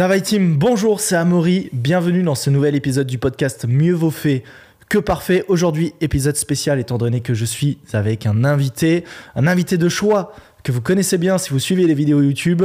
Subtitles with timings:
[0.00, 1.68] Team, bonjour, c'est Amaury.
[1.74, 4.44] Bienvenue dans ce nouvel épisode du podcast Mieux vaut fait
[4.88, 5.44] que parfait.
[5.46, 9.04] Aujourd'hui, épisode spécial étant donné que je suis avec un invité,
[9.36, 10.32] un invité de choix
[10.64, 12.62] que vous connaissez bien si vous suivez les vidéos YouTube,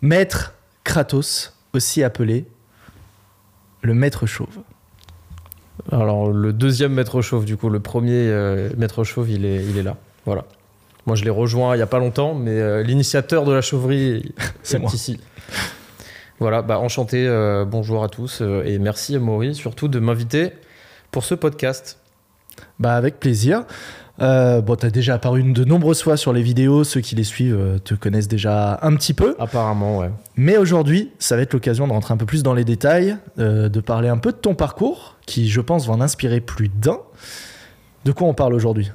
[0.00, 2.46] Maître Kratos, aussi appelé
[3.82, 4.62] le Maître Chauve.
[5.92, 9.76] Alors, le deuxième maître chauve, du coup, le premier euh, maître chauve, il est, il
[9.76, 9.98] est là.
[10.24, 10.46] Voilà.
[11.04, 14.32] Moi, je l'ai rejoint il n'y a pas longtemps, mais euh, l'initiateur de la chauverie,
[14.62, 14.90] C'est moi.
[14.94, 15.20] ici.
[16.38, 20.52] Voilà, bah, enchanté, euh, bonjour à tous, euh, et merci à Maurice surtout de m'inviter
[21.10, 21.98] pour ce podcast.
[22.78, 23.64] Bah avec plaisir.
[24.20, 27.80] Euh, bon, t'as déjà apparu de nombreuses fois sur les vidéos, ceux qui les suivent
[27.84, 29.34] te connaissent déjà un petit peu.
[29.38, 30.10] Apparemment, ouais.
[30.36, 33.80] Mais aujourd'hui, ça va être l'occasion de rentrer un peu plus dans les détails, de
[33.80, 36.98] parler un peu de ton parcours, qui je pense va en inspirer plus d'un.
[38.06, 38.90] De quoi on parle aujourd'hui?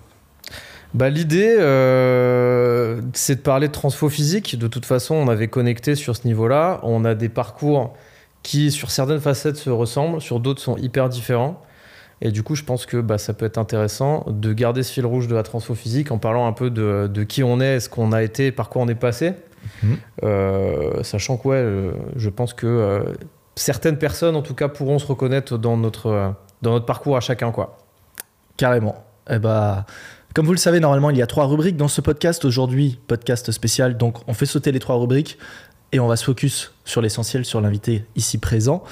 [0.94, 4.58] Bah, L'idée, euh, c'est de parler de transfo physique.
[4.58, 6.80] De toute façon, on avait connecté sur ce niveau-là.
[6.84, 7.96] On a des parcours
[8.44, 11.62] qui, sur certaines facettes, se ressemblent, sur d'autres, sont hyper différents.
[12.22, 15.06] Et du coup, je pense que bah, ça peut être intéressant de garder ce fil
[15.06, 17.90] rouge de la transfo physique en parlant un peu de, de qui on est, ce
[17.90, 19.34] qu'on a été, par quoi on est passé.
[19.82, 19.98] Mhm.
[20.24, 23.04] Euh, sachant que, ouais, je pense que euh,
[23.56, 27.52] certaines personnes, en tout cas, pourront se reconnaître dans notre, dans notre parcours à chacun,
[27.52, 27.78] quoi.
[28.58, 29.04] Carrément.
[29.30, 29.86] Eh bah,
[30.34, 32.46] comme vous le savez, normalement, il y a trois rubriques dans ce podcast.
[32.46, 33.98] Aujourd'hui, podcast spécial.
[33.98, 35.38] Donc, on fait sauter les trois rubriques
[35.92, 38.84] et on va se focus sur l'essentiel, sur l'invité ici présent.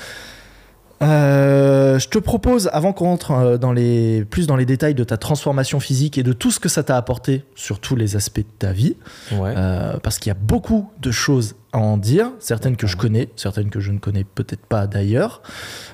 [1.01, 5.05] Euh, je te propose, avant qu'on rentre euh, dans les, plus dans les détails de
[5.05, 8.39] ta transformation physique et de tout ce que ça t'a apporté sur tous les aspects
[8.39, 8.97] de ta vie,
[9.31, 9.53] Ouais.
[9.55, 13.29] euh, parce qu'il y a beaucoup de choses à en dire, certaines que je connais,
[13.37, 15.41] certaines que je ne connais peut-être pas d'ailleurs.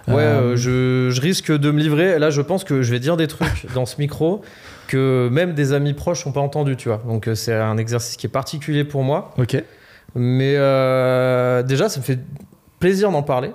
[0.07, 2.17] Ouais, euh, je, je risque de me livrer.
[2.17, 4.41] Là, je pense que je vais dire des trucs dans ce micro
[4.85, 7.01] que même des amis proches n'ont pas entendu, tu vois.
[7.05, 9.33] Donc, euh, c'est un exercice qui est particulier pour moi.
[9.37, 9.61] Ok.
[10.15, 12.19] Mais euh, déjà, ça me fait
[12.79, 13.51] plaisir d'en parler.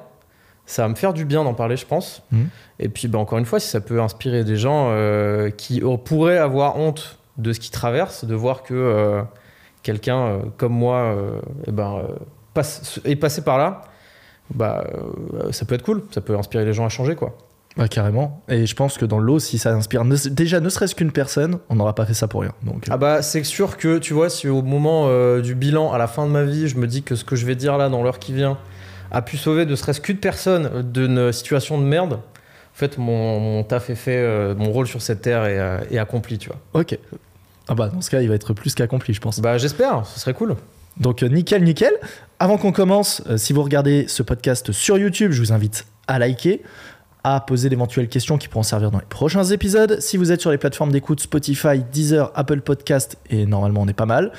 [0.67, 2.23] Ça va me faire du bien d'en parler, je pense.
[2.31, 2.49] Mhm.
[2.79, 6.39] Et puis, bah, encore une fois, si ça peut inspirer des gens euh, qui pourraient
[6.39, 9.23] avoir honte de ce qu'ils traversent, de voir que euh,
[9.83, 11.17] quelqu'un comme moi
[11.67, 12.03] eh ben,
[12.53, 13.83] passe, est passé par là,
[14.55, 14.85] bah,
[15.51, 16.03] ça peut être cool.
[16.13, 17.37] Ça peut inspirer les gens à changer, quoi.
[17.81, 18.43] Bah, carrément.
[18.51, 21.59] Et je pense que dans l'eau, si ça inspire ne- déjà ne serait-ce qu'une personne,
[21.71, 22.53] on n'aura pas fait ça pour rien.
[22.63, 25.91] Donc, euh, Ah bah c'est sûr que tu vois si au moment euh, du bilan
[25.91, 27.79] à la fin de ma vie je me dis que ce que je vais dire
[27.79, 28.59] là dans l'heure qui vient
[29.11, 32.19] a pu sauver ne serait-ce qu'une personne d'une situation de merde, en
[32.75, 35.97] fait mon, mon taf est fait, euh, mon rôle sur cette terre est, euh, est
[35.99, 36.59] accompli tu vois.
[36.83, 36.99] ok.
[37.67, 39.41] Ah bah dans ce cas, il va être plus qu'accompli, je pense.
[39.41, 40.57] Bah j'espère, ce serait cool.
[40.99, 41.93] Donc euh, nickel, nickel.
[42.41, 46.19] Avant qu'on commence, euh, si vous regardez ce podcast sur YouTube, je vous invite à
[46.19, 46.63] liker,
[47.25, 50.01] à poser d'éventuelles questions qui pourront servir dans les prochains épisodes.
[50.01, 53.93] Si vous êtes sur les plateformes d'écoute Spotify, Deezer, Apple Podcast, et normalement on est
[53.93, 54.33] pas mal,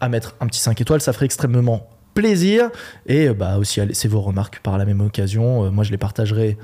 [0.00, 2.70] à mettre un petit 5 étoiles, ça ferait extrêmement plaisir.
[3.06, 5.64] Et euh, bah aussi à laisser vos remarques par la même occasion.
[5.64, 6.58] Euh, moi je les partagerai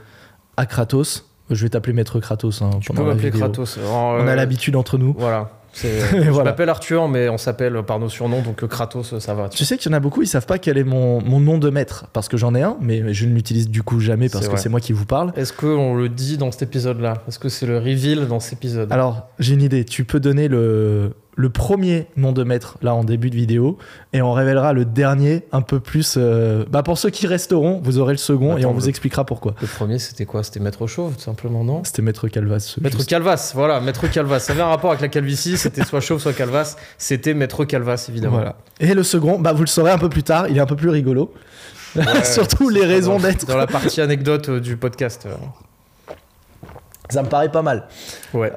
[0.56, 1.28] à Kratos.
[1.50, 2.62] Je vais t'appeler Maître Kratos.
[2.62, 3.30] hein, Tu peux m'appeler.
[3.30, 3.78] Kratos.
[3.90, 5.14] On a l'habitude entre nous.
[5.18, 5.50] Voilà.
[5.82, 6.50] je voilà.
[6.50, 9.48] m'appelle Arthur mais on s'appelle par nos surnoms donc euh, Kratos ça va.
[9.48, 11.40] tu Tu sais qu'il y en a beaucoup, ils savent pas quel est mon, mon
[11.40, 14.28] nom de maître, parce que j'en ai un, mais je ne l'utilise du coup jamais
[14.28, 15.32] parce que c'est moi qui vous parle.
[15.36, 18.54] Est-ce qu'on le dit dans cet épisode là Est-ce que c'est le reveal dans cet
[18.54, 18.90] épisode?
[18.92, 23.04] Alors, j'ai une idée, tu peux donner le, le premier nom de maître là en
[23.04, 23.78] début de vidéo,
[24.12, 26.16] et on révélera le dernier un peu plus.
[26.18, 29.54] euh, Bah pour ceux qui resteront, vous aurez le second et on vous expliquera pourquoi.
[29.62, 30.42] Le premier c'était quoi?
[30.44, 31.84] C'était Maître Chauve tout simplement non?
[31.84, 32.76] C'était Maître Calvas.
[32.82, 33.08] Maître juste.
[33.08, 34.40] Calvas, voilà, Maître Calvas.
[34.40, 36.76] Ça avait un rapport avec la calvitie, c'était soit chauve, soit Calvas.
[36.98, 38.36] C'était Maître Calvas, évidemment.
[38.36, 38.56] Voilà.
[38.80, 40.76] Et le second, bah vous le saurez un peu plus tard, il est un peu
[40.76, 41.32] plus rigolo.
[41.96, 43.46] Ouais, Surtout les raisons d'être.
[43.46, 45.24] Dans la partie anecdote euh, du podcast.
[45.26, 45.34] euh.
[47.10, 47.88] Ça me paraît pas mal.
[48.32, 48.52] Ouais.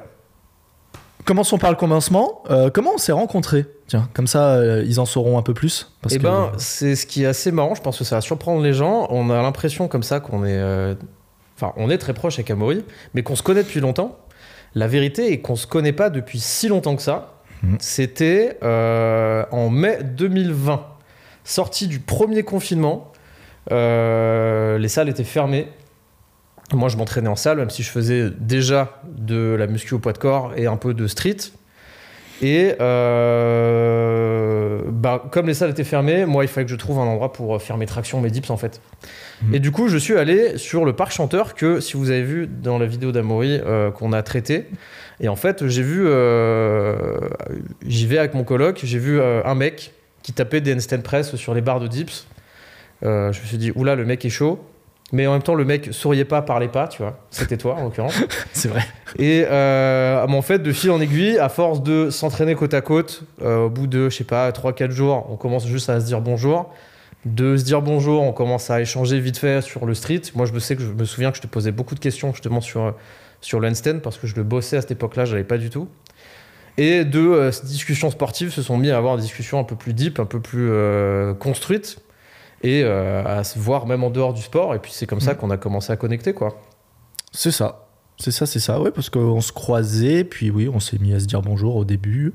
[1.26, 2.42] Commençons par le commencement.
[2.50, 3.66] Euh, comment on s'est rencontrés?
[3.88, 5.92] Tiens, comme ça, euh, ils en sauront un peu plus.
[6.00, 8.20] Parce Eh que- ben, c'est ce qui est assez marrant, je pense que ça va
[8.20, 9.06] surprendre les gens.
[9.10, 10.50] On a l'impression comme ça qu'on est.
[10.56, 10.94] euh,
[11.58, 14.18] Enfin, on est très proche avec Amaury, mais qu'on se connaît depuis longtemps.
[14.74, 17.32] La vérité est qu'on se connaît pas depuis si longtemps que ça.
[17.62, 17.76] Mhm.
[17.80, 20.84] C'était en mai 2020,
[21.44, 23.10] sortie du premier confinement.
[23.70, 25.68] Les salles étaient fermées.
[26.72, 30.12] Moi, je m'entraînais en salle, même si je faisais déjà de la muscu au poids
[30.12, 31.36] de corps et un peu de street.
[32.42, 37.04] Et euh, bah, comme les salles étaient fermées, moi, il fallait que je trouve un
[37.04, 38.80] endroit pour faire mes tractions, mes dips, en fait.
[39.42, 39.54] Mhm.
[39.54, 42.46] Et du coup, je suis allé sur le parc chanteur que, si vous avez vu
[42.46, 44.66] dans la vidéo d'Amaury euh, qu'on a traité,
[45.20, 47.18] et en fait, j'ai vu, euh,
[47.86, 49.92] j'y vais avec mon coloc, j'ai vu euh, un mec
[50.22, 52.26] qui tapait des handstand press sur les barres de dips.
[53.02, 54.64] Euh, je me suis dit, oula, le mec est chaud.
[55.12, 57.18] Mais en même temps, le mec souriait pas, parlait pas, tu vois.
[57.30, 58.20] C'était toi, en l'occurrence.
[58.52, 58.82] C'est vrai.
[59.18, 63.22] Et euh, en fait, de fil en aiguille, à force de s'entraîner côte à côte,
[63.42, 66.20] euh, au bout de, je sais pas, 3-4 jours, on commence juste à se dire
[66.20, 66.72] bonjour.
[67.24, 70.22] de se dire bonjour, on commence à échanger vite fait sur le street.
[70.34, 72.32] Moi, je me sais que je me souviens que je te posais beaucoup de questions
[72.32, 72.92] justement sur,
[73.40, 75.70] sur le handstand parce que je le bossais à cette époque-là, je n'avais pas du
[75.70, 75.88] tout.
[76.78, 79.76] Et de euh, ces discussions sportives se sont mis à avoir des discussions un peu
[79.76, 81.98] plus deep, un peu plus euh, construites
[82.62, 84.74] et euh, à se voir même en dehors du sport.
[84.74, 85.36] Et puis c'est comme ça Mm.
[85.36, 86.60] qu'on a commencé à connecter, quoi.
[87.32, 87.86] C'est ça.
[88.18, 88.80] C'est ça, c'est ça.
[88.80, 91.84] Ouais, parce qu'on se croisait, puis oui, on s'est mis à se dire bonjour au
[91.84, 92.32] début.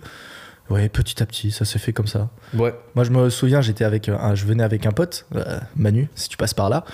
[0.69, 2.29] Ouais, petit à petit, ça s'est fait comme ça.
[2.53, 2.73] Ouais.
[2.95, 6.29] Moi, je me souviens, j'étais avec un, je venais avec un pote, euh, Manu, si
[6.29, 6.85] tu passes par là.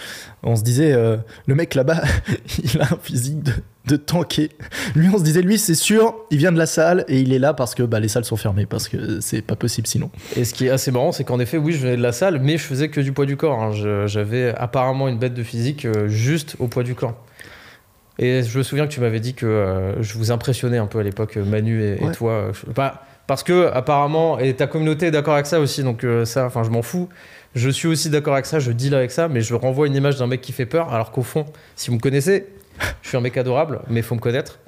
[0.42, 2.02] On se disait, euh, le mec là-bas,
[2.64, 3.52] il a un physique de,
[3.88, 4.50] de tanké.
[4.96, 7.40] Lui, on se disait, lui, c'est sûr, il vient de la salle et il est
[7.40, 10.10] là parce que bah, les salles sont fermées, parce que c'est pas possible sinon.
[10.36, 12.40] Et ce qui est assez marrant, c'est qu'en effet, oui, je venais de la salle,
[12.42, 13.62] mais je faisais que du poids du corps.
[13.64, 13.72] hein.
[14.08, 17.16] J'avais apparemment une bête de physique euh, juste au poids du corps.
[18.20, 21.00] Et je me souviens que tu m'avais dit que euh, je vous impressionnais un peu
[21.00, 22.52] à l'époque, euh, Manu et, toi.
[22.54, 26.24] je- pas- parce que apparemment, et ta communauté est d'accord avec ça aussi, donc euh,
[26.26, 27.10] ça, enfin, je m'en fous.
[27.56, 30.18] Je suis aussi d'accord avec ça, je deal avec ça, mais je renvoie une image
[30.18, 31.46] d'un mec qui fait peur, alors qu'au fond,
[31.76, 32.46] si vous me connaissez,
[33.02, 34.60] je suis un mec adorable, mais il faut me connaître.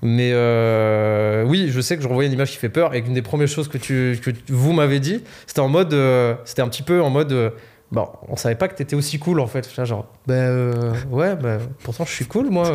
[0.00, 3.14] Mais euh, oui, je sais que je renvoyais une image qui fait peur et qu'une
[3.14, 6.68] des premières choses que, tu, que vous m'avez dit, c'était en mode, euh, c'était un
[6.68, 7.50] petit peu en mode, euh,
[7.90, 9.68] bon, on savait pas que t'étais aussi cool en fait.
[9.84, 12.72] Genre, ben euh, ouais, ben pourtant je suis cool moi.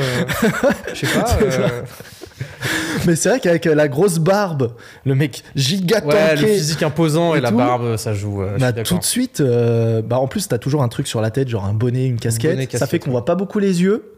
[0.93, 1.25] je sais pas.
[3.05, 4.73] Mais c'est vrai qu'avec la grosse barbe,
[5.05, 7.57] le mec giga ouais, le physique imposant et, et la tout.
[7.57, 8.41] barbe, ça joue.
[8.41, 11.31] euh, bah, tout de suite, euh, bah, en plus, t'as toujours un truc sur la
[11.31, 12.51] tête, genre un bonnet, une casquette.
[12.51, 13.11] bonnet, ça fait qu'on ouais.
[13.11, 14.12] voit pas beaucoup les yeux.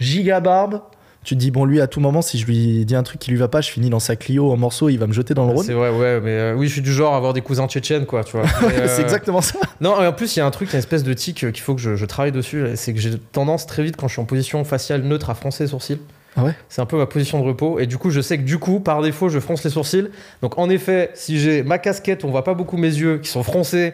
[0.00, 0.80] Giga barbe.
[1.22, 3.30] Tu te dis, bon, lui, à tout moment, si je lui dis un truc qui
[3.30, 5.44] lui va pas, je finis dans sa Clio en morceaux, il va me jeter dans
[5.46, 5.66] le Rhône.
[5.66, 8.06] C'est vrai, ouais, mais euh, oui, je suis du genre à avoir des cousins tchétchènes,
[8.06, 8.46] quoi, tu vois.
[8.62, 9.58] Euh, C'est exactement ça.
[9.82, 11.12] Non, et en plus, il y a un truc, il y a une espèce de
[11.12, 12.64] tic euh, qu'il faut que je, je travaille dessus.
[12.74, 15.64] C'est que j'ai tendance très vite, quand je suis en position faciale neutre, à froncer
[15.64, 15.98] les sourcils.
[16.36, 16.54] Ah ouais?
[16.70, 17.80] C'est un peu ma position de repos.
[17.80, 20.08] Et du coup, je sais que du coup, par défaut, je fronce les sourcils.
[20.40, 23.42] Donc, en effet, si j'ai ma casquette, on voit pas beaucoup mes yeux qui sont
[23.42, 23.92] froncés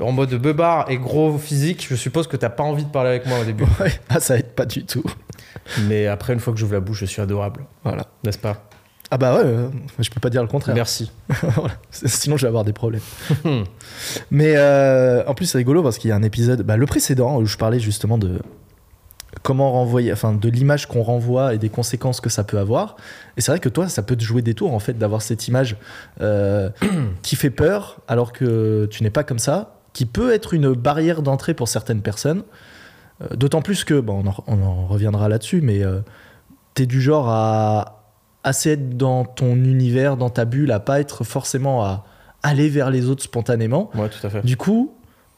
[0.00, 3.26] en mode beubard et gros physique, je suppose que t'as pas envie de parler avec
[3.26, 3.64] moi au début.
[3.80, 5.04] Ouais, ah, ça aide pas du tout.
[5.88, 7.64] Mais après, une fois que j'ouvre la bouche, je suis adorable.
[7.84, 8.06] Voilà.
[8.24, 8.68] N'est-ce pas?
[9.10, 9.68] Ah bah ouais, euh,
[10.00, 10.74] je peux pas dire le contraire.
[10.74, 11.12] Merci.
[11.42, 11.74] Voilà.
[11.90, 13.02] Sinon, je vais avoir des problèmes.
[14.30, 17.36] Mais euh, en plus, c'est rigolo parce qu'il y a un épisode, bah, le précédent,
[17.38, 18.40] où je parlais justement de
[19.42, 22.96] comment renvoyer, enfin, de l'image qu'on renvoie et des conséquences que ça peut avoir.
[23.36, 25.48] Et c'est vrai que toi, ça peut te jouer des tours, en fait, d'avoir cette
[25.48, 25.76] image
[26.20, 26.70] euh,
[27.22, 31.22] qui fait peur, alors que tu n'es pas comme ça, qui peut être une barrière
[31.22, 32.42] d'entrée pour certaines personnes.
[33.22, 36.00] Euh, D'autant plus que, bon, on en, on en reviendra là-dessus, mais euh,
[36.74, 38.02] t'es du genre à
[38.42, 42.04] assez être dans ton univers, dans ta bulle, à pas être forcément à
[42.42, 43.90] aller vers les autres spontanément.
[43.94, 44.44] Ouais, tout à fait.
[44.44, 44.92] Du coup,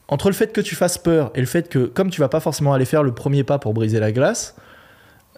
[0.08, 2.40] entre le fait que tu fasses peur et le fait que, comme tu vas pas
[2.40, 4.56] forcément aller faire le premier pas pour briser la glace,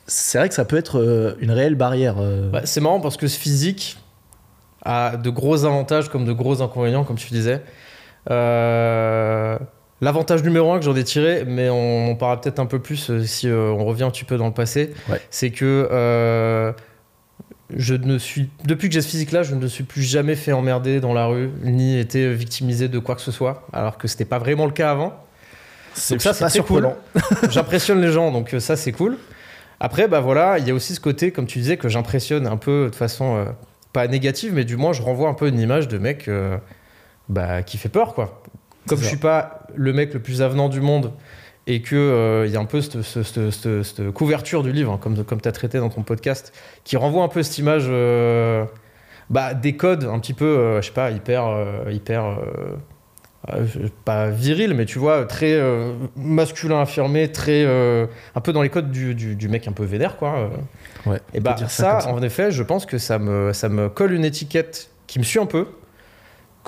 [0.07, 2.15] c'est vrai que ça peut être euh, une réelle barrière.
[2.19, 2.49] euh.
[2.51, 3.99] Bah, c'est marrant parce que ce physique
[4.83, 7.63] a de gros avantages comme de gros inconvénients, comme tu disais.
[8.31, 9.59] Euh,
[10.01, 13.11] L'avantage numéro un que j'en ai tiré, mais on en parlera peut-être un peu plus
[13.11, 15.21] euh, si euh, on revient un petit peu dans le passé, Ouais.
[15.31, 16.73] c'est que
[17.77, 20.53] je ne suis depuis que j'ai ce physique-là, je ne me suis plus jamais fait
[20.53, 24.25] emmerder dans la rue, ni été victimisé de quoi que ce soit, alors que c'était
[24.25, 25.15] pas vraiment le cas avant.
[26.11, 26.89] Donc ça, c'est cool.
[27.51, 29.19] J'impressionne les gens, donc ça, c'est cool.
[29.81, 32.57] Après, bah voilà, il y a aussi ce côté, comme tu disais, que j'impressionne un
[32.57, 33.45] peu de façon euh,
[33.93, 36.57] pas négative, mais du moins, je renvoie un peu une image de mec euh,
[37.29, 38.43] bah, qui fait peur, quoi.
[38.87, 41.13] Comme je suis pas le mec le plus avenant du monde
[41.67, 45.49] et que euh, y a un peu cette, couverture du livre, hein, comme, comme tu
[45.49, 46.55] as traité dans ton podcast,
[46.85, 48.65] qui renvoie un peu cette image euh,
[49.29, 52.39] bah, des codes un petit peu, euh, je sais pas, hyper, euh, hyper
[54.05, 55.59] pas viril, mais tu vois, très
[56.17, 60.17] masculin affirmé, très un peu dans les codes du, du- du mec un peu vénère,
[60.17, 60.51] quoi.
[61.07, 62.09] Ouais, Et bah ça ça.
[62.09, 65.39] en effet, je pense que ça me, ça me colle une étiquette qui me suit
[65.39, 65.67] un peu,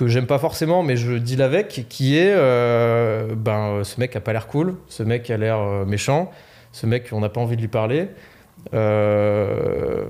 [0.01, 4.21] que j'aime pas forcément, mais je deal avec, qui est, euh, ben, ce mec a
[4.21, 6.31] pas l'air cool, ce mec a l'air euh, méchant,
[6.73, 8.09] ce mec on n'a pas envie de lui parler.
[8.73, 10.05] Euh,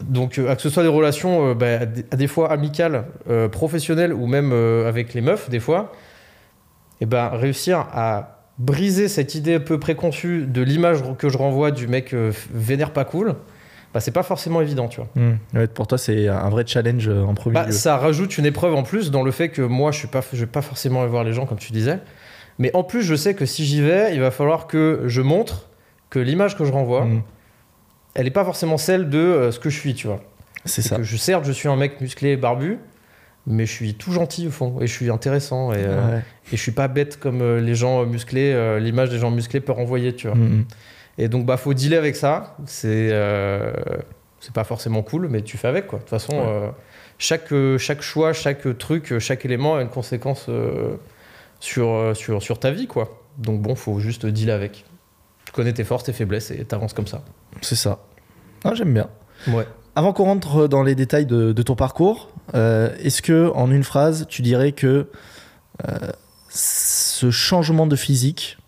[0.00, 1.80] donc, euh, que ce soit des relations bah,
[2.10, 3.04] à des- fois amicales,
[3.52, 5.92] professionnelles ou même avec les meufs, des fois,
[7.02, 11.72] et ben réussir à briser cette idée un peu préconçue de l'image que je renvoie
[11.72, 12.14] du mec
[12.54, 13.34] vénère pas cool,
[13.94, 15.08] bah, c'est pas forcément évident, tu vois.
[15.14, 15.36] Hmm.
[15.54, 17.72] Ouais, pour toi, c'est un vrai challenge euh, en premier Bah, lieu.
[17.72, 20.40] ça rajoute une épreuve en plus dans le fait que moi, je suis pas, je
[20.40, 22.00] vais pas forcément aller voir les gens comme tu disais.
[22.58, 25.68] Mais en plus, je sais que si j'y vais, il va falloir que je montre
[26.10, 27.22] que l'image que je renvoie, Hmm.
[28.14, 30.20] elle est pas forcément celle de euh, ce que je suis, tu vois.
[30.64, 30.96] C'est ça.
[30.96, 32.78] que je, certes, je suis un mec musclé et barbu,
[33.46, 36.22] mais je suis tout gentil au fond et je suis intéressant et, euh, Ouais.
[36.52, 39.72] et je suis pas bête comme euh, les gens musclés, l'image des gens musclés peut
[39.72, 40.36] renvoyer, tu vois.
[40.36, 40.64] Hmm.
[41.18, 42.56] Et donc, bah, faut dealer avec ça.
[42.66, 43.72] C'est euh,
[44.52, 45.98] pas forcément cool, mais tu fais avec, quoi.
[45.98, 46.44] De toute façon, Ouais.
[46.46, 46.68] euh,
[47.18, 50.96] chaque, euh, chaque choix, chaque truc, chaque élément a une conséquence euh,
[51.60, 53.20] sur, sur, sur ta vie, quoi.
[53.38, 54.84] Donc bon, faut juste dealer avec.
[55.46, 57.22] Tu connais tes forces, tes faiblesses et t'avances comme ça.
[57.62, 58.00] C'est ça.
[58.64, 59.08] Ah, J'aime bien.
[59.48, 59.66] Ouais.
[59.96, 64.26] Avant qu'on rentre dans les détails de, de ton parcours, est-ce que en une phrase,
[64.28, 65.08] tu dirais que
[66.48, 68.58] ce changement de physique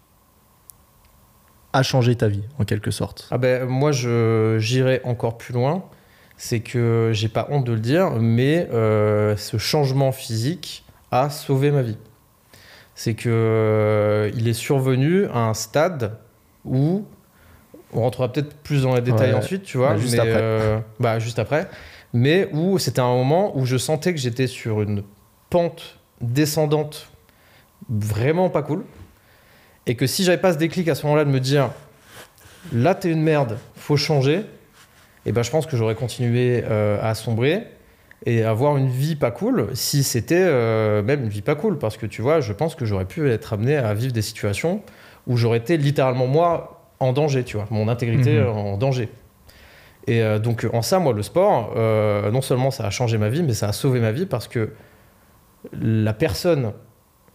[1.76, 5.85] a changé ta vie, en quelque sorte Ah ben moi j'irai encore plus loin.
[6.38, 11.71] C'est que j'ai pas honte de le dire, mais euh, ce changement physique a sauvé
[11.71, 11.97] ma vie.
[12.95, 16.18] C'est que euh, il est survenu à un stade
[16.64, 17.06] où
[17.92, 19.38] on rentrera peut-être plus dans les détails Ouais.
[19.38, 20.40] ensuite, tu vois, Bah, juste mais, après.
[20.42, 21.68] euh, bah, juste après.
[22.12, 25.02] Mais où c'était un moment où je sentais que j'étais sur une
[25.50, 27.11] pente descendante
[27.88, 28.85] vraiment pas cool.
[29.87, 31.71] Et que si j'avais pas ce déclic à ce moment-là de me dire
[32.73, 34.43] là t'es une merde, faut changer,
[35.25, 37.64] et ben je pense que j'aurais continué euh, à sombrer
[38.25, 41.97] et avoir une vie pas cool si c'était euh, même une vie pas cool parce
[41.97, 44.83] que tu vois, je pense que j'aurais pu être amené à vivre des situations
[45.26, 48.49] où j'aurais été littéralement moi en danger, tu vois, mon intégrité Mhm.
[48.49, 49.09] en danger.
[50.09, 53.43] Et euh, donc en ça, moi, le sport, non seulement ça a changé ma vie,
[53.43, 54.71] mais ça a sauvé ma vie parce que
[55.73, 56.73] la personne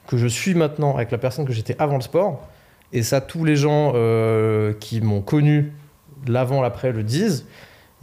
[0.08, 2.48] que je suis maintenant avec la personne que j'étais avant le sport,
[2.94, 5.72] et ça tous les gens euh, qui m'ont connu
[6.28, 7.48] l'avant, l'après le disent,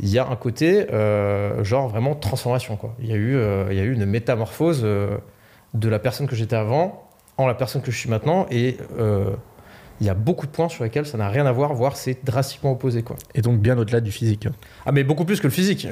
[0.00, 2.76] il y a un côté euh, genre vraiment transformation.
[2.76, 2.94] Quoi.
[3.00, 6.36] Il, y a eu, euh, il y a eu une métamorphose de la personne que
[6.36, 7.04] j'étais avant
[7.36, 8.78] en la personne que je suis maintenant, et
[10.00, 12.24] il y a beaucoup de points sur lesquels ça n'a rien à voir, voire c'est
[12.24, 13.02] drastiquement opposé.
[13.02, 13.16] Quoi.
[13.34, 14.48] Et donc bien au-delà du physique.
[14.86, 15.86] Ah mais beaucoup plus que le physique.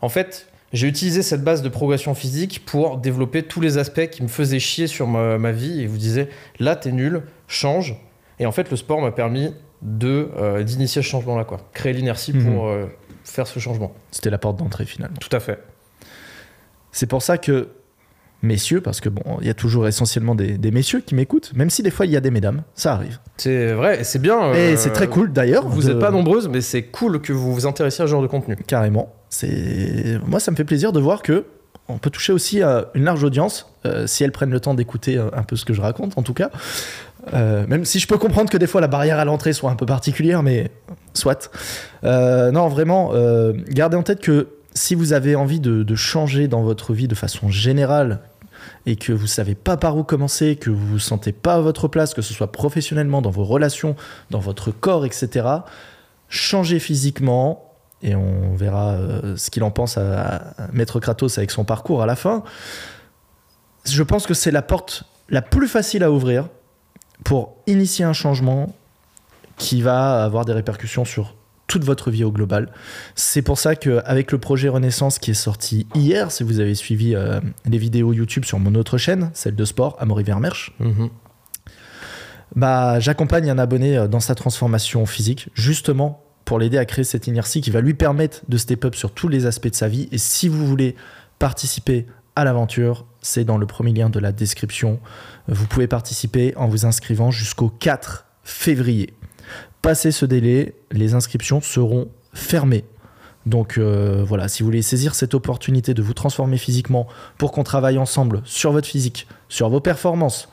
[0.00, 4.22] En fait, j'ai utilisé cette base de progression physique pour développer tous les aspects qui
[4.22, 6.28] me faisaient chier sur ma, ma vie et vous disais
[6.60, 7.96] là t'es nul, change.
[8.38, 11.92] Et en fait le sport m'a permis de euh, d'initier ce changement là quoi, créer
[11.92, 12.44] l'inertie Mhm.
[12.54, 12.86] pour euh,
[13.24, 13.92] faire ce changement.
[14.10, 15.16] C'était la porte d'entrée finalement.
[15.20, 15.58] Tout à fait.
[16.92, 17.68] C'est pour ça que,
[18.42, 21.70] messieurs, parce que bon, il y a toujours essentiellement des, des messieurs qui m'écoutent, même
[21.70, 23.18] si des fois il y a des mesdames, ça arrive.
[23.36, 24.52] C'est vrai et c'est bien.
[24.52, 25.66] Et euh, c'est très cool d'ailleurs.
[25.66, 28.22] Vous de- n'êtes pas nombreuses mais c'est cool que vous vous intéressiez à ce genre
[28.22, 28.56] de contenu.
[28.66, 29.12] Carrément.
[29.42, 31.44] Moi, ça me fait plaisir de voir que
[31.88, 35.18] on peut toucher aussi à une large audience euh, si elles prennent le temps d'écouter
[35.18, 36.50] un peu ce que je raconte, en tout cas.
[37.32, 39.76] Euh, même si je peux comprendre que des fois la barrière à l'entrée soit un
[39.76, 40.70] peu particulière, mais
[41.12, 41.50] soit.
[42.04, 43.12] Euh, non, vraiment,
[43.68, 47.14] gardez en tête que si vous avez envie de, de changer dans votre vie de
[47.14, 48.20] façon générale
[48.86, 51.86] et que vous savez pas par où commencer, que vous vous sentez pas à votre
[51.88, 53.94] place, que ce soit professionnellement, dans vos relations,
[54.30, 55.46] dans votre corps, etc.,
[56.28, 57.73] changez physiquement
[58.04, 60.24] et on verra euh, ce qu'il en pense à,
[60.56, 62.44] à Maître Kratos avec son parcours à la fin.
[63.84, 66.48] Je pense que c'est la porte la plus facile à ouvrir
[67.24, 68.74] pour initier un changement
[69.56, 71.34] qui va avoir des répercussions sur
[71.66, 72.70] toute votre vie au global.
[73.14, 77.14] C'est pour ça qu'avec le projet Renaissance qui est sorti hier, si vous avez suivi
[77.14, 80.76] euh, les vidéos YouTube sur mon autre chaîne, celle de sport, Amaury Vermersch,
[82.54, 87.26] bah, j'accompagne un abonné euh, dans sa transformation physique, justement pour l'aider à créer cette
[87.26, 90.08] inertie qui va lui permettre de step up sur tous les aspects de sa vie.
[90.12, 90.94] Et si vous voulez
[91.38, 95.00] participer à l'aventure, c'est dans le premier lien de la description.
[95.48, 99.14] Vous pouvez participer en vous inscrivant jusqu'au 4 février.
[99.82, 102.84] Passé ce délai, les inscriptions seront fermées.
[103.46, 107.62] Donc euh, voilà, si vous voulez saisir cette opportunité de vous transformer physiquement pour qu'on
[107.62, 110.48] travaille ensemble sur votre physique, sur vos performances,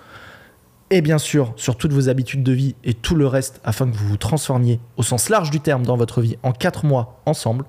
[0.92, 3.96] et bien sûr sur toutes vos habitudes de vie et tout le reste afin que
[3.96, 7.66] vous vous transformiez au sens large du terme dans votre vie en 4 mois ensemble,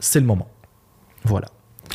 [0.00, 0.48] c'est le moment.
[1.24, 1.48] Voilà.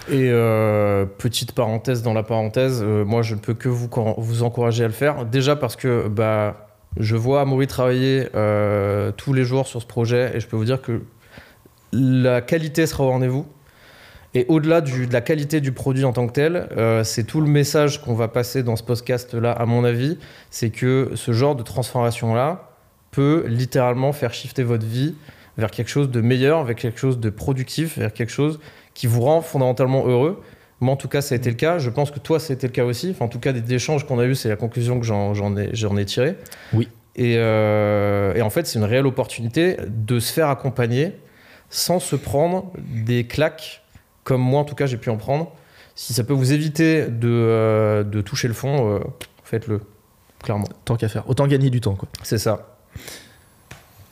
[0.10, 4.84] Et euh, petite parenthèse dans la parenthèse, euh, moi je ne peux que vous, encourager
[4.84, 5.26] à le faire.
[5.26, 6.68] Déjà parce que bah,
[6.98, 10.66] je vois Amaury travailler euh, tous les jours sur ce projet et je peux vous
[10.66, 11.02] dire que
[11.92, 13.46] la qualité sera au rendez-vous.
[14.36, 17.48] Et au-delà de la qualité du produit en tant que tel, euh, c'est tout le
[17.48, 20.18] message qu'on va passer dans ce podcast-là, à mon avis,
[20.52, 22.70] c'est que ce genre de transformation-là
[23.12, 25.16] peut littéralement faire shifter votre vie
[25.58, 28.60] vers quelque chose de meilleur, vers quelque chose de productif, vers quelque chose
[28.94, 30.44] qui vous rend fondamentalement heureux.
[30.82, 31.78] Moi, en tout cas, ça a été le cas.
[31.78, 33.12] Je pense que toi, ça a été le cas aussi.
[33.12, 35.72] Enfin, en tout cas, des échanges qu'on a eus, c'est la conclusion que j'en ai,
[35.72, 36.36] ai tirée.
[36.74, 36.90] Oui.
[37.16, 41.14] Et, euh, et en fait, c'est une réelle opportunité de se faire accompagner
[41.70, 43.85] sans se prendre des claques
[44.26, 45.54] comme moi, en tout cas, j'ai pu en prendre.
[45.96, 49.00] Si ça peut vous éviter de, euh, de toucher le fond, euh,
[49.46, 49.80] faites-le.
[50.44, 50.68] Clairement.
[50.84, 51.30] Tant qu'à faire.
[51.30, 52.10] Autant gagner du temps, quoi.
[52.22, 52.76] C'est ça.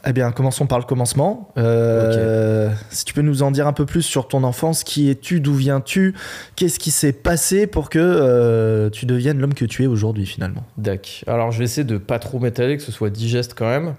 [0.06, 1.52] Eh bien, commençons par le commencement.
[1.58, 5.40] Euh, Si tu peux nous en dire un peu plus sur ton enfance, qui es-tu,
[5.40, 6.14] d'où viens-tu,
[6.56, 10.64] qu'est-ce qui s'est passé pour que euh, tu deviennes l'homme que tu es aujourd'hui finalement?
[10.78, 11.24] Dac.
[11.28, 13.96] Alors, je vais essayer de pas trop m'étaler, que ce soit digeste quand même.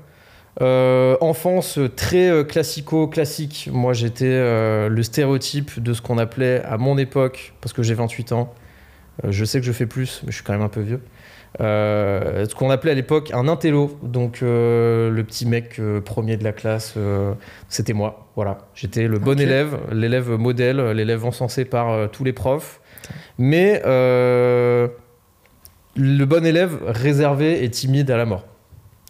[0.60, 3.68] Euh, enfance très euh, classico-classique.
[3.72, 7.94] Moi, j'étais euh, le stéréotype de ce qu'on appelait à mon époque, parce que j'ai
[7.94, 8.54] 28 ans.
[9.24, 11.00] euh, je sais que je fais plus, mais je suis quand même un peu vieux.
[11.58, 16.96] Ce qu'on appelait à l'époque un intello, donc le petit mec premier de la classe,
[17.68, 18.26] c'était moi.
[18.34, 22.80] Voilà, j'étais le bon élève, l'élève modèle, l'élève encensé par tous les profs,
[23.38, 24.90] mais le
[25.96, 28.44] bon élève réservé et timide à la mort.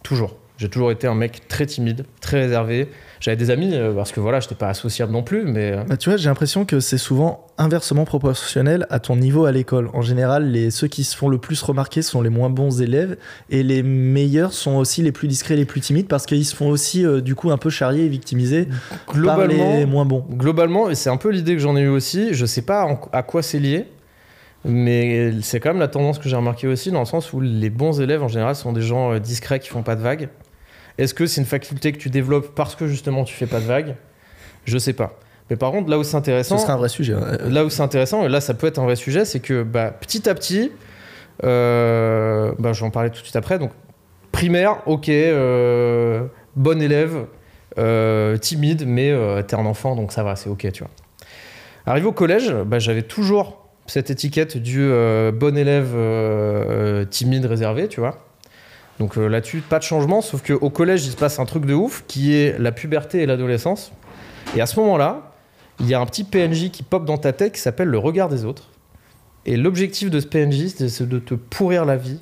[0.03, 0.37] Toujours.
[0.57, 2.87] J'ai toujours été un mec très timide, très réservé.
[3.19, 5.97] J'avais des amis euh, parce que voilà, j'étais pas associable non plus, mais euh, Bah,
[5.97, 9.89] tu vois, j'ai l'impression que c'est souvent inversement proportionnel à ton niveau à l'école.
[9.93, 13.17] En général, les, ceux qui se font le plus remarquer sont les moins bons élèves
[13.49, 16.69] et les meilleurs sont aussi les plus discrets, les plus timides parce qu'ils se font
[16.69, 18.67] aussi euh, du coup un peu charrier et victimiser
[19.07, 19.11] par
[19.79, 20.25] les moins bons.
[20.31, 22.99] Globalement, et c'est un peu l'idée que j'en ai eu aussi, je sais pas en-
[23.11, 23.87] à quoi c'est lié,
[24.63, 27.69] mais c'est quand même la tendance que j'ai remarqué aussi, dans le sens où les
[27.69, 30.29] bons élèves en général sont des gens discrets qui font pas de vagues.
[30.97, 33.65] Est-ce que c'est une faculté que tu développes parce que justement tu fais pas de
[33.65, 33.95] vagues?
[34.65, 35.17] Je sais pas.
[35.49, 37.13] Mais par contre, là où c'est Ce intéressant, serait un vrai sujet.
[37.13, 37.49] ouais.
[37.49, 39.91] là où c'est intéressant, et là ça peut être un vrai sujet, c'est que bah,
[39.91, 40.71] petit à petit,
[41.43, 43.59] euh, bah, je vais en parler tout de suite après.
[43.59, 43.71] Donc
[44.31, 46.25] primaire, ok, euh,
[46.55, 47.25] bon élève,
[47.77, 50.91] euh, timide, mais euh, t'es un enfant, donc ça va, c'est ok, tu vois.
[51.85, 54.89] Arrivé au collège, bah, j'avais toujours cette étiquette du
[55.33, 55.93] bon élève
[57.09, 58.24] timide, réservé, tu vois.
[58.99, 61.73] Donc euh, là-dessus, pas de changement, sauf qu'au collège, il se passe un truc de
[61.73, 63.91] ouf qui est la puberté et l'adolescence.
[64.55, 65.33] Et à ce moment-là,
[65.79, 68.29] il y a un petit PNJ qui pop dans ta tête qui s'appelle le regard
[68.29, 68.69] des autres.
[69.45, 72.21] Et l'objectif de ce PNJ, c'est- de te pourrir la vie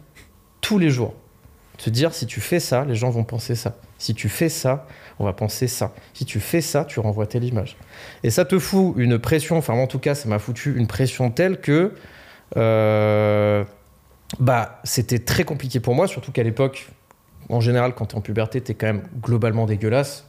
[0.62, 1.14] tous les jours.
[1.78, 3.76] Te dire, si tu fais ça, les gens vont penser ça.
[3.98, 4.88] Si tu fais ça,
[5.20, 5.94] on va penser ça.
[6.14, 7.78] Si tu fais ça, tu renvoies telle image.
[8.24, 11.30] Et ça te fout une pression, enfin en tout cas, ça m'a foutu une pression
[11.32, 11.94] telle que
[12.58, 13.64] euh,
[14.40, 16.90] bah, c'était très compliqué pour moi, surtout qu'à l'époque,
[17.50, 20.28] en général, quand tu es en puberté, tu es quand même globalement dégueulasse.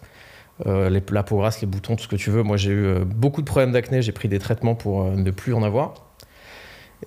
[0.67, 2.43] Euh, les, la peau grasse, les boutons, tout ce que tu veux.
[2.43, 5.31] Moi, j'ai eu euh, beaucoup de problèmes d'acné, j'ai pris des traitements pour euh, ne
[5.31, 5.95] plus en avoir.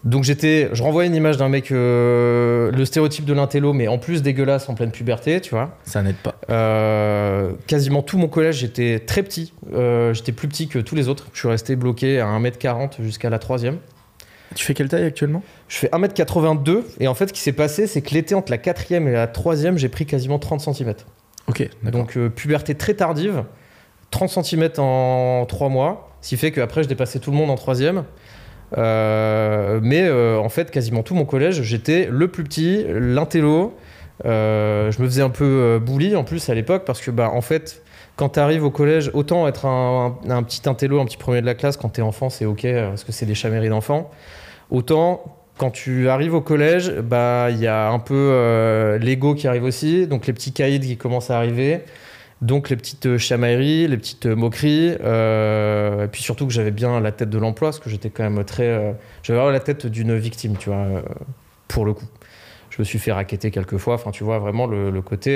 [0.03, 4.21] Donc j'étais, je renvoyais une image d'un mec, le stéréotype de l'intello, mais en plus
[4.21, 5.75] dégueulasse en pleine puberté, tu vois.
[5.85, 6.35] Ça n'aide pas.
[7.65, 9.53] Quasiment tout mon collège, j'étais très petit.
[10.11, 11.29] J'étais plus petit que tous les autres.
[11.33, 13.79] Je suis resté bloqué à 1m40 jusqu'à la troisième.
[14.55, 15.43] Tu fais quelle taille actuellement?
[15.67, 18.57] Je fais 1m82 et en fait, ce qui s'est passé, c'est que l'été entre la
[18.57, 20.93] quatrième et la troisième, j'ai pris quasiment 30 cm.
[21.47, 21.69] Ok.
[21.83, 23.43] Donc euh, puberté très tardive,
[24.11, 27.55] 30 cm en 3 mois, ce qui fait qu'après je dépassais tout le monde en
[27.55, 28.03] troisième.
[28.77, 33.75] Euh, mais euh, en fait, quasiment tout mon collège, j'étais le plus petit, l'intello.
[34.23, 37.83] Je me faisais un peu bully en plus à l'époque parce que bah en fait
[38.17, 41.55] quand tu arrives au collège autant être un, petit intello un petit premier de la
[41.55, 44.11] classe quand t'es enfant c'est ok euh, parce que c'est des chaméries d'enfants
[44.69, 45.23] autant
[45.57, 49.63] quand tu arrives au collège bah il y a un peu euh, l'ego qui arrive
[49.63, 51.81] aussi donc les petits caïds qui commencent à arriver
[52.43, 57.11] donc les petites euh, chamailleries, les petites moqueries, et puis surtout que j'avais bien la
[57.11, 58.67] tête de l'emploi, parce que j'étais quand même très...
[58.67, 58.91] euh,
[59.23, 60.85] j'avais la tête d'une victime, tu vois,
[61.67, 62.05] pour le coup.
[62.69, 65.35] Je me suis fait raqueter quelques fois, enfin tu vois vraiment le côté...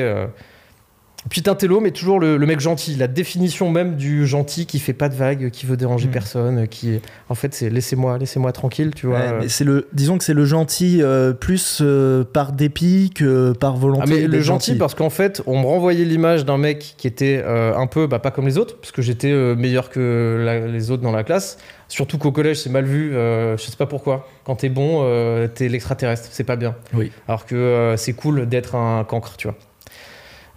[1.25, 4.79] euh, Petit intello, mais toujours le, le mec gentil, la définition même du gentil qui
[4.79, 6.11] fait pas de vagues, qui veut déranger Mm.
[6.11, 6.99] personne, qui...
[7.29, 9.19] En fait c'est laissez-moi, laissez-moi tranquille, tu vois.
[9.39, 13.77] Ouais, c'est le, disons que c'est le gentil euh, plus euh, par dépit que par
[13.77, 14.03] volonté.
[14.05, 17.41] Ah mais le gentil, parce qu'en fait on me renvoyait l'image d'un mec qui était
[17.45, 20.91] euh, un peu bah, pas comme les autres parce que j'étais meilleur que la- les
[20.91, 21.57] autres dans la classe
[21.87, 25.47] surtout qu'au collège c'est mal vu euh, je sais pas pourquoi quand t'es bon euh,
[25.47, 27.11] t'es l'extraterrestre c'est pas bien Oui.
[27.27, 29.57] alors que euh, c'est cool d'être un cancre tu vois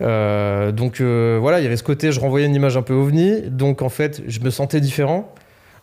[0.00, 2.94] Euh, donc euh, voilà il y avait ce côté je renvoyais une image un peu
[2.94, 3.42] ovni.
[3.42, 5.32] Donc en fait je me sentais différent.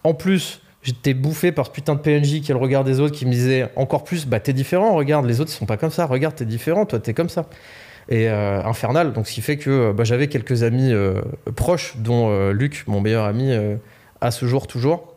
[0.04, 3.15] En plus J'étais bouffé par ce putain de PNJ qui est le regard des autres
[3.15, 5.91] qui me disait encore plus bah t'es différent regarde les autres ils sont pas comme
[5.91, 6.08] ça.
[6.08, 7.45] Regarde t'es différent toi t'es comme ça.
[8.10, 9.13] Et euh, infernal.
[9.13, 10.91] Donc ce qui fait que bah, j'avais quelques amis
[11.56, 13.54] proches dont Luc mon meilleur ami
[14.21, 15.13] à ce jour toujours.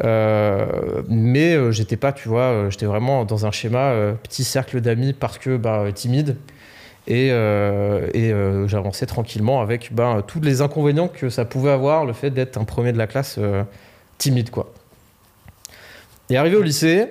[0.00, 5.56] Mais j'étais pas tu vois j'étais vraiment dans un schéma petit cercle d'amis parce que
[5.56, 6.36] bah, timide
[7.06, 12.04] et, euh, et euh, j'avançais tranquillement avec bah, tous les inconvénients que ça pouvait avoir
[12.04, 13.62] le fait d'être un premier de la classe euh,
[14.18, 14.72] timide quoi
[16.30, 17.08] et arrivé au lycée,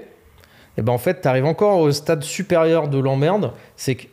[0.76, 3.52] et ben en fait, tu arrives encore au stade supérieur de l'emmerde.
[3.78, 4.08] C'est que,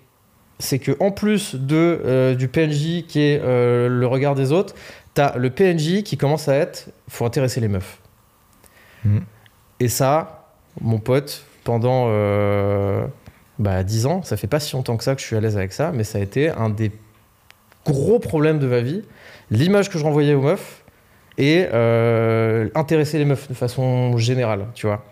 [0.58, 4.74] c'est que en plus de, du PNJ qui est le regard des autres,
[5.14, 7.98] tu as le PNJ qui commence à être faut intéresser les meufs.
[9.06, 9.22] Mhm.
[9.80, 10.50] Et ça,
[10.82, 13.06] mon pote, pendant euh,
[13.60, 15.56] bah, 10 ans, ça fait pas si longtemps que ça que je suis à l'aise
[15.56, 16.90] avec ça, mais ça a été un des
[17.86, 19.02] gros problèmes de ma vie.
[19.52, 20.82] L'image que je renvoyais aux meufs,
[21.38, 25.04] et euh, intéresser les meufs de façon générale, tu vois.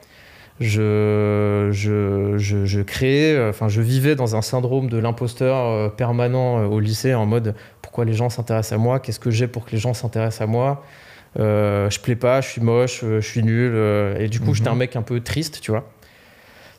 [0.60, 5.88] Je, je, je, je créais, euh, enfin, je vivais dans un syndrome de l'imposteur euh,
[5.88, 9.46] permanent euh, au lycée en mode pourquoi les gens s'intéressent à moi, qu'est-ce que j'ai
[9.46, 10.82] pour que les gens s'intéressent à moi,
[11.38, 13.72] Euh, je plais pas, je suis moche, je suis nul,
[14.18, 14.54] et du coup, Mhm.
[14.54, 15.84] j'étais un mec un peu triste, tu vois.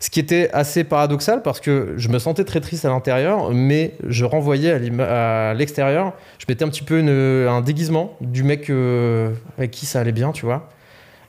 [0.01, 3.95] Ce qui était assez paradoxal parce que je me sentais très triste à l'intérieur, mais
[4.07, 9.31] je renvoyais à l'extérieur, je mettais un petit peu une- un déguisement du mec euh,
[9.57, 10.69] avec qui ça allait bien, tu vois.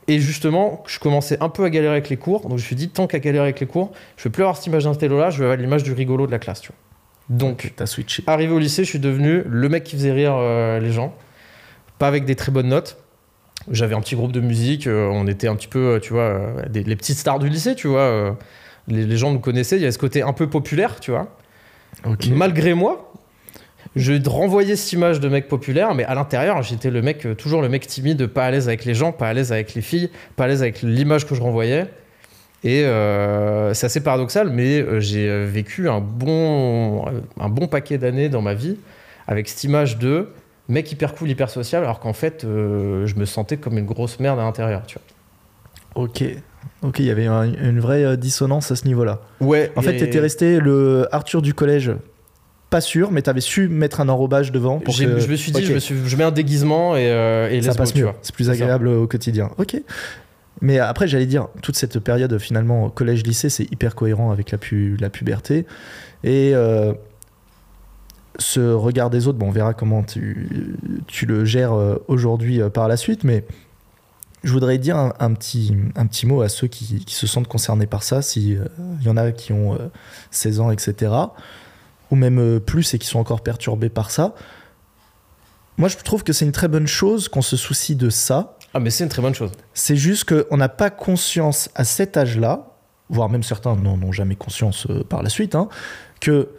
[0.07, 2.75] Et justement, je commençais un peu à galérer avec les cours, donc je me suis
[2.77, 5.19] dit, tant qu'à galérer avec les cours, je veux plus avoir cette image d'un télo
[5.19, 6.77] là, je veux avoir l'image du rigolo de la classe, tu vois.
[7.37, 8.23] Donc, switché.
[8.25, 11.13] arrivé au lycée, je suis devenu le mec qui faisait rire euh, les gens,
[11.99, 12.97] pas avec des très bonnes notes.
[13.69, 16.65] J'avais un petit groupe de musique, euh, on était un petit peu, tu vois, euh,
[16.69, 17.99] des- les petites stars du lycée, tu vois.
[17.99, 18.31] euh,
[18.87, 21.27] les, les gens nous connaissaient, il y avait ce côté un peu populaire, tu vois.
[22.31, 23.13] Malgré moi,
[23.95, 27.61] je renvoyais cette image de mec populaire, mais à l'intérieur, j'étais le mec, euh, toujours
[27.61, 30.09] le mec timide, pas à l'aise avec les gens, pas à l'aise avec les filles,
[30.35, 31.87] pas à l'aise avec l'image que je renvoyais.
[32.63, 37.05] Et euh, c'est assez paradoxal, mais euh, j'ai vécu un bon,
[37.39, 38.77] un bon paquet d'années dans ma vie
[39.27, 40.29] avec cette image de
[40.71, 44.19] mec hyper cool, hyper social, alors qu'en fait, euh, je me sentais comme une grosse
[44.19, 44.97] merde à l'intérieur, tu
[45.95, 46.23] Ok.
[46.83, 49.21] Ok, il y avait un- une vraie euh, dissonance à ce niveau-là.
[49.39, 49.71] Ouais.
[49.75, 51.91] En fait, t'étais resté le Arthur du collège,
[52.69, 55.19] pas sûr, mais t'avais su mettre un enrobage devant pour que...
[55.19, 57.73] Je me suis dit, je, me suis, je mets un déguisement et, euh, et ça
[57.75, 58.07] passe mieux.
[58.21, 59.51] C'est plus agréable au quotidien.
[59.57, 59.75] Ok.
[60.61, 64.95] Mais après, j'allais dire, toute cette période finalement collège-lycée, c'est hyper cohérent avec la, pu-
[64.99, 65.65] la puberté.
[66.23, 66.93] Et euh,
[68.37, 72.87] ce regard des autres, bon, on verra comment tu, tu le gères euh, aujourd'hui par
[72.87, 73.43] la suite, mais
[74.43, 77.47] je voudrais dire un, un petit, un petit mot à ceux qui, qui se sentent
[77.47, 78.61] concernés par ça, s'il
[79.01, 79.89] y en a qui ont euh,
[80.31, 81.13] 16 ans, etc.,
[82.09, 84.33] ou même euh, plus et qui sont encore perturbés par ça.
[85.77, 88.79] Moi, je trouve que c'est une très bonne chose qu'on se soucie de ça, Ah,
[88.79, 89.51] mais c'est une très bonne chose.
[89.73, 92.67] c'est juste qu'on n'a pas conscience à cet âge-là,
[93.09, 95.69] voire même certains n'en ont jamais conscience euh, par la suite, hein,
[96.19, 96.49] que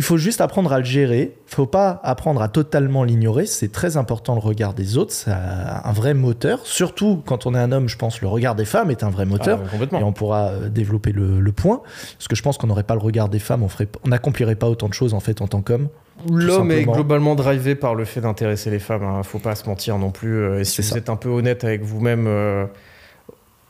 [0.00, 1.36] il faut juste apprendre à le gérer.
[1.46, 3.44] Il faut pas apprendre à totalement l'ignorer.
[3.44, 5.12] C'est très important le regard des autres.
[5.12, 6.60] C'est un vrai moteur.
[6.64, 9.26] Surtout quand on est un homme, je pense, le regard des femmes est un vrai
[9.26, 9.60] moteur.
[9.62, 10.00] Ah, complètement.
[10.00, 11.82] Et on pourra euh, développer le, le point.
[12.16, 14.88] Parce que je pense qu'on n'aurait pas le regard des femmes, on n'accomplirait pas autant
[14.88, 15.88] de choses en fait en tant qu'homme.
[16.30, 19.02] L'homme est globalement drivé par le fait d'intéresser les femmes.
[19.02, 19.22] Hein.
[19.22, 20.34] Faut pas se mentir non plus.
[20.34, 20.96] Euh, Et si vous ça.
[20.96, 22.64] êtes un peu honnête avec vous-même, euh,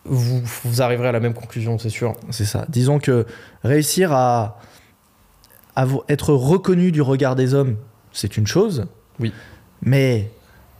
[0.04, 2.12] vous, vous arriverez à la même conclusion, c'est sûr.
[2.30, 2.66] C'est ça.
[2.68, 3.26] Disons que
[3.64, 4.60] réussir à,
[6.08, 7.76] être reconnu du regard des hommes,
[8.12, 8.86] c'est une chose.
[9.18, 9.32] Oui.
[9.82, 10.30] Mais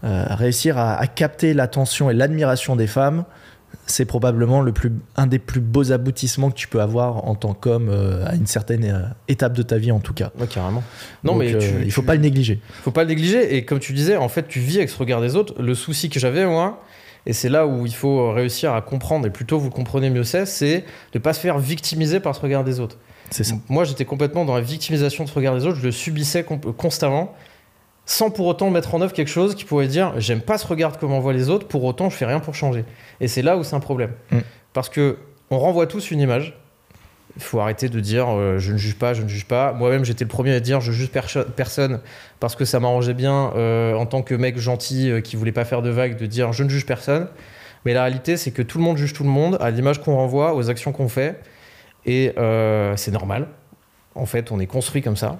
[0.05, 3.25] euh, réussir à, à capter l'attention et l'admiration des femmes,
[3.87, 7.55] c'est probablement le plus, un des plus beaux aboutissements que tu peux avoir en tant
[7.55, 10.31] qu'homme euh, à une certaine euh, étape de ta vie en tout cas.
[10.39, 10.83] Ouais, carrément.
[11.23, 12.61] Non, Donc, mais tu- il faut tu- pas le négliger.
[12.83, 13.57] faut pas le négliger.
[13.57, 15.55] Et comme tu disais, en fait, tu vis avec ce regard des autres.
[15.63, 16.83] Le souci que j'avais, moi,
[17.27, 20.25] et c'est là où il faut réussir à comprendre, et plutôt vous le comprenez mieux
[20.25, 22.97] c'est, c'est de pas se faire victimiser par ce regard des autres.
[23.31, 23.45] Ça.
[23.69, 25.77] Moi, j'étais complètement dans la victimisation de ce regard des autres.
[25.79, 26.45] Je le subissais
[26.77, 27.35] constamment,
[28.07, 30.99] sans pour autant mettre en œuvre quelque chose qui pourrait dire j'aime pas ce regard
[30.99, 31.69] que m'envoient les autres.
[31.69, 32.85] Pour autant, je fais rien pour changer.
[33.21, 34.39] Et c'est là où c'est un problème, Mm.
[34.73, 35.19] parce que
[35.51, 36.57] on renvoie tous une image.
[37.37, 39.73] Il faut arrêter de dire euh, je ne juge pas, je ne juge pas.
[39.73, 42.01] Moi-même, j'étais le premier à dire je juge perso- personne
[42.41, 45.65] parce que ça m'arrangeait bien euh, en tant que mec gentil euh, qui voulait pas
[45.65, 47.29] faire de vagues de dire je ne juge personne.
[47.85, 50.17] Mais la réalité, c'est que tout le monde juge tout le monde à l'image qu'on
[50.17, 51.41] renvoie, aux actions qu'on fait.
[52.11, 53.47] Et euh, c'est normal.
[54.17, 55.39] En fait, on est construit comme ça.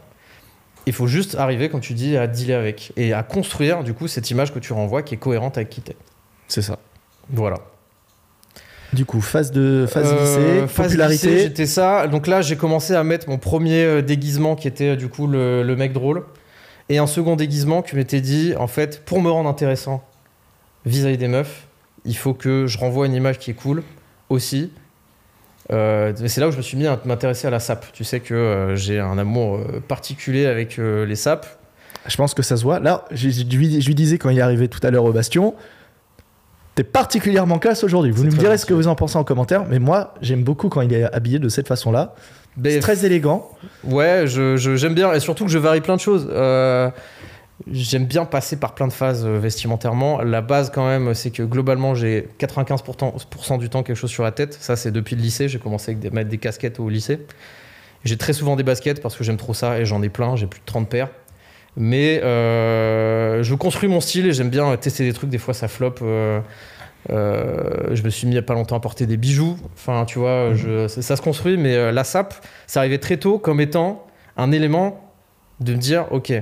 [0.87, 4.07] Il faut juste arriver, comme tu dis, à dealer avec et à construire du coup
[4.07, 5.97] cette image que tu renvoies qui est cohérente avec qui t'es.
[6.47, 6.79] C'est ça.
[7.29, 7.57] Voilà.
[8.93, 11.27] Du coup, phase de phase Euh, lycée, phase popularité.
[11.29, 12.07] lycée, J'étais ça.
[12.07, 15.27] Donc là, j'ai commencé à mettre mon premier euh, déguisement qui était euh, du coup
[15.27, 16.25] le, le mec drôle.
[16.89, 20.05] Et un second déguisement qui m'était dit, en fait, pour me rendre intéressant
[20.87, 21.67] vis-à-vis des meufs,
[22.05, 23.83] il faut que je renvoie une image qui est cool
[24.29, 24.73] aussi.
[25.73, 27.87] Euh, c'est là où je me suis mis à m'intéresser à la sape.
[27.93, 31.47] Tu sais que euh, j'ai un amour euh, particulier avec euh, les sapes.
[32.09, 32.81] Je pense que ça se voit.
[32.81, 35.13] Là, je, je lui, je lui disais quand il est arrivé tout à l'heure au
[35.13, 35.55] Bastion,
[36.75, 38.11] t'es particulièrement classe aujourd'hui.
[38.11, 40.81] Vous me direz ce que vous en pensez en commentaire, mais moi, j'aime beaucoup quand
[40.81, 42.15] il est habillé de cette façon-là.
[42.57, 43.49] Mais C'est très élégant.
[43.85, 46.29] Ouais, je- j'aime bien et surtout que je varie plein de choses.
[47.69, 50.21] Euh, j'aime bien passer par plein de phases euh, vestimentairement.
[50.23, 54.33] La base, quand même, c'est que globalement, j'ai 95% du temps quelque chose sur la
[54.33, 54.55] tête.
[54.55, 55.49] Ça, c'est depuis le lycée.
[55.49, 57.19] J'ai commencé à mettre des casquettes au lycée.
[58.05, 60.37] J'ai très souvent des baskets parce que j'aime trop ça et j'en ai plein.
[60.37, 61.09] J'ai plus de 30 paires.
[61.77, 65.31] Mais euh, je construis mon style et j'aime bien tester des trucs.
[65.31, 66.01] Des fois, ça floppe.
[66.03, 66.41] Euh,
[67.09, 69.57] euh, je me suis mis il y a pas longtemps à porter des bijoux.
[69.75, 71.57] Enfin, tu vois, je, ça, se construit.
[71.57, 72.35] Mais euh, la sape,
[72.67, 75.11] ça arrivait très tôt comme étant un élément
[75.61, 76.33] de me dire ok,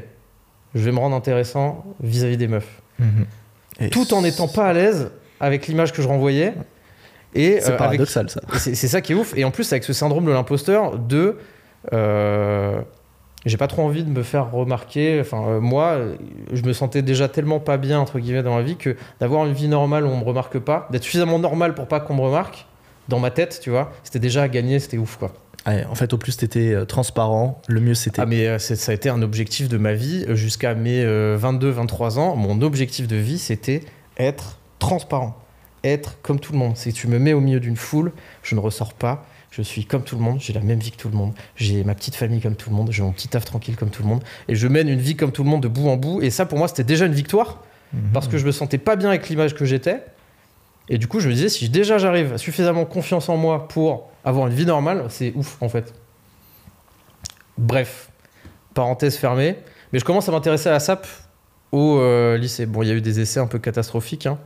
[0.74, 2.81] je vais me rendre intéressant vis-à-vis des meufs,
[3.81, 6.54] Et tout en n'étant pas à l'aise avec l'image que je renvoyais.
[7.35, 8.40] Et C'est euh, avec- paradoxal, ça.
[8.59, 9.35] c'est ça qui est ouf.
[9.37, 11.37] Et en plus, avec ce syndrome de l'imposteur, de.
[11.92, 12.81] euh,
[13.46, 15.20] j'ai pas trop envie de me faire remarquer.
[15.20, 15.98] Enfin, euh, moi,
[16.52, 19.52] je me sentais déjà tellement pas bien, entre guillemets, dans la vie, que d'avoir une
[19.52, 22.66] vie normale où on me remarque pas, d'être suffisamment normal pour pas qu'on me remarque,
[23.09, 25.31] dans ma tête, tu vois, c'était déjà à gagner, c'était ouf, quoi.
[25.68, 28.22] Ouais, en fait, au plus t'étais euh, transparent, le mieux c'était.
[28.22, 32.18] Ah, mais euh, ça a été un objectif de ma vie euh, jusqu'à mes 22-23
[32.18, 32.37] ans.
[32.37, 33.83] Mon objectif de vie, c'était
[34.16, 35.37] être transparent,
[35.85, 36.74] être comme tout le monde.
[36.74, 39.26] Que tu me mets au milieu d'une foule, je ne ressors pas.
[39.50, 41.83] Je suis comme tout le monde, j'ai la même vie que tout le monde, j'ai
[41.83, 44.09] ma petite famille comme tout le monde, j'ai mon petit taf tranquille comme tout le
[44.09, 46.20] monde, et je mène une vie comme tout le monde de bout en bout.
[46.20, 47.62] Et ça, pour moi, c'était déjà une victoire,
[47.94, 48.11] Mhm.
[48.12, 50.02] parce que je me sentais pas bien avec l'image que j'étais.
[50.90, 54.11] Et du coup, je me disais, si déjà j'arrive à suffisamment confiance en moi pour
[54.24, 55.92] avoir une vie normale, c'est ouf en fait.
[57.59, 58.11] Bref,
[58.74, 59.57] parenthèse fermée.
[59.92, 61.07] Mais je commence à m'intéresser à la SAP
[61.72, 62.66] au euh, lycée.
[62.66, 64.27] Bon, il y a eu des essais un peu catastrophiques.
[64.27, 64.38] Hein.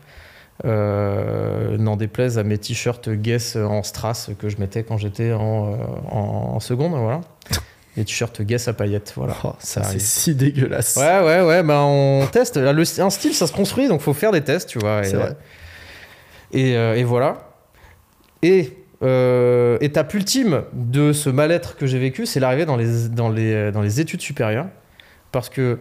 [0.65, 5.73] Euh, N'en déplaise à mes t-shirts Guess en strass que je mettais quand j'étais en,
[5.73, 5.77] euh,
[6.11, 6.93] en, en seconde.
[6.95, 7.21] Voilà.
[7.97, 9.13] Les t-shirts Guess à paillettes.
[9.17, 9.35] Voilà.
[9.45, 10.97] Oh, ça, c'est si dégueulasse.
[10.97, 12.57] Ouais, ouais, ouais, bah on teste.
[12.57, 15.03] Là, le- un style, ça se construit, donc faut faire des tests, tu vois.
[15.05, 15.37] C'est vrai.
[16.53, 17.49] Et, euh, et voilà.
[18.43, 24.01] Et euh, étape ultime de ce mal-être que j'ai vécu, c'est l'arrivée dans les, les
[24.01, 24.69] études supérieures.
[25.33, 25.81] Parce que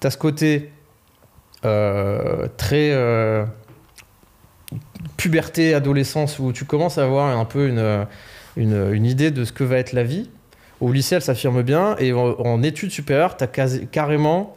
[0.00, 0.70] tu as ce côté
[1.64, 3.46] euh, très euh,
[5.16, 7.68] puberté, adolescence, où tu commences à avoir un peu
[8.56, 10.28] une, idée de ce que va être la vie.
[10.80, 14.56] Au lycée, elle s'affirme bien, et en, en études supérieures, tu as carrément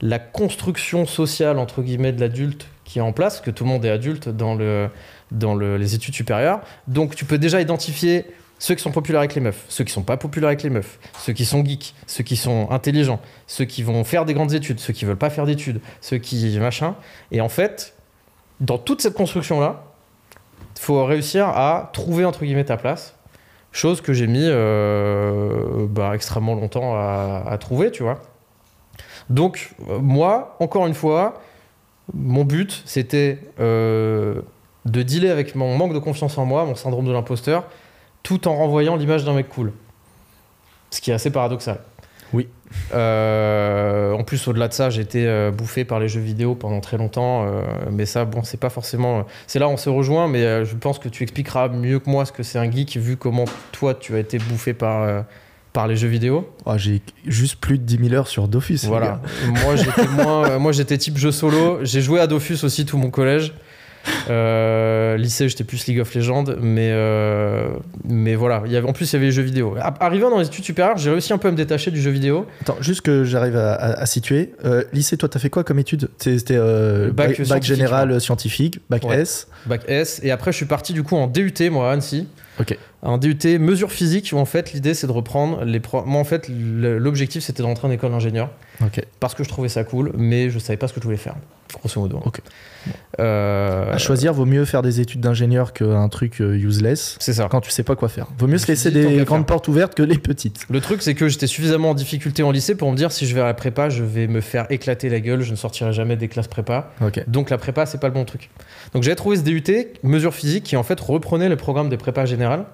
[0.00, 3.84] la construction sociale, entre guillemets, de l'adulte qui est en place, que tout le monde
[3.84, 4.88] est adulte dans, le,
[5.30, 6.60] dans le- les études supérieures.
[6.86, 8.24] Donc tu peux déjà identifier
[8.58, 10.98] ceux qui sont populaires avec les meufs, ceux qui sont pas populaires avec les meufs,
[11.18, 14.80] ceux qui sont geeks, ceux qui sont intelligents, ceux qui vont faire des grandes études,
[14.80, 16.94] ceux qui veulent pas faire d'études, ceux qui machin.
[17.32, 17.94] Et en fait,
[18.60, 19.82] dans toute cette construction-là,
[20.74, 23.14] il faut réussir à trouver, entre guillemets, ta place.
[23.72, 28.20] Chose que j'ai mis euh, bah, extrêmement longtemps à, à trouver, tu vois.
[29.28, 31.42] Donc, euh, moi, encore une fois,
[32.14, 34.40] mon but, c'était euh,
[34.84, 37.64] de dealer avec mon manque de confiance en moi, mon syndrome de l'imposteur,
[38.22, 39.72] tout en renvoyant l'image d'un mec cool.
[40.90, 41.80] Ce qui est assez paradoxal.
[42.32, 42.48] Oui.
[42.92, 46.80] Euh, en plus, au-delà de ça, j'ai été euh, bouffé par les jeux vidéo pendant
[46.80, 47.46] très longtemps.
[47.46, 49.26] euh, mais ça, bon, c'est pas forcément.
[49.46, 52.24] C'est là où on se rejoint, mais je pense que tu expliqueras mieux que moi
[52.24, 55.24] ce que c'est un geek, vu comment toi tu as été bouffé par,
[55.76, 56.48] par les jeux vidéo.
[56.64, 58.78] Oh, J'ai juste plus de 10 000 heures sur Dofus.
[58.84, 59.20] Voilà.
[59.62, 61.80] moi, j'étais moins, euh, moi, j'étais type jeu solo.
[61.82, 63.52] J'ai joué à Dofus aussi tout mon collège.
[64.30, 67.68] Euh, lycée, j'étais plus League of Legends, mais euh,
[68.08, 68.62] mais voilà.
[68.64, 69.76] Il y avait, en plus, il y avait les jeux vidéo.
[70.00, 72.46] Arrivant dans les études supérieures, j'ai réussi un peu à me détacher du jeu vidéo.
[72.62, 74.52] Attends, juste que j'arrive à, à- à situer.
[74.64, 76.08] Euh, lycée, toi, t'as fait quoi comme étude?
[76.18, 76.58] C'était
[77.12, 79.18] Bac général scientifique, bac Ouais.
[79.20, 79.48] S.
[79.66, 80.20] Bac S.
[80.22, 82.28] Et après, je suis parti du coup en DUT, moi, à Annecy.
[82.60, 82.78] Ok.
[83.02, 86.24] Un DUT mesure physique où en fait l'idée c'est de reprendre les pro- moi en
[86.24, 88.50] fait l'objectif c'était de rentrer en école d'ingénieur
[89.20, 91.34] parce que je trouvais ça cool mais je savais pas ce que je voulais faire
[91.78, 92.40] grosso modo Ok.
[93.20, 97.48] Euh, À choisir, vaut mieux faire des études d'ingénieur qu'un truc euh, useless c'est ça
[97.50, 98.26] quand tu sais pas quoi faire.
[98.38, 100.64] Vaut mieux se laisser des grandes portes ouvertes que les petites.
[100.70, 103.34] Le truc, c'est que j'étais suffisamment en difficulté en lycée pour me dire si je
[103.34, 106.16] vais à la prépa, je vais me faire éclater la gueule, je ne sortirai jamais
[106.16, 106.92] des classes prépa.
[107.00, 107.22] Ok.
[107.28, 108.50] Donc la prépa, c'est pas le bon truc.
[108.94, 109.64] Donc j'avais trouvé ce DUT,
[110.02, 112.64] mesure physique, qui en fait reprenait le programme des prépas générales.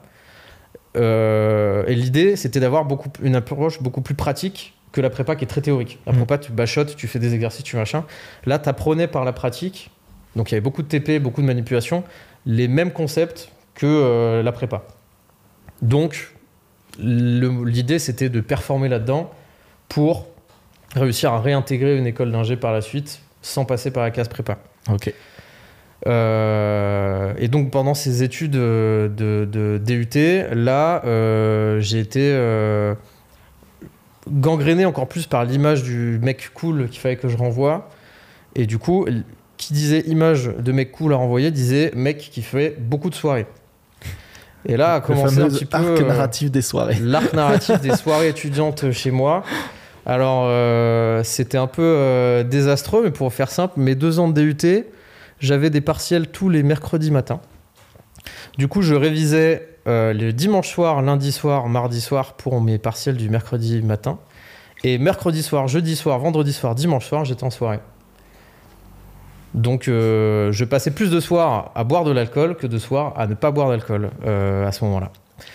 [0.97, 5.45] Euh, et l'idée, c'était d'avoir beaucoup, une approche beaucoup plus pratique que la prépa qui
[5.45, 5.99] est très théorique.
[6.07, 6.17] La Mm.
[6.17, 8.05] prépa, tu bachotes, tu fais des exercices, tu machin.
[8.45, 9.91] Là, tu apprenais par la pratique,
[10.37, 12.05] donc il y avait beaucoup de TP, beaucoup de manipulation,
[12.45, 14.85] les mêmes concepts que euh, la prépa.
[15.81, 16.35] Donc,
[16.99, 19.31] l'idée, c'était de performer là-dedans
[19.89, 20.27] pour
[20.95, 24.59] réussir à réintégrer une école d'ingé par la suite sans passer par la case prépa.
[24.91, 25.13] Ok.
[26.09, 32.95] Euh, et donc pendant ces études euh, de, de DUT, là, euh, j'ai été euh,
[34.31, 37.89] gangréné encore plus par l'image du mec cool qu'il fallait que je renvoie.
[38.55, 39.07] Et du coup,
[39.57, 43.47] qui disait image de mec cool à renvoyer disait mec qui fait beaucoup de soirées.
[44.65, 46.97] Et là a commencé un petit peu arc euh, narratif des soirées.
[47.01, 49.45] l'arc narratif des soirées étudiantes chez moi.
[50.05, 50.51] Alors,
[51.25, 54.85] c'était un peu désastreux, mais pour faire simple, mes deux ans de DUT,
[55.43, 57.41] j'avais des partiels tous les mercredis matins.
[58.57, 63.17] Du coup, je révisais euh, le dimanche soir, lundi soir, mardi soir pour mes partiels
[63.17, 64.19] du mercredi matin.
[64.85, 67.81] Et mercredi soir, jeudi soir, vendredi soir, dimanche soir, j'étais en soirée.
[69.55, 73.27] Donc, euh, je passais plus de soirs à boire de l'alcool que de soirs à
[73.27, 75.13] ne pas boire d'alcool euh, à ce moment-là.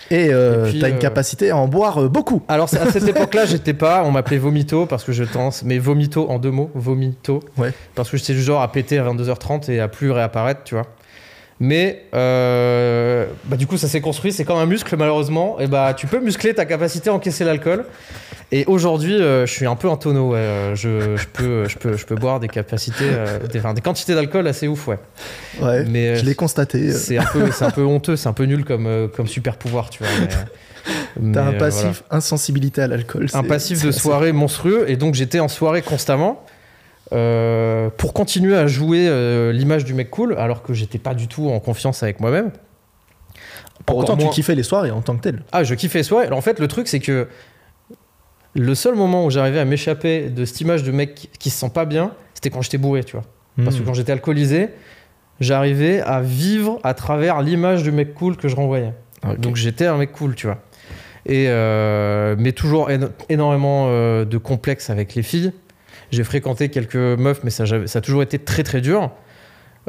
[0.10, 2.41] Et euh, t'as une euh, capacité à en boire euh, beaucoup.
[2.47, 6.30] Alors à cette époque-là, j'étais pas, on m'appelait Vomito parce que je tense, mais Vomito
[6.30, 7.41] en deux mots, Vomito.
[7.58, 7.73] Ouais.
[7.95, 10.86] Parce que j'étais du genre à péter à 22h30 et à plus réapparaître, tu vois.
[11.59, 15.59] Mais euh, bah, du coup, ça s'est construit, c'est comme un muscle malheureusement.
[15.59, 17.85] Et bah, tu peux muscler ta capacité à encaisser l'alcool.
[18.51, 20.31] Et aujourd'hui, euh, je suis un peu un tonneau.
[20.33, 20.37] ouais.
[20.39, 23.81] Euh, Je, je peux, je, peux, je peux boire des capacités, euh, des, enfin, des
[23.81, 24.99] quantités d'alcool assez ouf, ouais.
[25.61, 26.91] Ouais, Mais, je l'ai constaté.
[26.91, 29.89] C'est un, peu- c'est un peu honteux, c'est un peu nul comme, comme super pouvoir,
[29.89, 30.07] tu vois.
[30.21, 30.27] mais-
[31.33, 33.27] T'as un passif insensibilité à l'alcool.
[33.33, 36.45] un passif de soirée monstrueux et donc j'étais en soirée constamment
[37.13, 41.27] euh, pour continuer à jouer euh, l'image du mec cool alors que j'étais pas du
[41.27, 42.51] tout en confiance avec moi-même.
[43.85, 45.43] Pour autant, moins- tu kiffais les soirées en tant que tel.
[45.51, 46.25] Ah, je kiffais les soirées.
[46.27, 47.27] Alors, en fait, le truc c'est que
[48.53, 51.69] le seul moment où j'arrivais à m'échapper de cette image de mec qui se sent
[51.73, 53.25] pas bien, c'était quand j'étais bourré, tu vois.
[53.63, 53.85] Parce que Hmm.
[53.85, 54.69] quand j'étais alcoolisé,
[55.39, 58.93] j'arrivais à vivre à travers l'image du mec cool que je renvoyais.
[59.27, 59.39] Ok.
[59.39, 60.57] Donc j'étais un mec cool, tu vois.
[61.25, 65.51] Et euh, mais toujours éno- énormément euh, de complexes avec les filles.
[66.11, 69.11] J'ai fréquenté quelques meufs, mais ça, a toujours été très très dur.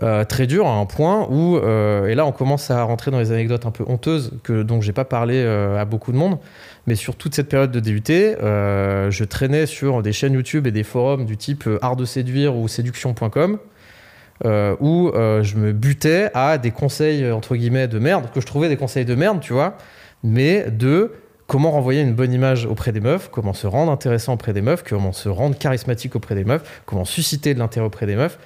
[0.01, 3.19] Euh, très dur à un point où, euh, et là on commence à rentrer dans
[3.19, 6.39] les anecdotes un peu honteuses que, dont j'ai pas parlé euh, à beaucoup de monde,
[6.87, 10.85] mais sur toute cette période de DUT, je traînais sur des chaînes YouTube et des
[10.85, 13.59] forums du type Art de séduire ou séduction.com
[14.45, 18.77] où je me butais à des conseils entre guillemets de merde, que je trouvais des
[18.77, 19.77] conseils de merde, tu vois,
[20.23, 21.11] mais de
[21.49, 24.85] comment renvoyer une bonne image auprès des meufs, comment se rendre intéressant auprès des meufs,
[24.85, 28.39] comment se rendre charismatique auprès des meufs, comment susciter de l'intérêt auprès des meufs.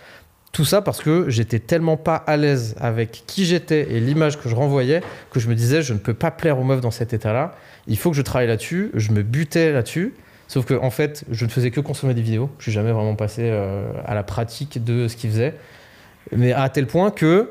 [0.52, 4.48] Tout ça parce que j'étais tellement pas à l'aise avec qui j'étais et l'image que
[4.48, 7.12] je renvoyais que je me disais je ne peux pas plaire aux meufs dans cet
[7.12, 7.52] état-là.
[7.88, 8.90] Il faut que je travaille là-dessus.
[8.94, 10.14] Je me butais là-dessus.
[10.46, 12.50] Sauf que en fait, je ne faisais que consommer des vidéos.
[12.58, 15.54] Je suis jamais vraiment passé euh, à la pratique de ce qu'ils faisaient.
[16.36, 17.50] Mais à tel point que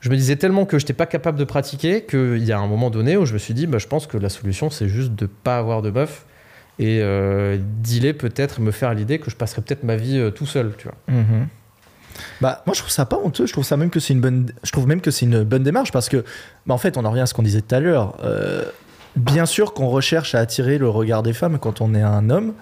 [0.00, 2.66] je me disais tellement que je n'étais pas capable de pratiquer qu'il y a un
[2.66, 5.14] moment donné où je me suis dit, bah, je pense que la solution, c'est juste
[5.14, 6.24] de pas avoir de meuf
[6.78, 7.58] et euh,
[8.18, 10.96] peut-être, me faire l'idée que je passerai peut-être ma vie euh, tout seul, tu vois.
[11.14, 11.46] Mhm.
[12.40, 13.46] Bah, moi, je trouve ça pas honteux.
[13.46, 14.50] Je trouve ça même que c'est une bonne.
[14.62, 16.24] Je même que c'est une bonne démarche parce que,
[16.66, 18.16] bah, en fait, on en revient à ce qu'on disait tout à l'heure.
[18.24, 18.64] Euh,
[19.16, 22.52] bien sûr qu'on recherche à attirer le regard des femmes quand on est un homme.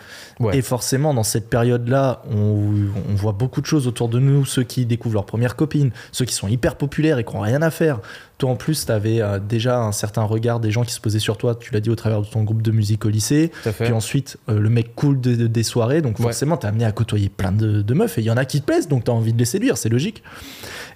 [0.41, 0.57] Ouais.
[0.57, 2.71] Et forcément, dans cette période-là, on,
[3.11, 4.45] on voit beaucoup de choses autour de nous.
[4.47, 7.61] Ceux qui découvrent leur première copine, ceux qui sont hyper populaires et qui n'ont rien
[7.63, 7.99] à faire.
[8.39, 11.37] Toi, en plus, tu avais déjà un certain regard des gens qui se posaient sur
[11.39, 11.57] toi.
[11.57, 13.51] Tu l'as dit au travers de ton groupe de musique au lycée.
[13.81, 16.03] Puis ensuite, euh, le mec cool de- de- des soirées.
[16.03, 16.23] Donc Ouais.
[16.23, 18.17] forcément, t'es amené à côtoyer plein de, de meufs.
[18.17, 19.89] Et il y en a qui te plaisent, donc t'as envie de les séduire, c'est
[19.89, 20.23] logique.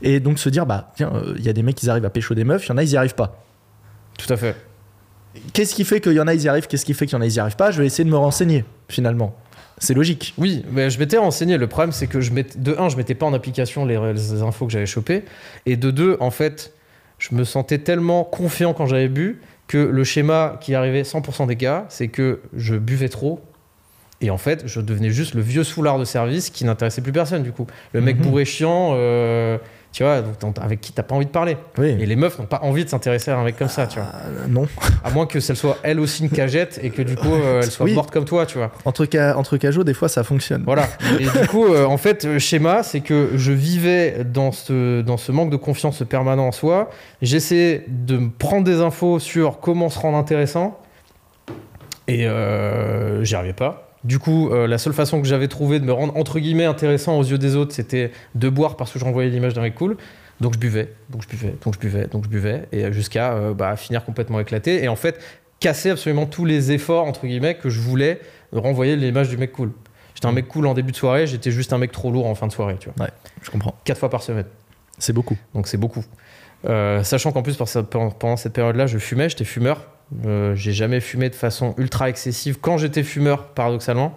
[0.02, 2.10] Et donc se dire, bah tiens, euh, il y a des mecs qui arrivent à
[2.10, 3.42] pécho des meufs, il y en a, ils y arrivent pas.
[4.18, 4.54] Tout à fait.
[5.52, 6.66] Qu'est-ce qui fait qu'il y en a, ils y arrivent?
[6.66, 7.70] Qu'est-ce qui fait qu'il y en a, ils y arrivent pas?
[7.70, 9.34] Je vais essayer de me renseigner, finalement.
[9.78, 10.34] C'est logique.
[10.38, 11.56] Oui, mais je m'étais renseigné.
[11.58, 14.66] Le problème, c'est que je de un, je mettais pas en application les, les infos
[14.66, 15.24] que j'avais chopées,
[15.66, 16.72] et de deux, en fait,
[17.18, 21.56] je me sentais tellement confiant quand j'avais bu que le schéma qui arrivait 100% des
[21.56, 23.40] cas, c'est que je buvais trop.
[24.20, 27.42] Et en fait, je devenais juste le vieux soulard de service qui n'intéressait plus personne,
[27.42, 27.66] du coup.
[27.92, 28.22] Le mec Mhm.
[28.22, 29.58] bourré chiant, euh,
[29.92, 31.56] tu vois, donc avec qui t'as pas envie de parler.
[31.78, 31.88] Oui.
[32.00, 34.08] Et les meufs n'ont pas envie de s'intéresser à un mec comme ça, tu vois.
[34.26, 34.66] Euh, non.
[35.04, 37.70] À moins que celle soit elle aussi une cagette et que du coup, euh, elle
[37.70, 37.92] soit Oui.
[37.94, 38.70] morte comme toi, tu vois.
[38.86, 40.62] Entre, ca- entre cajots, des fois, ça fonctionne.
[40.64, 40.88] Voilà.
[41.20, 45.16] Et du coup, euh, en fait, le schéma, c'est que je vivais dans ce, dans
[45.18, 46.88] ce manque de confiance permanent en soi.
[47.20, 50.78] J'essayais de me prendre des infos sur comment se rendre intéressant.
[52.08, 53.91] Et euh, j'y arrivais pas.
[54.04, 57.18] Du coup, euh, la seule façon que j'avais trouvé de me rendre entre guillemets intéressant
[57.18, 59.96] aux yeux des autres, c'était de boire parce que je renvoyais l'image d'un mec cool.
[60.40, 63.54] Donc je buvais, donc je buvais, donc je buvais, donc je buvais, et jusqu'à euh,
[63.54, 64.82] bah, finir complètement éclaté.
[64.82, 65.20] Et en fait,
[65.60, 68.20] casser absolument tous les efforts, entre guillemets, que je voulais
[68.52, 69.70] renvoyer l'image du mec cool.
[70.14, 72.34] J'étais un mec cool en début de soirée, j'étais juste un mec trop lourd en
[72.34, 73.06] fin de soirée, tu vois.
[73.40, 73.74] Je comprends.
[73.84, 74.46] Quatre fois par semaine.
[74.98, 75.38] C'est beaucoup.
[75.54, 76.04] Donc c'est beaucoup.
[76.64, 77.56] Euh, sachant qu'en plus,
[77.90, 79.86] pendant cette période-là, je fumais, j'étais fumeur.
[80.26, 82.58] Euh, j'ai jamais fumé de façon ultra excessive.
[82.60, 84.16] Quand j'étais fumeur, paradoxalement,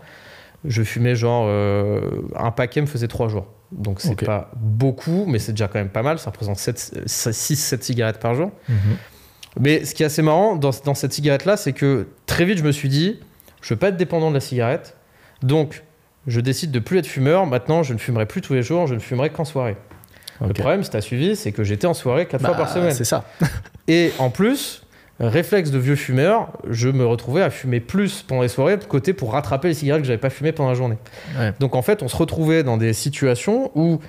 [0.66, 2.02] je fumais genre euh,
[2.36, 3.48] un paquet me faisait trois jours.
[3.72, 4.26] Donc c'est Ok.
[4.26, 6.20] pas beaucoup, mais c'est déjà quand même pas mal.
[6.20, 8.52] Ça représente 6-7 cigarettes par jour.
[9.60, 12.64] Mais ce qui est assez marrant dans, dans cette cigarette-là, c'est que très vite, je
[12.64, 13.20] me suis dit,
[13.62, 14.98] je veux pas être dépendant de la cigarette.
[15.42, 15.84] Donc,
[16.28, 17.46] je décide de plus être fumeur.
[17.46, 19.78] Maintenant, je ne fumerai plus tous les jours, je ne fumerai qu'en soirée.
[20.46, 22.70] Le problème, si tu as suivi, c'est que j'étais en soirée quatre Bah, fois par
[22.70, 22.92] semaine.
[22.94, 23.24] C'est ça.
[23.88, 24.85] Et en plus,
[25.20, 29.14] réflexe de vieux fumeur, je me retrouvais à fumer plus pendant les soirées de côté
[29.14, 30.98] pour rattraper les cigarettes que j'avais pas fumées pendant la journée.
[31.38, 31.54] Ouais.
[31.60, 34.00] Donc en fait, on se retrouvait dans des situations où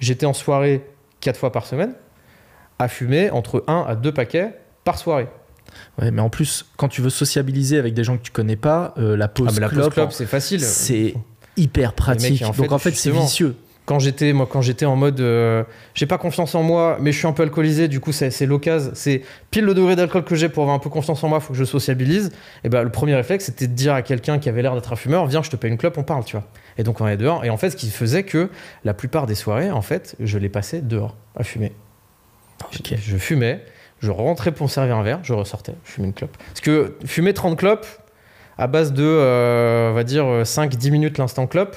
[0.00, 0.84] j'étais en soirée
[1.20, 1.94] quatre fois par semaine
[2.78, 4.50] à fumer entre un à deux paquets
[4.84, 5.28] par soirée.
[6.00, 8.94] Ouais, mais en plus, quand tu veux sociabiliser avec des gens que tu connais pas,
[8.98, 10.60] euh, la pause Ah, la pause clope, c'est facile.
[10.60, 11.14] c'est
[11.56, 12.42] hyper pratique.
[12.42, 13.56] en Donc en fait, c'est vicieux.
[13.90, 15.64] Quand j'étais moi quand j'étais en mode euh,
[15.94, 18.92] j'ai pas confiance en moi mais je suis un peu alcoolisé du coup c'est l'occasion
[18.94, 21.54] c'est pile le degré d'alcool que j'ai pour avoir un peu confiance en moi faut
[21.54, 22.30] que je sociabilise.
[22.62, 24.96] Et ben le premier réflexe c'était de dire à quelqu'un qui avait l'air d'être un
[24.96, 26.46] fumeur viens je te paye une clope on parle tu vois.
[26.78, 28.48] Et donc on est dehors et en fait ce qui faisait que
[28.84, 31.72] la plupart des soirées en fait je les passais dehors à fumer.
[32.72, 33.64] Je fumais
[33.98, 36.36] je rentrais pour me servir un verre je ressortais je fumais une clope.
[36.36, 37.88] Parce que fumer 30 clopes
[38.56, 41.76] à base de, euh, on va dire, 5-10 minutes l'instant clope,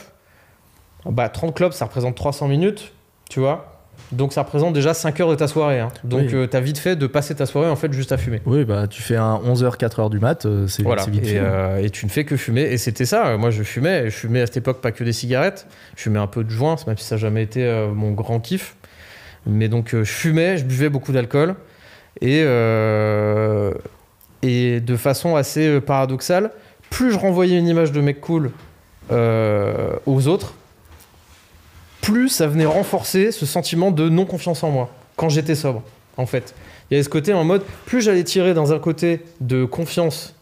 [1.12, 2.94] bah 30 clopes, ça représente 300 minutes,
[3.30, 3.70] tu vois.
[4.12, 5.80] Donc ça représente déjà 5 heures de ta soirée.
[5.80, 5.90] hein.
[6.04, 6.34] Donc Oui.
[6.36, 8.42] euh, t'as vite fait de passer ta soirée en fait juste à fumer.
[8.46, 11.06] Oui, bah tu fais un 11h, 4h du mat, euh, c'est Voilà.
[11.06, 11.40] vite Et, fait.
[11.40, 12.62] euh, et tu ne fais que fumer.
[12.64, 13.38] Et c'était ça.
[13.38, 14.06] Moi, je fumais.
[14.06, 15.68] Je fumais à cette époque pas que des cigarettes.
[15.96, 18.76] Je fumais un peu de joints, même si ça n'a jamais été mon grand kiff.
[19.46, 21.56] Mais donc, je fumais, je buvais beaucoup d'alcool.
[22.22, 22.40] Et,
[24.42, 26.52] et de façon assez paradoxale,
[26.90, 28.52] plus je renvoyais une image de mec cool
[29.12, 30.54] aux autres,
[32.04, 35.82] plus ça venait renforcer ce sentiment de non-confiance en moi quand j'étais sobre,
[36.18, 36.54] en fait.
[36.92, 40.36] Il y avait ce côté en mode, plus j'allais tirer dans un côté de confiance,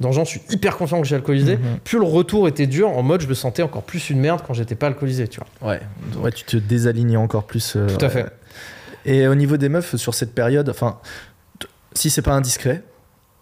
[0.00, 1.78] dans genre je suis hyper confiant que j'ai alcoolisé, Mhm.
[1.84, 4.54] plus le retour était dur, en mode je me sentais encore plus une merde quand
[4.54, 5.70] j'étais pas alcoolisé, tu vois.
[5.72, 5.80] Ouais,
[6.20, 7.74] ouais, tu te désalignais encore plus.
[7.76, 8.14] euh, Tout à ouais.
[8.14, 8.26] fait.
[9.04, 10.98] Et au niveau des meufs, sur cette période, enfin,
[11.92, 12.82] si c'est pas indiscret,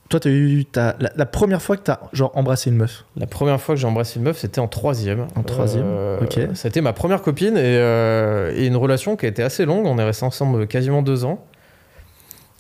[0.09, 3.05] toi, t'as eu ta, la, la première fois que t'as genre embrassé une meuf.
[3.17, 5.27] La première fois que j'ai embrassé une meuf, c'était en troisième.
[5.35, 5.87] En troisième,
[6.21, 6.39] ok.
[6.55, 9.87] C'était ma première copine et, euh, et une relation qui a été assez longue.
[9.87, 11.45] On est restés ensemble quasiment deux ans.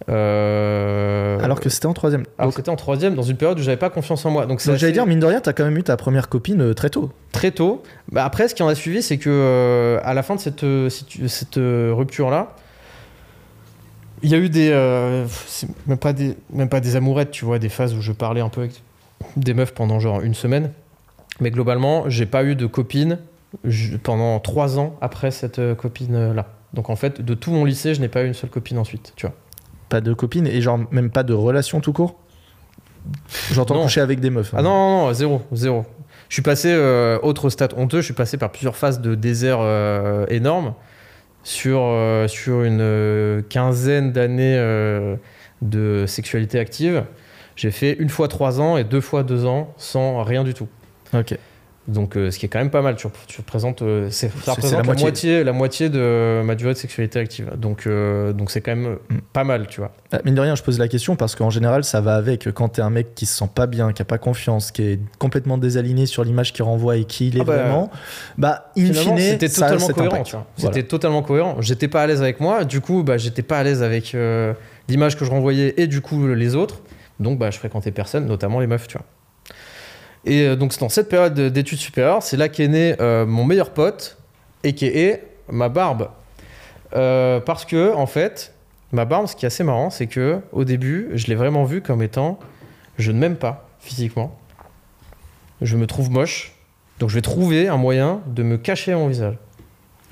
[0.09, 2.24] Euh, Alors que c'était en troisième.
[2.38, 4.47] alors c'était en troisième, dans une période où j'avais pas confiance en moi.
[4.47, 6.90] Donc, j'allais dire, mine de rien, t'as quand même eu ta première copine euh, très
[6.90, 7.11] tôt.
[7.32, 7.82] très tôt.
[8.11, 10.64] Bah, après, ce qui en a suivi, c'est que euh, à la fin de cette,
[10.64, 12.55] euh, cette euh, rupture-là,
[14.25, 15.27] il y a eu des, euh,
[15.87, 18.49] même pas des, même pas des amourettes, tu vois, des phases où je parlais un
[18.49, 18.83] peu avec
[19.37, 20.72] des meufs pendant genre une semaine.
[21.41, 23.18] Mais globalement, j'ai pas eu de copine
[24.03, 26.47] pendant trois ans après cette euh, copine-là.
[26.72, 29.12] Donc en fait, de tout mon lycée, je n'ai pas eu une seule copine ensuite,
[29.14, 29.35] tu vois.
[29.91, 32.16] Pas de copine et genre même pas de relation tout court?
[33.53, 34.55] J'entends coucher avec des meufs.
[34.55, 34.59] hein.
[34.61, 35.85] Ah non, non, non, zéro, zéro.
[36.31, 39.59] Je suis passé, euh, autre stade honteux, je suis passé par plusieurs phases de désert
[39.61, 40.72] euh, énormes
[41.45, 45.16] sur, euh, sur une euh, quinzaine d'années euh,
[45.62, 47.05] de sexualité active.
[47.55, 50.66] J'ai fait une fois trois ans et deux fois deux ans sans rien du tout.
[51.87, 52.97] Donc, euh, ce qui est quand même pas mal.
[52.97, 55.45] Tu, tu représentes, euh, ça représente la la, moitié.
[55.45, 57.51] la moitié de ma durée de sexualité active.
[57.59, 59.16] Donc, euh, donc c'est quand même Mm.
[59.32, 59.93] pas mal, tu vois.
[60.11, 62.70] Ah, Mine de rien, je pose la question parce qu'en général, ça va avec quand
[62.70, 65.59] t'es un mec qui se sent pas bien, qui a pas confiance, qui est complètement
[65.59, 67.91] désaligné sur l'image qu'il renvoie et qui il est Ah bah, vraiment.
[68.39, 70.22] Bah, in fine, c'était totalement cohérent.
[70.24, 70.47] Voilà.
[70.57, 71.57] C'était totalement cohérent.
[71.61, 72.64] J'étais pas à l'aise avec moi.
[72.64, 74.16] Du coup, bah, j'étais pas à l'aise avec
[74.89, 76.80] l'image que je renvoyais et du coup les autres.
[77.20, 79.07] Donc, bah, je fréquentais personne, notamment les meufs, tu vois.
[80.27, 83.45] Et euh, donc, c'est dans cette période d'études supérieures, c'est là qu'est né euh, mon
[83.45, 84.16] meilleur pote
[84.62, 86.09] et qui est ma barbe.
[86.95, 88.55] Euh, parce que, en fait,
[88.93, 91.83] ma barbe, ce qui est assez marrant, c'est que au début, je l'ai vraiment vu
[91.83, 92.39] comme étant
[92.99, 94.39] je ne m'aime pas physiquement.
[95.61, 96.53] Je me trouve moche.
[97.01, 99.37] Donc je vais trouver un moyen de me cacher mon visage.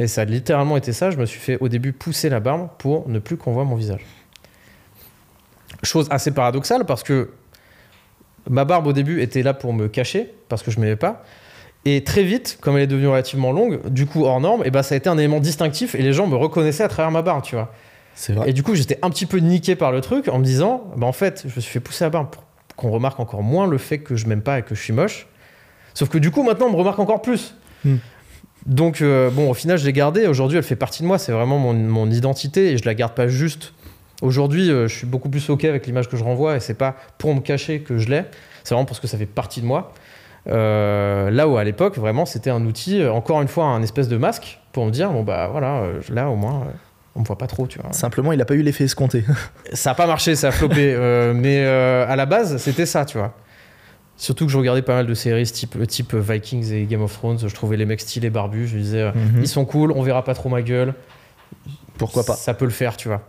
[0.00, 1.10] Et ça a littéralement été ça.
[1.10, 3.76] Je me suis fait au début pousser la barbe pour ne plus qu'on voit mon
[3.76, 4.04] visage.
[5.84, 7.30] Chose assez paradoxale parce que
[8.48, 11.24] ma barbe au début était là pour me cacher parce que je m'aimais pas.
[11.84, 14.82] Et très vite, comme elle est devenue relativement longue, du coup hors norme, et ben
[14.82, 17.42] ça a été un élément distinctif et les gens me reconnaissaient à travers ma barbe,
[17.42, 17.72] tu vois.
[18.14, 18.50] C'est vrai.
[18.50, 21.06] Et du coup, j'étais un petit peu niqué par le truc en me disant, bah
[21.06, 22.44] en fait, je me suis fait pousser la barbe pour
[22.76, 25.26] qu'on remarque encore moins le fait que je m'aime pas et que je suis moche.
[25.94, 27.56] Sauf que du coup, maintenant, on me remarque encore plus.
[27.84, 27.96] Hmm.
[28.66, 30.26] Donc, euh, bon, au final, je l'ai gardée.
[30.26, 31.18] Aujourd'hui, elle fait partie de moi.
[31.18, 33.72] C'est vraiment mon, mon identité et je la garde pas juste.
[34.22, 36.96] Aujourd'hui, euh, je suis beaucoup plus OK avec l'image que je renvoie et c'est pas
[37.18, 38.22] pour me cacher que je l'ai.
[38.64, 39.92] C'est vraiment parce que ça fait partie de moi.
[40.48, 44.08] Euh, là où à l'époque, vraiment, c'était un outil, euh, encore une fois, un espèce
[44.08, 46.66] de masque pour me dire, bon, bah voilà, là au moins,
[47.14, 47.92] on me voit pas trop, tu vois.
[47.92, 49.24] Simplement, il a pas eu l'effet escompté.
[49.72, 50.94] Ça a pas marché, ça a flopé.
[50.96, 53.34] euh, mais euh, à la base, c'était ça, tu vois.
[54.16, 57.38] Surtout que je regardais pas mal de séries type, type Vikings et Game of Thrones.
[57.40, 58.68] Je trouvais les mecs stylés barbus.
[58.68, 59.40] Je me disais, Mhm.
[59.40, 60.94] ils sont cool, on verra pas trop ma gueule.
[61.98, 63.22] Pourquoi pas Ça peut le faire, tu vois.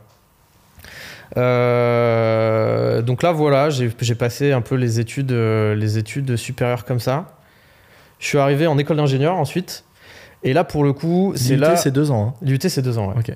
[1.37, 6.99] Euh, donc là, voilà, j'ai passé un peu les études, euh, les études supérieures comme
[6.99, 7.37] ça.
[8.19, 9.83] Je suis arrivé en école d'ingénieur ensuite.
[10.43, 11.75] Et là, pour le coup, c'est là.
[11.77, 12.35] c'est deux ans.
[12.41, 12.45] hein.
[12.45, 13.15] L'UT, c'est deux ans, ouais.
[13.17, 13.35] Ok.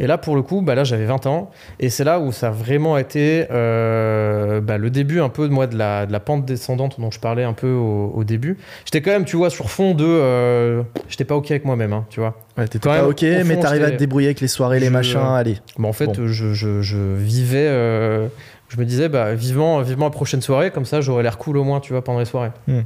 [0.00, 1.50] Et là, pour le coup, bah là, j'avais 20 ans.
[1.78, 5.52] Et c'est là où ça a vraiment été euh, bah, le début un peu de
[5.52, 8.58] moi de la, de la pente descendante dont je parlais un peu au, au début.
[8.84, 10.04] J'étais quand même, tu vois, sur fond de.
[10.04, 12.34] euh, j'étais pas OK avec moi-même, hein, tu vois.
[12.58, 14.80] Ouais, t'étais pas même, ok, au mais fond, t'arrives à te débrouiller avec les soirées,
[14.80, 15.58] les machins, allez.
[15.78, 16.14] Mais en fait, Bon.
[16.26, 17.66] je, je- je vivais.
[17.68, 18.26] euh,
[18.68, 21.62] je me disais, bah, vivement, vivement la prochaine soirée, comme ça, j'aurais l'air cool au
[21.64, 22.50] moins, tu vois, pendant les soirées.
[22.66, 22.80] Hmm.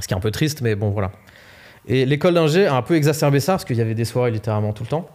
[0.00, 1.12] Ce qui est un peu triste, mais bon, voilà.
[1.86, 4.72] Et l'école d'ingé a un peu exacerbé ça, parce qu'il y avait des soirées littéralement
[4.72, 5.08] tout le temps.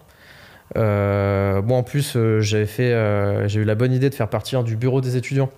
[0.75, 4.29] Euh, moi, en plus, euh, j'avais fait, euh, j'ai eu la bonne idée de faire
[4.29, 5.49] partir du bureau des étudiants.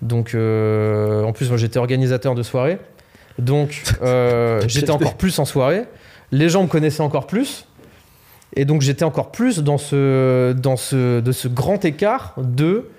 [0.00, 2.78] Donc, en plus, moi, j'étais organisateur de soirées.
[3.38, 3.82] Donc,
[4.66, 5.84] j'étais encore plus en soirée.
[6.30, 7.66] Les gens me connaissaient encore plus.
[8.54, 12.90] Et donc, j'étais encore plus dans ce, dans ce, de ce grand écart de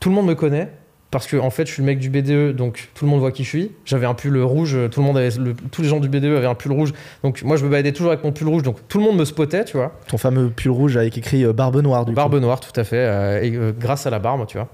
[0.00, 0.72] tout le monde me connaît,
[1.10, 3.32] parce que en fait je suis le mec du BDE donc tout le monde voit
[3.32, 3.72] qui je suis.
[3.84, 6.46] J'avais un pull rouge tout le monde avait le- tous les gens du BDE avaient
[6.46, 6.92] un pull rouge.
[7.24, 9.24] Donc moi je me baladais toujours avec mon pull rouge donc tout le monde me
[9.24, 9.92] spottait tu vois.
[10.06, 12.40] Ton fameux pull rouge avec écrit euh, barbe noire du barbe coup.
[12.40, 14.68] noire tout à fait euh, et euh, grâce à la barbe tu vois.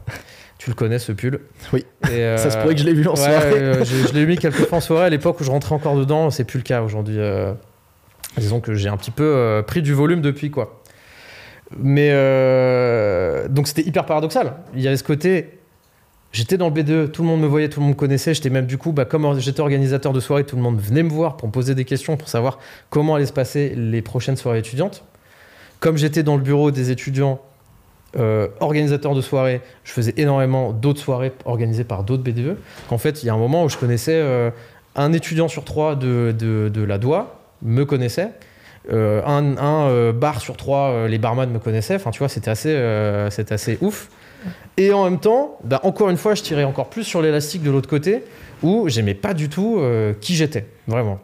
[0.59, 1.41] Tu le connais ce pull.
[1.73, 1.85] Oui.
[2.11, 3.53] Et, euh, Ça se pourrait que je l'ai vu en ouais, soirée.
[3.55, 5.05] euh, je, je l'ai mis quelques fois en soirée.
[5.07, 7.53] À l'époque où je rentrais encore dedans c'est plus le cas aujourd'hui euh,
[8.37, 10.83] disons que j'ai un petit peu euh, pris du volume depuis quoi.
[11.79, 14.55] Mais euh, donc c'était hyper paradoxal.
[14.75, 15.56] Il y avait ce côté
[16.37, 18.35] J'étais dans le B2, tout le monde me voyait, tout le monde me connaissait.
[18.35, 21.09] J'étais même du coup, bah, comme j'étais organisateur de soirée, tout le monde venait me
[21.09, 22.59] voir pour me poser des questions, pour savoir
[22.91, 25.03] comment allaient se passer les prochaines soirées étudiantes.
[25.81, 27.41] Comme j'étais dans le bureau des étudiants,
[28.19, 32.59] euh, organisateur de soirée, je faisais énormément d'autres soirées organisées par d'autres BDE.
[32.91, 34.51] En fait, il y a un moment où je connaissais euh,
[34.95, 38.33] un étudiant sur trois de, de, la DOA, me connaissait.
[38.93, 39.57] Euh, un
[39.89, 41.95] euh, bar sur trois, les barman me connaissaient.
[41.95, 44.11] Enfin, tu vois, c'était assez, assez ouf.
[44.77, 47.71] Et en même temps, bah, encore une fois, je tirais encore plus sur l'élastique de
[47.71, 48.25] l'autre côté,
[48.63, 51.19] où j'aimais pas du tout euh, qui j'étais, vraiment.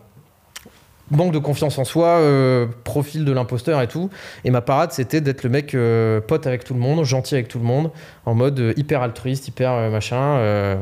[1.10, 4.08] Manque de confiance en soi, euh, profil de l'imposteur et tout.
[4.44, 7.48] Et ma parade, c'était d'être le mec euh, pote avec tout le monde, gentil avec
[7.48, 7.90] tout le monde,
[8.24, 10.78] en mode hyper altruiste, hyper machin.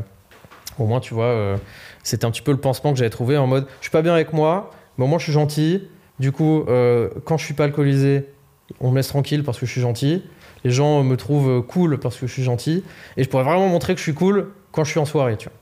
[0.79, 1.57] au moins, tu vois,
[2.05, 4.15] c'était un petit peu le pansement que j'avais trouvé en mode je suis pas bien
[4.15, 5.89] avec moi, mais au moins je suis gentil.
[6.21, 6.65] Du coup,
[7.25, 8.27] quand je suis pas alcoolisé,
[8.79, 10.23] on me laisse tranquille parce que je suis gentil.
[10.65, 12.85] Les gens me trouvent cool parce que je suis gentil.
[13.17, 15.49] Et je pourrais vraiment montrer que je suis cool quand je suis en soirée, tu
[15.49, 15.57] vois.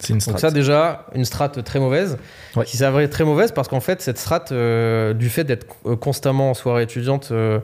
[0.00, 0.38] C'est une Donc strat.
[0.38, 2.18] ça déjà, une strat très mauvaise,
[2.56, 2.64] Ouais.
[2.64, 6.50] qui s'avérait très mauvaise parce qu'en fait, cette strat, euh, du fait d'être euh, constamment
[6.50, 7.60] en soirée étudiante, euh,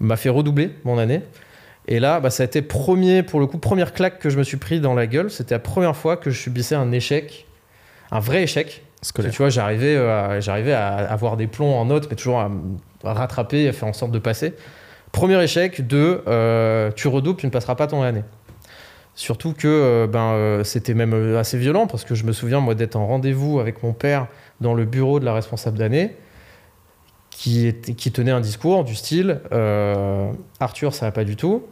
[0.00, 1.22] m'a fait redoubler mon année.
[1.88, 4.42] Et là, bah, ça a été premier, pour le coup, première claque que je me
[4.42, 5.30] suis pris dans la gueule.
[5.30, 7.46] C'était la première fois que je subissais un échec,
[8.10, 8.82] un vrai échec.
[9.02, 9.30] Scolaire.
[9.30, 12.50] tu vois, j'arrivais à, j'arrivais à avoir des plombs en notes, mais toujours à,
[13.04, 14.54] à rattraper à faire en sorte de passer.
[15.16, 18.22] Premier échec de euh, tu redoubles, tu ne passeras pas ton année.
[19.14, 22.74] Surtout que euh, ben, euh, c'était même assez violent parce que je me souviens moi
[22.74, 24.26] d'être en rendez-vous avec mon père
[24.60, 26.14] dans le bureau de la responsable d'année
[27.30, 29.40] qui, qui tenait un discours du style
[30.60, 31.64] Arthur ça va pas du tout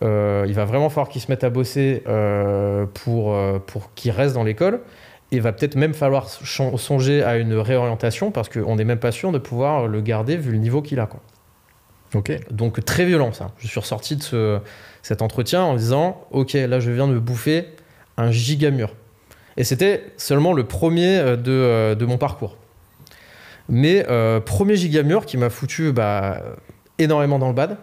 [0.00, 2.04] il va vraiment falloir qu'il se mette à bosser
[2.94, 4.80] pour, pour qu'il reste dans l'école
[5.32, 9.12] et il va peut-être même falloir songer à une réorientation parce qu'on n'est même pas
[9.12, 11.20] sûr de pouvoir le garder vu le niveau qu'il a quoi.
[12.50, 13.50] Donc très violent ça.
[13.58, 14.58] Je suis ressorti de ce-
[15.02, 17.66] cet entretien en disant ok là je viens de me bouffer
[18.16, 18.94] un giga mur.
[19.56, 22.56] Et c'était seulement le premier euh, de, euh, de mon parcours.
[23.68, 26.42] Mais euh, premier giga mur qui m'a foutu bah,
[26.98, 27.76] énormément dans le bad.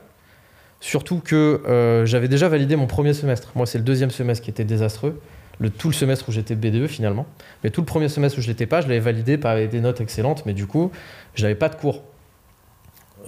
[0.82, 3.52] Surtout que j'avais déjà validé mon premier semestre.
[3.56, 5.20] Moi c'est le deuxième semestre qui était désastreux.
[5.60, 7.26] Le, tout le semestre où j'étais BDE finalement.
[7.64, 10.02] Mais tout le premier semestre où je l'étais pas, je l'avais validé par des notes
[10.02, 10.46] excellentes.
[10.46, 10.92] Mais du coup,
[11.34, 12.04] je n'avais pas de cours.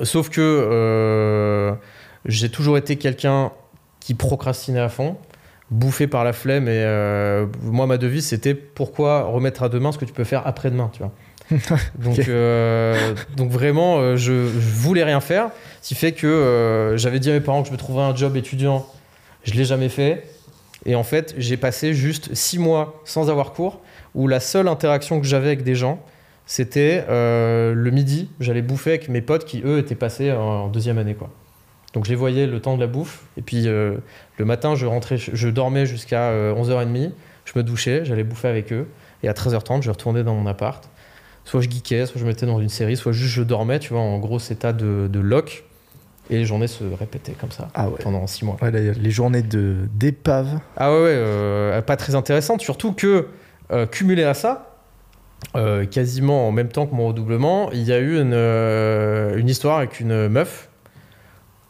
[0.04, 1.74] Sauf que euh,
[2.26, 3.52] j'ai toujours été quelqu'un
[4.00, 5.18] qui procrastinait à fond,
[5.72, 6.68] bouffé par la flemme.
[6.68, 10.46] Et euh, moi, ma devise, c'était pourquoi remettre à demain ce que tu peux faire
[10.46, 11.12] après-demain, tu vois.
[11.96, 15.50] donc, euh, donc vraiment, je, je voulais rien faire.
[15.82, 18.36] Ce qui fait que j'avais dit à mes parents que je me trouverais un job
[18.36, 18.86] étudiant.
[19.44, 20.24] Je l'ai jamais fait.
[20.86, 23.82] Et en fait, j'ai passé juste six mois sans avoir cours,
[24.14, 26.00] où la seule interaction que j'avais avec des gens,
[26.48, 30.98] c'était euh, le midi, j'allais bouffer avec mes potes qui, eux, étaient passés en, deuxième
[30.98, 31.14] année.
[31.14, 31.30] Quoi.
[31.94, 33.26] Donc je les voyais le temps de la bouffe.
[33.36, 33.98] Et puis euh,
[34.38, 37.12] le matin, je, rentrais, je dormais jusqu'à euh, 11h30,
[37.44, 38.88] je me douchais, j'allais bouffer avec eux.
[39.24, 40.88] Et à 13h30, je retournais dans mon appart.
[41.44, 43.94] Soit je geekais, soit je me mettais dans une série, soit juste je dormais, tu
[43.94, 45.66] vois, en gros état de, de lock.
[46.30, 48.00] Et les journées se répétaient comme ça Ah ouais.
[48.02, 48.58] pendant six mois.
[48.62, 50.60] Ouais, les, journées de d'épave.
[50.76, 53.28] Ah ouais, ouais euh, pas très intéressante, surtout que
[53.72, 54.67] euh, cumulé à ça,
[55.56, 59.50] euh, quasiment en même temps que mon redoublement, il y a eu une, euh, une
[59.50, 60.70] histoire avec une meuf.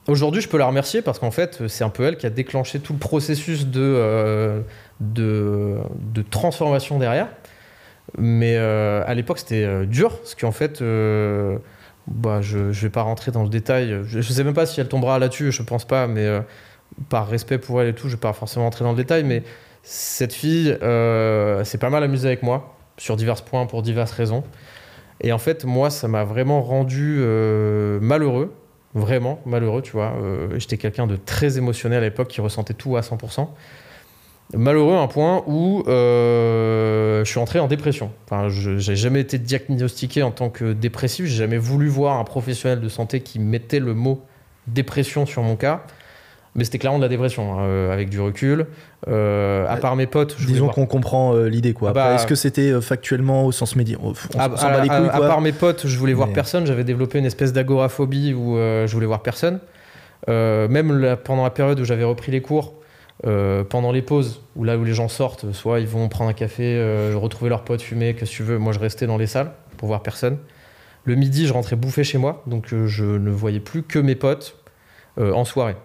[0.07, 2.79] Aujourd'hui, je peux la remercier parce qu'en fait, c'est un peu elle qui a déclenché
[2.79, 4.61] tout le processus de, euh,
[4.99, 5.81] de,
[6.31, 7.27] transformation derrière.
[8.17, 10.81] Mais à l'époque, c'était dur parce qu'en fait,
[12.07, 13.99] bah, je ne vais pas rentrer dans le détail.
[14.05, 16.25] Je ne sais même pas si elle tombera là-dessus, je pense pas, mais
[17.09, 19.25] par respect pour elle et tout, je vais pas forcément rentrer dans le détail.
[19.25, 19.43] Mais
[19.83, 24.43] cette fille s'est pas mal amusée avec moi sur divers points pour diverses raisons.
[25.21, 28.53] Et en fait, moi, ça m'a vraiment rendu euh, malheureux,
[28.93, 30.13] vraiment malheureux, tu vois.
[30.21, 33.47] Euh, J'étais quelqu'un de très émotionnel à l'époque qui ressentait tout à 100%.
[34.53, 38.11] Malheureux à un point où euh, je suis entré en dépression.
[38.25, 41.25] Enfin, je n'ai jamais été diagnostiqué en tant que dépressif.
[41.25, 44.23] J'ai jamais voulu voir un professionnel de santé qui mettait le mot
[44.67, 45.83] dépression sur mon cas.
[46.57, 48.65] Mais c'était clairement de la dépression, hein, euh, avec du recul.
[49.07, 51.91] Euh, à part mes potes, je Disons qu'on comprend euh, l'idée quoi.
[51.91, 54.83] Ah bah- Est-ce que c'était euh, factuellement au sens médical On, on Ah, à, bat
[54.83, 55.27] les à- couilles à quoi.
[55.27, 56.65] part mes potes, je voulais voir Mais- personne.
[56.65, 59.59] J'avais développé une espèce d'agoraphobie où euh, je voulais voir personne.
[60.29, 62.73] Euh, même la- pendant la période où j'avais repris les cours,
[63.27, 66.33] euh, pendant les pauses, où là où les gens sortent, soit ils vont prendre un
[66.33, 68.57] café, euh, retrouver leurs potes, fumer, que tu veux.
[68.57, 70.37] Moi, je restais dans les salles pour voir personne.
[71.05, 74.15] Le midi, je rentrais bouffer chez moi, donc euh, je ne voyais plus que mes
[74.15, 74.57] potes
[75.19, 75.75] euh, en soirée.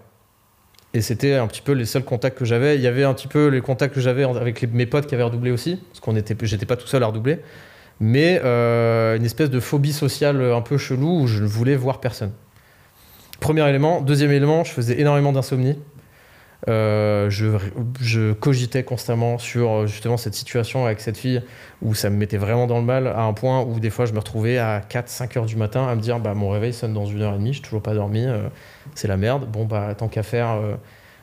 [0.95, 2.77] Et c'était un petit peu les seuls contacts que j'avais.
[2.77, 5.15] Il y avait un petit peu les contacts que j'avais avec les- mes potes qui
[5.15, 7.39] avaient redoublé aussi, parce qu'on était, j'étais pas tout seul à redoubler,
[8.01, 12.01] mais euh, une espèce de phobie sociale un peu chelou où je ne voulais voir
[12.01, 12.33] personne.
[13.41, 14.01] Premier élément.
[14.03, 15.79] Deuxième élément, je faisais énormément d'insomnie.
[16.69, 21.43] Euh, je, cogitais constamment sur euh, justement cette situation avec cette fille
[21.81, 24.13] où ça me mettait vraiment dans le mal à un point où des fois je
[24.13, 27.07] me retrouvais à 4-5 heures du matin à me dire bah mon réveil sonne dans
[27.07, 28.49] une heure et demie, j'ai toujours pas dormi, euh,
[28.95, 29.47] c'est la merde.
[29.51, 30.61] Bon bah tant qu'à faire,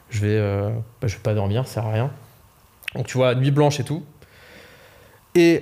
[0.10, 0.40] je vais
[1.02, 2.12] bah, je vais pas dormir, ça sert à rien.
[2.96, 4.04] Donc tu vois nuit blanche et tout.
[5.36, 5.62] Et,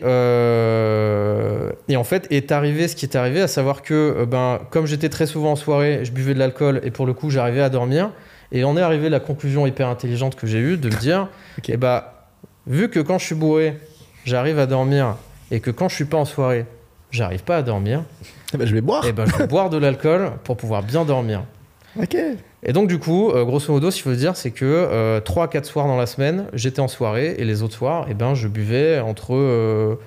[1.87, 5.09] et en fait est arrivé ce qui est arrivé, à savoir que ben comme j'étais
[5.09, 8.09] très souvent en soirée, je buvais de l'alcool et pour le coup j'arrivais à dormir.
[8.51, 11.27] Et on est arrivé à la conclusion hyper intelligente que j'ai eue de me dire,
[11.57, 11.69] Ok.
[11.69, 12.27] eh bah,
[12.65, 13.77] vu que quand je suis bourré,
[14.25, 15.15] j'arrive à dormir,
[15.51, 16.65] et que quand je suis pas en soirée,
[17.11, 18.03] j'arrive pas à dormir,
[18.53, 19.05] Eh ben, je vais boire.
[19.05, 21.43] et ben je vais boire de l'alcool pour pouvoir bien dormir.
[22.01, 22.15] Ok.
[22.63, 25.63] Et donc du coup, euh, grosso modo, ce qu'il faut se dire, c'est que 3-4
[25.65, 28.99] soirs dans la semaine, j'étais en soirée, et les autres soirs, eh ben, je buvais
[28.99, 29.97] entre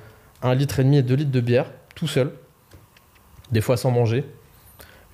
[0.43, 2.31] 1 litre et demi et 2 litres de bière, tout seul,
[3.53, 4.25] des fois sans manger,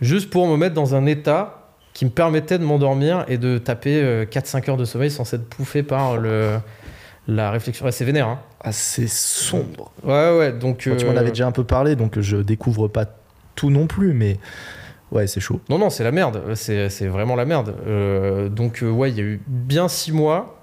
[0.00, 1.65] juste pour me mettre dans un état
[1.96, 5.56] qui me permettait de m'endormir et de taper euh, 4-5 heures de sommeil sans être
[5.56, 6.58] bouffé par le,
[7.26, 7.86] la réflexion.
[7.86, 8.38] Ouais, c'est vénère, hein.
[8.60, 9.92] Ah, c'est sombre.
[10.04, 10.76] Ouais, ouais, donc...
[10.76, 13.06] Tu m'en euh, avais déjà un peu parlé, donc je découvre pas
[13.54, 14.36] tout non plus, mais
[15.10, 15.62] ouais, c'est chaud.
[15.70, 16.42] Non, non, c'est la merde.
[16.54, 17.74] C'est vraiment la merde.
[17.86, 20.60] Euh, donc, euh, ouais, il y a eu bien six mois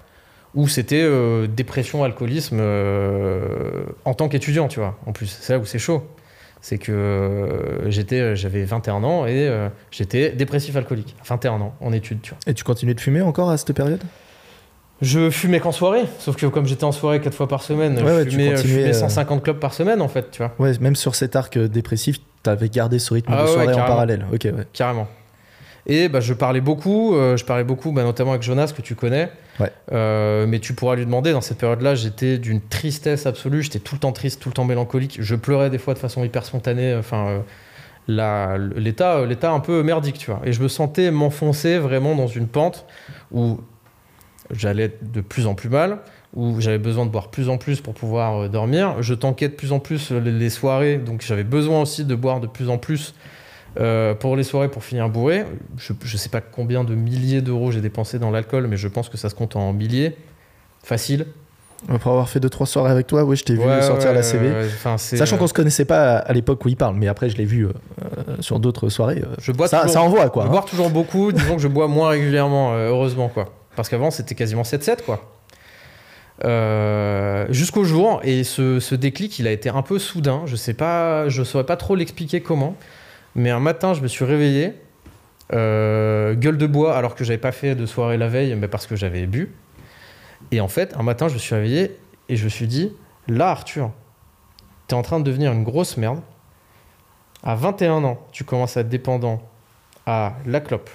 [0.54, 4.96] où c'était euh, dépression, alcoolisme euh, en tant qu'étudiant, tu vois.
[5.06, 6.06] En plus, c'est là où c'est chaud.
[6.64, 11.14] C'est que euh, j'étais, j'avais 21 ans et euh, j'étais dépressif alcoolique.
[11.20, 12.38] À 21 ans, en études, tu vois.
[12.46, 14.00] Et tu continues de fumer encore à cette période?
[15.02, 18.24] Je fumais qu'en soirée, sauf que comme j'étais en soirée quatre fois par semaine, Ouais,
[18.24, 20.52] je, fumais, je continuais, fumais euh, 150 clubs par semaine, en fait, tu vois.
[20.58, 23.74] Ouais, même sur cet arc euh, dépressif, t'avais gardé ce rythme Ah de ouais, soirée
[23.74, 24.24] en parallèle.
[24.32, 24.64] Ok, ouais.
[24.72, 25.06] Carrément.
[25.86, 28.94] Et bah, je parlais beaucoup, euh, je parlais beaucoup bah, notamment avec Jonas que tu
[28.94, 29.30] connais.
[29.60, 29.70] Ouais.
[29.92, 33.94] Euh, mais tu pourras lui demander, dans cette période-là, j'étais d'une tristesse absolue, j'étais tout
[33.94, 35.18] le temps triste, tout le temps mélancolique.
[35.20, 36.94] Je pleurais des fois de façon hyper spontanée.
[36.94, 37.38] Enfin, euh,
[38.08, 40.40] la- l'état, l'état un peu merdique, tu vois.
[40.44, 42.86] Et je me sentais m'enfoncer vraiment dans une pente
[43.30, 43.60] où
[44.50, 45.98] j'allais de plus en plus mal,
[46.34, 48.96] où j'avais besoin de boire plus en plus pour pouvoir dormir.
[49.02, 52.40] Je tanquais de plus en plus les, les soirées, donc j'avais besoin aussi de boire
[52.40, 53.14] de plus en plus
[53.80, 55.44] euh, pour les soirées pour finir bourré.
[55.78, 59.08] Je, je sais pas combien de milliers d'euros j'ai dépensé dans l'alcool, mais je pense
[59.08, 60.16] que ça se compte en milliers.
[60.82, 61.26] Facile.
[61.88, 64.50] Après avoir fait 2-3 soirées avec toi, oui, je t'ai vu sortir ouais, la CV.
[64.50, 67.44] ouais, Sachant qu'on se connaissait pas à, l'époque où il parle, mais après je l'ai
[67.44, 67.72] vu euh,
[68.28, 69.22] euh, sur d'autres soirées.
[69.22, 70.44] euh, Je bois ça, toujours- ça envoie quoi.
[70.44, 70.52] Je hein.
[70.52, 73.52] bois toujours beaucoup, disons que je bois moins régulièrement, euh, heureusement quoi.
[73.76, 75.30] Parce qu'avant c'était quasiment 7-7 quoi.
[76.44, 80.74] Euh, Jusqu'au jour, et ce, ce déclic il a été un peu soudain, je sais
[80.74, 82.76] pas, je saurais pas trop l'expliquer comment,
[83.34, 84.74] mais un matin je me suis réveillé,
[85.52, 88.86] euh, gueule de bois alors que j'avais pas fait de soirée la veille, mais parce
[88.86, 89.52] que j'avais bu.
[90.50, 92.92] Et en fait, un matin je me suis réveillé et je me suis dit,
[93.28, 93.90] là Arthur,
[94.86, 96.20] t'es en train de devenir une grosse merde.
[97.42, 99.42] À 21 ans, tu commences à être dépendant
[100.06, 100.90] à la clope,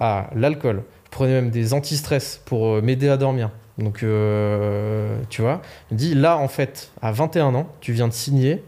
[0.00, 0.82] à l'alcool.
[1.04, 3.50] Je prenais même des anti-stress pour euh, m'aider à dormir.
[3.78, 8.08] Donc, euh, tu vois, je me dis, là, en fait, à 21 ans, tu viens
[8.08, 8.62] de signer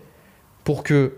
[0.64, 1.14] pour que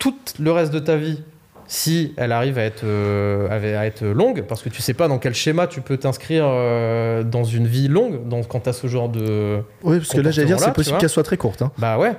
[0.00, 1.22] tout le reste de ta vie,
[1.68, 5.18] si elle arrive à être, euh, à être longue, parce que tu sais pas dans
[5.18, 8.88] quel schéma tu peux t'inscrire euh, dans une vie longue donc, quand tu as ce
[8.88, 11.62] genre de, Oui, parce que là j'allais dire, c'est possible qu'elle soit très courte.
[11.62, 11.70] hein.
[11.78, 12.14] bah ouais.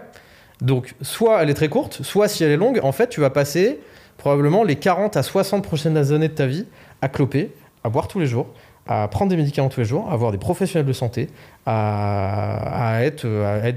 [0.62, 3.32] Donc, soit elle est très courte, soit si elle est longue, en fait, tu vas
[3.32, 3.80] passer
[4.18, 6.68] probablement les 40 à 60 prochaines années de ta vie
[7.02, 7.52] à cloper,
[7.84, 8.48] à boire tous les jours,
[8.88, 11.28] à prendre des médicaments tous les jours, à avoir des professionnels de santé,
[11.66, 13.26] à, être,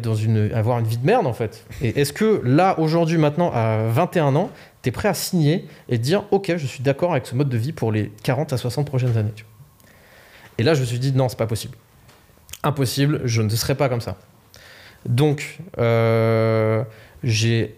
[0.03, 1.67] dans une, avoir une vie de merde, en fait.
[1.83, 4.51] Et est-ce que là, aujourd'hui, maintenant, à 21 ans,
[4.83, 7.57] tu es prêt à signer et dire, OK, je suis d'accord avec ce mode de
[7.57, 9.35] vie pour les 40 à 60 prochaines années.
[10.59, 11.77] Et là, je me suis dit, non, c'est pas possible.
[12.63, 14.17] Impossible, je ne serai pas comme ça.
[15.07, 16.83] Donc, euh,
[17.23, 17.77] j'ai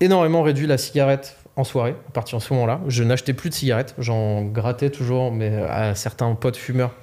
[0.00, 2.80] énormément réduit la cigarette en soirée, à partir de ce moment-là.
[2.88, 6.94] Je n'achetais plus de cigarettes, j'en grattais toujours mais à certains potes fumeurs.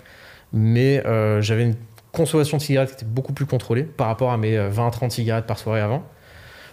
[0.54, 1.76] Mais euh, j'avais une
[2.12, 4.92] consommation de cigarettes qui était beaucoup plus contrôlée par rapport à mes euh, 20 à
[4.92, 6.04] 30 cigarettes par soirée avant.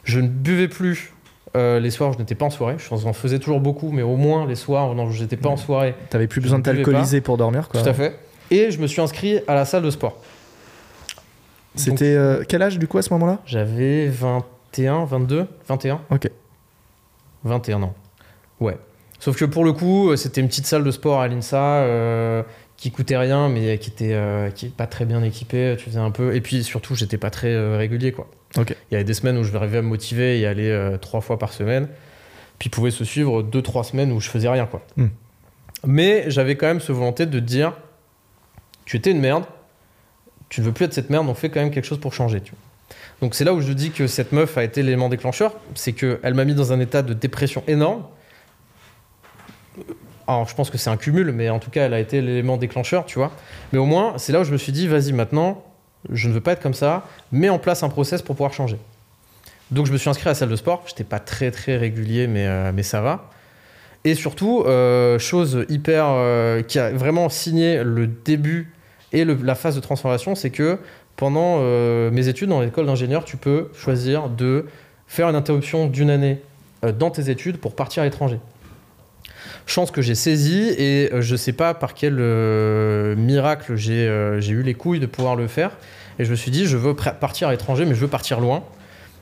[0.02, 1.12] Je ne buvais plus
[1.56, 2.76] euh, les soirs où je n'étais pas en soirée.
[2.78, 5.56] Je en faisais toujours beaucoup, mais au moins les soirs où je n'étais pas en
[5.56, 7.82] soirée, T'avais plus besoin de t'alcooliser pour dormir quoi.
[7.82, 8.18] tout à fait.
[8.50, 10.20] Et je me suis inscrit à la salle de sport.
[11.74, 13.38] C'était euh, quel âge du coup à ce moment-là?
[13.46, 16.00] J'avais 21, 22, 21.
[16.10, 16.30] Ok.
[17.44, 17.94] 21 ans.
[18.60, 18.76] Ouais.
[19.18, 22.42] Sauf que pour le coup, euh, c'était une petite salle de sport à l'INSA euh,
[22.78, 25.74] qui coûtait rien, mais qui était euh, qui est pas très bien équipé.
[25.76, 26.34] Tu faisais un peu.
[26.34, 28.30] Et puis surtout, j'étais pas très euh, régulier, quoi.
[28.56, 31.20] Il y avait des semaines où je arrivais à me motiver et aller euh, trois
[31.20, 31.88] fois par semaine.
[32.58, 34.80] Puis pouvait se suivre deux, trois semaines où je faisais rien, quoi.
[34.96, 35.08] Hmm.
[35.86, 37.74] Mais j'avais quand même ce volonté de dire
[38.84, 39.44] tu étais une merde,
[40.48, 42.40] tu ne veux plus être cette merde, on fait quand même quelque chose pour changer.
[42.40, 42.60] Tu vois.
[43.20, 46.34] Donc c'est là où je dis que cette meuf a été l'élément déclencheur, c'est qu'elle
[46.34, 48.04] m'a mis dans un état de dépression énorme.
[50.26, 52.56] Alors je pense que c'est un cumul, mais en tout cas elle a été l'élément
[52.56, 53.32] déclencheur, tu vois.
[53.72, 55.64] Mais au moins c'est là où je me suis dit vas-y maintenant,
[56.10, 58.78] je ne veux pas être comme ça, mets en place un process pour pouvoir changer.
[59.70, 62.26] Donc je me suis inscrit à la salle de sport, j'étais pas très très régulier,
[62.26, 63.30] mais, euh, mais ça va.
[64.04, 66.06] Et surtout, euh, chose hyper.
[66.08, 68.72] euh, qui a vraiment signé le début
[69.12, 70.78] et la phase de transformation, c'est que
[71.18, 74.66] pendant euh, mes études dans l'école d'ingénieur, tu peux choisir de
[75.08, 76.40] faire une interruption d'une année
[76.84, 78.38] euh, dans tes études pour partir à l'étranger.
[79.66, 82.14] Chance que j'ai saisi et euh, je sais pas par quel
[83.16, 84.06] miracle j'ai
[84.48, 85.72] eu les couilles de pouvoir le faire.
[86.20, 88.62] Et je me suis dit, je veux partir à l'étranger, mais je veux partir loin.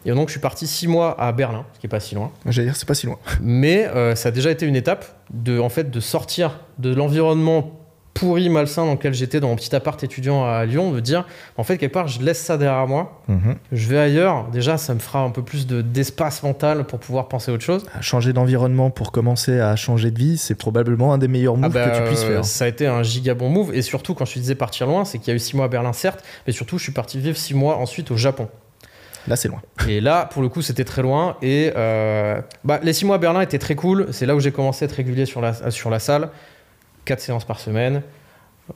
[0.04, 2.30] Et donc, je suis parti six mois à Berlin, ce qui est pas si loin.
[2.46, 3.18] J'allais dire, c'est pas si loin.
[3.40, 7.85] Mais euh, ça a déjà été une étape de, en fait, de sortir de l'environnement
[8.18, 11.64] pourri, malsain dans lequel j'étais dans mon petit appart étudiant à Lyon, de dire, en
[11.64, 13.56] fait, quelque part, je laisse ça derrière moi, Mhm.
[13.72, 14.46] je vais ailleurs.
[14.52, 17.64] Déjà, ça me fera un peu plus de- d'espace mental pour pouvoir penser à autre
[17.64, 17.84] chose.
[18.00, 21.86] Changer d'environnement pour commencer à changer de vie, c'est probablement un des meilleurs moves Ah
[21.86, 22.44] bah, que tu puisses faire.
[22.44, 23.74] Ça a été un giga bon move.
[23.74, 25.66] Et surtout, quand je te disais partir loin, c'est qu'il y a eu six mois
[25.66, 28.48] à Berlin, certes, mais surtout, je suis parti vivre six mois ensuite au Japon.
[29.28, 29.60] Là, c'est loin.
[29.88, 31.36] Et là, pour le coup, c'était très loin.
[31.42, 34.06] Et euh, bah, les six mois à Berlin étaient très cool.
[34.12, 36.28] C'est là où j'ai commencé à être régulier sur la, sur la salle.
[37.06, 38.02] Quatre séances par semaine.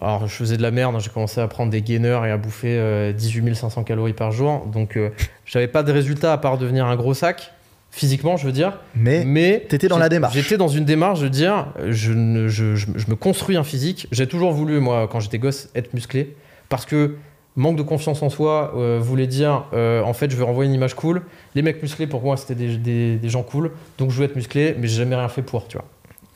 [0.01, 0.95] Alors, je faisais de la merde.
[0.95, 0.99] hein.
[1.01, 4.65] J'ai commencé à prendre des gainers et à bouffer euh, 18 500 calories par jour.
[4.73, 5.11] Donc, euh,
[5.45, 7.53] j'avais pas de résultat à part devenir un gros sac,
[7.91, 8.79] physiquement, je veux dire.
[8.95, 10.35] Mais, Mais t'étais dans la démarche.
[10.35, 14.07] J'étais dans une démarche de dire, je, ne- je, je- je me construis un physique.
[14.13, 16.37] J'ai toujours voulu, moi, quand j'étais gosse, être musclé.
[16.69, 17.17] Parce que
[17.57, 20.75] manque de confiance en soi euh, voulait dire, euh, en fait, je veux renvoyer une
[20.77, 21.23] image cool.
[21.57, 23.73] Les mecs musclés, pour moi, c'était des, des- des gens cool.
[23.99, 25.87] Donc, je voulais être musclé, mais j'ai jamais rien fait pour, tu vois.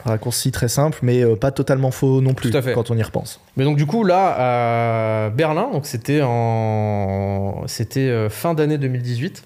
[0.04, 2.72] Raccourci très simple, mais euh, pas totalement faux non plus Tout à fait.
[2.74, 3.40] quand on y repense.
[3.56, 7.62] Mais donc, du coup, là, à Berlin, donc c'était en...
[7.66, 9.44] C'était euh, fin d'année 2018.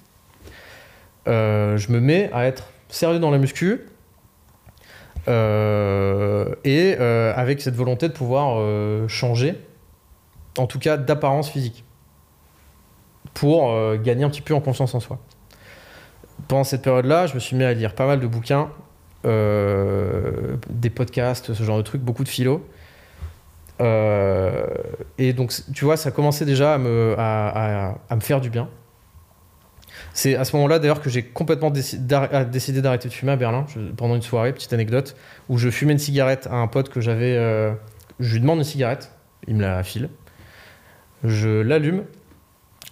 [1.29, 3.83] euh, je me mets à être sérieux dans la muscu.
[5.29, 8.59] euh, et euh, avec cette volonté de pouvoir
[9.09, 9.55] changer,
[10.57, 11.85] en tout cas d'apparence physique,
[13.35, 15.19] pour gagner un petit peu en confiance en soi.
[16.49, 18.71] Pendant cette période-là, je me suis mis à lire pas mal de bouquins,
[19.25, 22.65] des podcasts, ce genre de trucs, beaucoup de philo.
[23.81, 24.67] Euh,
[25.19, 27.15] et donc, tu vois, ça commençait déjà à me,
[28.21, 28.69] faire du bien.
[30.13, 33.67] C'est à ce moment-là, d'ailleurs, que j'ai complètement décidé d'arrêter de fumer à Berlin
[33.97, 35.17] pendant une soirée, petite anecdote,
[35.49, 37.37] où je fumais une cigarette à un pote que j'avais.
[37.37, 37.73] euh,
[38.21, 39.13] je lui demande une cigarette,
[39.47, 40.09] il me la file.
[41.25, 42.05] Je l'allume,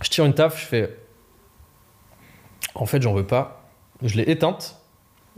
[0.03, 0.97] je tire une taf, je fais.
[2.75, 3.69] En fait, j'en veux pas.
[4.03, 4.76] Je l'ai éteinte.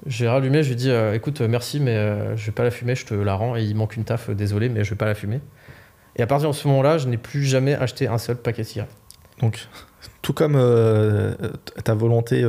[0.06, 2.70] J'ai rallumé, je lui dis euh, écoute, euh, merci, mais euh, je vais pas la
[2.70, 3.56] fumer, je te la rends.
[3.56, 5.40] Et il manque une taf, euh, désolé, mais je vais pas la fumer.
[6.16, 8.66] Et à partir de ce moment-là, je n'ai plus jamais acheté un seul paquet de
[8.66, 8.94] cigarettes.
[9.40, 9.68] Donc,
[10.22, 11.34] tout comme euh,
[11.84, 12.44] ta volonté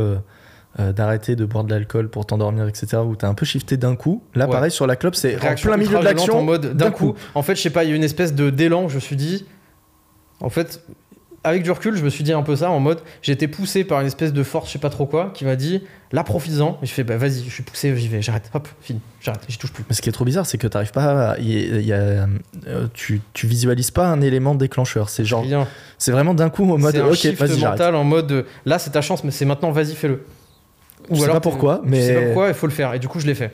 [0.77, 4.23] d'arrêter de boire de l'alcool pour t'endormir, etc., où t'as un peu shifté d'un coup,
[4.33, 4.51] là, Ouais.
[4.51, 6.37] pareil, sur la clope, c'est en plein milieu de l'action.
[6.39, 7.15] en mode d'un coup.
[7.35, 8.85] En fait, je sais pas, il y a eu une espèce de d'élan.
[8.85, 9.45] où Je me suis dit,
[10.39, 10.81] en fait,
[11.43, 13.83] avec du recul, je me suis dit un peu ça en mode, j'ai été poussé
[13.83, 16.77] par une espèce de force, je sais pas trop quoi, qui m'a dit, là, profites-en.
[16.83, 19.57] Et je fais, bah vas-y, je suis poussé, j'y vais, j'arrête, hop, fini, j'arrête, j'y
[19.57, 19.85] touche plus.
[19.89, 21.31] Mais ce qui est trop bizarre, c'est que t'arrives pas.
[21.31, 21.95] à- y a- il y a,
[22.67, 25.09] euh, tu, tu visualises pas un élément déclencheur.
[25.09, 25.45] C'est genre,
[25.97, 27.79] c'est vraiment d'un coup au mode, un ok, vas-y, j'arrête.
[27.79, 30.23] mental en mode, là, c'est ta chance, mais c'est maintenant, vas-y, fais-le.
[31.11, 32.93] Je sais pas pourquoi, Je sais pas mais pourquoi, il faut le faire.
[32.93, 33.51] Et du coup, je l'ai fait.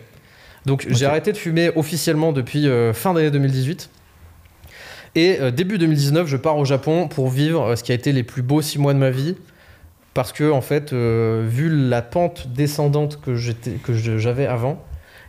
[0.65, 3.89] Donc, j'ai arrêté de fumer officiellement depuis euh, fin d'année 2018.
[5.15, 8.11] Et euh, début 2019, je pars au Japon pour vivre euh, ce qui a été
[8.11, 9.35] les plus beaux six mois de ma vie.
[10.13, 14.81] Parce que, en fait, euh, vu la pente descendante que j'avais avant,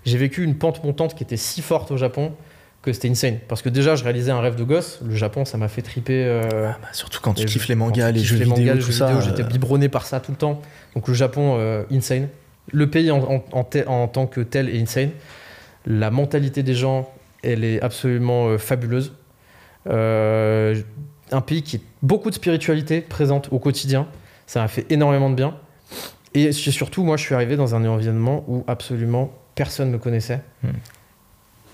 [0.04, 2.32] j'ai vécu une pente montante qui était si forte au Japon
[2.82, 3.38] que c'était insane.
[3.48, 5.00] Parce que déjà, je réalisais un rêve de gosse.
[5.04, 6.24] Le Japon, ça m'a fait triper.
[6.24, 8.86] euh, Ah bah, surtout quand tu kiffes les mangas, les jeux vidéo, mangas, les tout
[8.86, 9.08] jeux ça.
[9.16, 10.62] euh, J'étais biberonné par ça tout le temps.
[10.94, 12.28] Donc le Japon, euh, insane.
[12.72, 15.10] Le pays en, en- en te- en tant que tel est insane.
[15.84, 17.10] La mentalité des gens,
[17.42, 19.12] elle est absolument fabuleuse.
[19.88, 20.74] Euh,
[21.32, 24.06] un pays qui est beaucoup de spiritualité présente au quotidien.
[24.46, 25.56] Ça m'a fait énormément de bien.
[26.34, 30.40] Et surtout, moi, je suis arrivé dans un environnement où absolument personne ne me connaissait.
[30.62, 30.68] Hmm.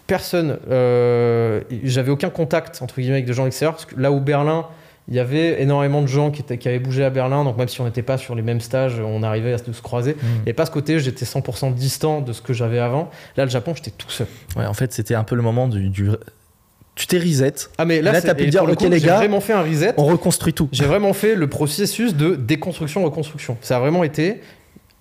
[0.06, 0.58] Personne.
[0.70, 3.74] euh, J'avais aucun contact, entre guillemets, avec des gens extérieurs.
[3.74, 4.66] Parce que là où Berlin,
[5.08, 7.44] il y avait énormément de gens qui, étaient, qui avaient bougé à Berlin.
[7.44, 9.82] Donc même si on n'était pas sur les mêmes stages, on arrivait à se se
[9.82, 10.14] croiser.
[10.14, 10.26] hmm.
[10.48, 13.10] Et pas ce côté, j'étais 100% distant de ce que j'avais avant.
[13.36, 14.26] Là, le Japon, j'étais tout seul.
[14.56, 16.10] Ouais, en fait, c'était un peu le moment du, du-
[16.94, 17.54] tu t'es reset.
[17.78, 19.54] Ah mais là, Là, t'as pu dire, le ok, coup, les j'ai gars, vraiment fait
[19.54, 19.94] un reset.
[19.96, 20.68] On reconstruit tout.
[20.72, 23.56] J'ai vraiment fait le processus de déconstruction-reconstruction.
[23.62, 24.40] Ça a vraiment été,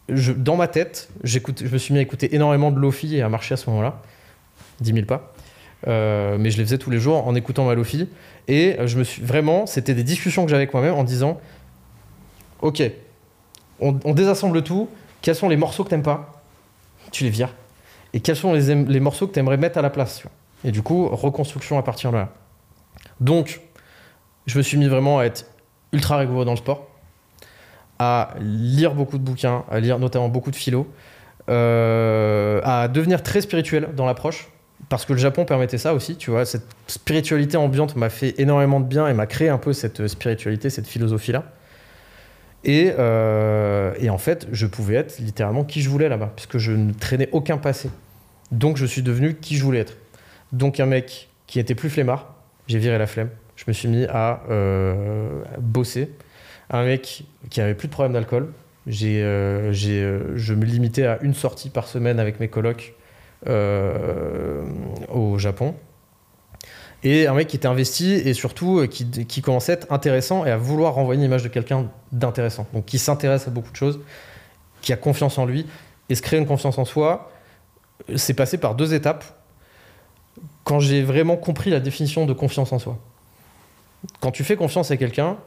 [0.07, 3.21] je, dans ma tête, j'écoute, je me suis mis à écouter énormément de Lofi et
[3.21, 4.01] à marcher à ce moment-là,
[4.79, 5.33] 10 000 pas.
[5.87, 8.07] Euh, mais je les faisais tous les jours en écoutant ma Lofi.
[8.47, 11.41] Et euh, je me suis vraiment, c'était des discussions que j'avais avec moi-même en disant,
[12.61, 12.83] ok,
[13.81, 14.87] on, on désassemble tout.
[15.21, 16.41] Quels sont les morceaux que t'aimes pas?
[17.11, 17.53] Tu les vires.
[18.13, 20.31] Et quels sont les, les morceaux que t'aimerais mettre à la place tu vois?
[20.63, 22.29] Et du coup, reconstruction à partir de là.
[23.19, 23.61] Donc,
[24.45, 25.45] je me suis mis vraiment à être
[25.91, 26.87] ultra rigoureux dans le sport,
[27.99, 30.87] à lire beaucoup de bouquins, à lire notamment beaucoup de philo,
[31.49, 34.49] euh, à devenir très spirituel dans l'approche,
[34.89, 38.79] parce que le Japon permettait ça aussi, tu vois, cette spiritualité ambiante m'a fait énormément
[38.79, 41.43] de bien et m'a créé un peu cette spiritualité, cette philosophie-là.
[42.63, 46.71] Et, euh, et en fait, je pouvais être littéralement qui je voulais là-bas, puisque je
[46.71, 47.89] ne traînais aucun passé.
[48.51, 49.95] Donc je suis devenu qui je voulais être.
[50.51, 52.33] Donc un mec qui était plus flemmard,
[52.67, 53.29] j'ai viré la flemme.
[53.55, 56.09] Je me suis mis à euh, bosser.
[56.69, 58.53] Un mec qui avait plus de problème d'alcool.
[58.87, 62.95] Euh, euh, je me limitais à une sortie par semaine avec mes colocs
[65.09, 65.75] au Japon.
[67.03, 70.51] Et un mec qui était investi et surtout qui, qui commençait à être intéressant et
[70.51, 72.67] à vouloir renvoyer une image de quelqu'un d'intéressant.
[72.73, 73.99] Donc qui s'intéresse à beaucoup de choses,
[74.81, 75.65] qui a confiance en lui.
[76.09, 77.31] Et se créer une confiance en soi,
[78.15, 79.40] c'est passé par deux étapes
[80.63, 82.97] quand j'ai vraiment compris la définition de confiance en soi.
[84.19, 85.37] Quand tu fais confiance à quelqu'un,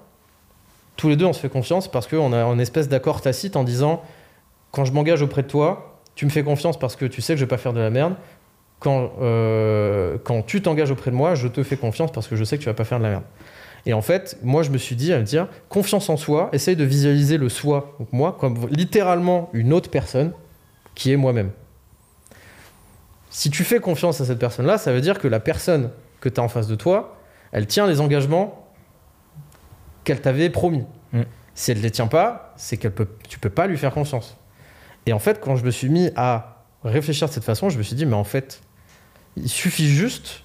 [0.96, 3.64] tous les deux on se fait confiance parce qu'on a une espèce d'accord tacite en
[3.64, 4.02] disant
[4.70, 7.40] quand je m'engage auprès de toi, tu me fais confiance parce que tu sais que
[7.40, 8.14] je vais pas faire de la merde.
[8.80, 12.44] Quand, euh, quand tu t'engages auprès de moi, je te fais confiance parce que je
[12.44, 13.24] sais que tu vas pas faire de la merde.
[13.86, 16.76] Et en fait, moi je me suis dit à me dire confiance en soi, essaye
[16.76, 20.32] de visualiser le soi, moi, comme littéralement une autre personne
[20.94, 21.50] qui est moi-même.
[23.35, 26.41] Si tu fais confiance à cette personne-là, ça veut dire que la personne que tu
[26.41, 27.18] as en face de toi,
[27.51, 28.70] elle tient les engagements
[30.05, 30.85] qu'elle t'avait promis.
[31.12, 31.22] Mm.
[31.57, 34.37] Si elle ne les tient pas, c'est qu'elle peut, tu peux pas lui faire confiance.
[35.07, 37.82] Et en fait, quand je me suis mis à réfléchir de cette façon, je me
[37.82, 38.61] suis dit, mais en fait,
[39.37, 40.45] il suffit juste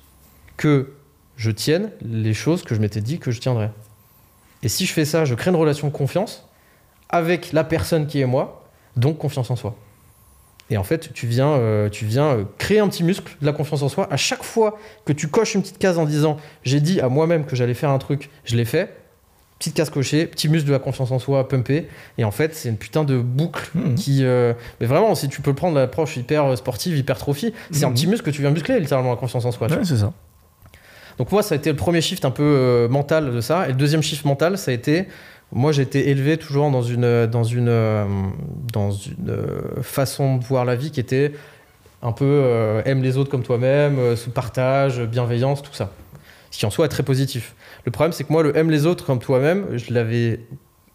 [0.57, 0.95] que
[1.35, 3.69] je tienne les choses que je m'étais dit que je tiendrais.
[4.63, 6.49] Et si je fais ça, je crée une relation de confiance
[7.09, 9.75] avec la personne qui est moi, donc confiance en soi.
[10.71, 13.53] Et en fait, tu viens, euh, tu viens euh, créer un petit muscle de la
[13.53, 14.07] confiance en soi.
[14.11, 17.45] À chaque fois que tu coches une petite case en disant j'ai dit à moi-même
[17.45, 18.95] que j'allais faire un truc, je l'ai fait,
[19.57, 21.87] petite case cochée, petit muscle de la confiance en soi pumpé.
[22.19, 23.95] Et en fait, c'est une putain de boucle Mhm.
[23.95, 24.19] qui.
[24.23, 27.93] euh, Mais vraiment, si tu peux prendre l'approche hyper sportive, hypertrophie, c'est un Mhm.
[27.95, 29.67] petit muscle que tu viens muscler littéralement la confiance en soi.
[29.69, 30.13] Ouais, c'est ça.
[31.17, 33.65] donc moi, ça a été le premier shift un peu mental de ça.
[33.65, 35.07] Et le deuxième shift mental, ça a été,
[35.51, 38.05] moi j'ai été élevé toujours dans une, dans une, euh,
[38.73, 41.33] dans une euh, façon de voir la vie qui était
[42.01, 45.91] un peu euh, aime les autres comme toi-même, euh, sous partage, bienveillance, tout ça.
[46.51, 47.55] Ce qui en soi est très positif.
[47.85, 50.39] Le problème, c'est que moi, le aime les autres comme toi-même, je l'avais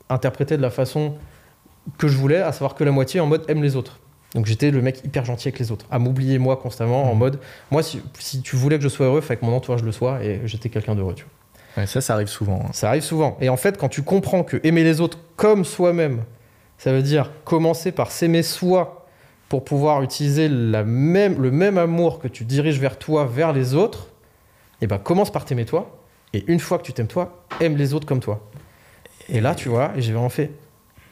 [0.09, 1.15] interprété de la façon
[1.99, 3.99] que je voulais, à savoir que la moitié en mode aime les autres.
[4.35, 7.19] Donc j'étais le mec hyper gentil avec les autres, à m'oublier moi constamment en Mhm.
[7.19, 7.39] mode
[7.71, 10.25] moi si, si tu voulais que je sois heureux, fait que mon entourage le soit
[10.25, 11.15] et j'étais quelqu'un d'heureux.
[11.15, 11.31] Tu vois.
[11.87, 12.63] Ça, ça arrive souvent.
[12.67, 12.71] hein.
[12.73, 13.37] Ça arrive souvent.
[13.41, 16.23] Et en fait, quand tu comprends que aimer les autres comme soi-même,
[16.79, 19.07] ça veut dire commencer par s'aimer soi
[19.49, 24.09] pour pouvoir utiliser le même amour que tu diriges vers toi, vers les autres,
[24.81, 25.99] et ben commence par t'aimer toi.
[26.33, 28.41] Et une fois que tu t'aimes toi, aime les autres comme toi.
[29.29, 30.51] Et là, tu vois, j'ai vraiment fait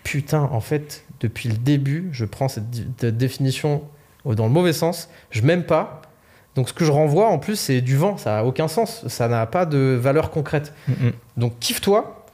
[0.02, 2.68] putain, en fait, depuis le début, je prends cette
[3.16, 3.84] définition
[4.24, 5.08] dans le mauvais sens.
[5.30, 6.01] Je m'aime pas.
[6.54, 8.16] Donc ce que je renvoie en plus, c'est du vent.
[8.18, 9.06] Ça a aucun sens.
[9.08, 10.72] Ça n'a pas de valeur concrète.
[10.88, 11.12] Mhm.
[11.36, 12.26] Donc kiffe-toi,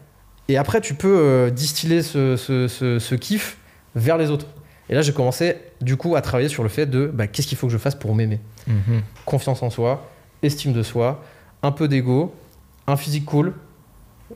[0.49, 3.59] et après tu peux euh, distiller ce, ce- ce- ce kiff
[3.95, 4.47] vers les autres.
[4.91, 7.59] Et là j'ai commencé du coup à travailler sur le fait de bah, qu'est-ce qu'il
[7.59, 8.41] faut que je fasse pour m'aimer?
[8.67, 9.03] Mhm.
[9.25, 10.09] Confiance en soi,
[10.43, 11.23] estime de soi,
[11.63, 12.35] un peu d'ego,
[12.87, 13.53] un physique cool,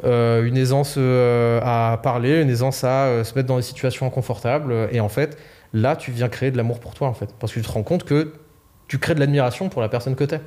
[0.04, 4.06] euh, une aisance euh, à parler, une aisance à euh, se mettre dans des situations
[4.06, 4.88] inconfortables.
[4.92, 5.36] Et en fait,
[5.72, 7.30] là tu viens créer de l'amour pour toi en fait.
[7.40, 8.32] Parce que tu te rends compte que
[8.92, 10.38] tu crées de l'admiration pour la personne que t'es.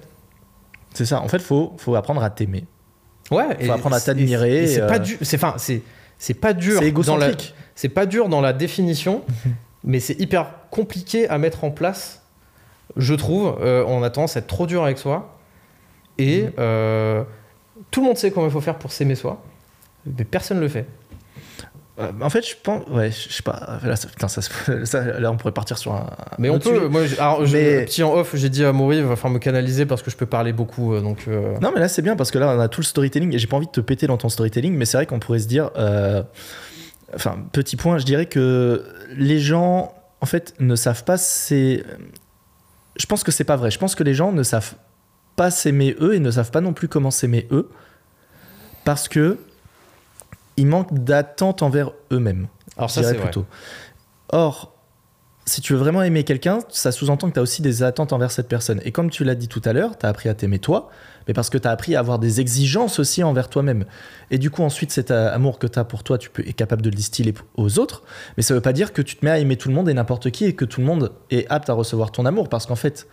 [0.93, 1.19] C'est ça.
[1.19, 2.65] En fait, faut, faut apprendre à t'aimer.
[3.31, 5.17] Ouais, Faut apprendre à t'admirer, et C'est euh, pas dur.
[5.23, 5.81] C'est enfin, c'est
[6.19, 6.73] c'est pas dur.
[6.79, 7.55] C'est dans la- égocentrique.
[7.73, 9.23] C'est pas dur dans la définition,
[9.83, 12.21] mais c'est hyper compliqué à mettre en place.
[12.97, 13.57] Je trouve.
[13.61, 15.39] Euh, on a tendance à être trop dur avec soi,
[16.19, 16.51] et Mhm.
[16.59, 17.23] euh,
[17.89, 19.41] tout le monde sait comment il faut faire pour s'aimer soi,
[20.05, 20.85] mais personne le fait.
[21.97, 22.83] Euh, en fait, je pense.
[22.89, 23.79] Ouais, je sais pas.
[23.83, 26.07] Là, ça, putain, ça, se- ça- là, on pourrait partir sur un.
[26.39, 26.87] Mais on peut.
[26.89, 27.15] Moi, je-
[27.85, 30.17] petit en off, j'ai dit à Maury, il va falloir me canaliser parce que je
[30.17, 30.93] peux parler beaucoup.
[30.93, 31.25] euh, donc.
[31.29, 33.39] euh, Non, mais là, c'est bien parce que là, on a tout le storytelling et
[33.39, 35.47] j'ai pas envie de te péter dans ton storytelling, mais c'est vrai qu'on pourrait se
[35.47, 35.71] dire.
[35.77, 36.21] euh,
[37.15, 38.83] Enfin, petit point, je dirais que
[39.15, 41.17] les gens, en fait, ne savent pas.
[41.17, 41.83] C'est.
[42.97, 43.71] Je pense que c'est pas vrai.
[43.71, 44.73] Je pense que les gens ne savent
[45.37, 47.69] pas s'aimer eux et ne savent pas non plus comment s'aimer eux
[48.83, 49.37] parce que
[50.57, 52.47] ils manquent d'attente envers eux-mêmes.
[52.77, 53.15] Alors ça, vrai.
[53.15, 53.45] plutôt.
[54.29, 54.75] Or,
[55.45, 58.31] si tu veux vraiment aimer quelqu'un, ça sous-entend que tu as aussi des attentes envers
[58.31, 58.81] cette personne.
[58.83, 60.89] Et comme tu l'as dit tout à l'heure, tu as appris à t'aimer toi,
[61.27, 63.85] mais parce que tu as appris à avoir des exigences aussi envers toi-même.
[64.31, 66.81] Et du coup, ensuite, cet amour que tu as pour toi, tu peux, es capable
[66.81, 68.01] de le distiller aux autres.
[68.37, 69.93] Mais ça veut pas dire que tu te mets à aimer tout le monde et
[69.93, 72.49] n'importe qui et que tout le monde est apte à recevoir ton amour.
[72.49, 73.07] Parce qu'en fait,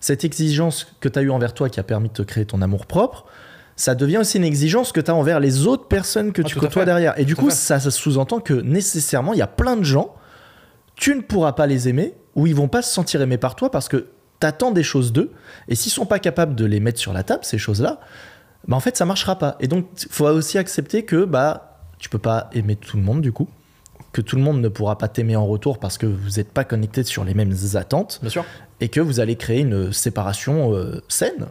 [0.00, 2.60] cette exigence que tu as eue envers toi qui a permis de te créer ton
[2.60, 3.24] amour propre,
[3.78, 6.56] ça devient aussi une exigence que tu as envers les autres personnes que Ah, tu
[6.58, 7.18] côtoies derrière.
[7.18, 10.14] Et du Tout coup, ça, ça sous-entend que nécessairement, il y a plein de gens,
[10.96, 13.70] tu ne pourras pas les aimer ou ils vont pas se sentir aimés par toi
[13.70, 14.08] parce que
[14.40, 15.30] tu attends des choses d'eux.
[15.68, 18.00] Et s'ils sont pas capables de les mettre sur la table, ces choses-là,
[18.66, 19.56] bah en fait, ça marchera pas.
[19.60, 23.20] Et donc, il faut aussi accepter que bah, tu peux pas aimer tout le monde
[23.20, 23.48] du coup.
[24.12, 26.64] Que tout le monde ne pourra pas t'aimer en retour parce que vous n'êtes pas
[26.64, 28.44] connectés sur les mêmes attentes Bien sûr.
[28.80, 31.46] et que vous allez créer une séparation euh, saine.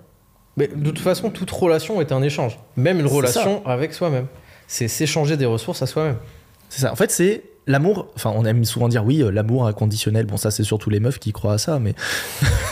[0.57, 2.59] Mais de toute façon, toute relation est un échange.
[2.75, 4.25] Même une relation avec soi-même.
[4.67, 6.17] C'est s'échanger des ressources à soi-même.
[6.69, 6.91] C'est ça.
[6.91, 8.07] En fait, c'est l'amour.
[8.15, 10.25] Enfin, on aime souvent dire oui, euh, l'amour inconditionnel.
[10.25, 11.93] Bon, ça, c'est surtout les meufs qui croient à ça, mais.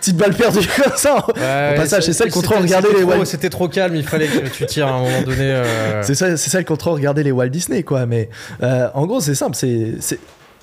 [0.00, 1.16] Petite balle perdue comme ça.
[1.36, 2.62] Ouais, Au passage, c'est ça le c'était- contrôle.
[2.62, 5.02] Regardez c'était les trop- Walt- C'était trop calme, il fallait que tu tires à un
[5.02, 5.42] moment donné.
[5.42, 6.94] euh, C'est ça, c'est ça le contrôle.
[6.94, 8.06] Regardez les Walt Disney, quoi.
[8.06, 8.28] Mais
[8.62, 9.56] euh, en gros, c'est simple.
[9.56, 9.94] C'est,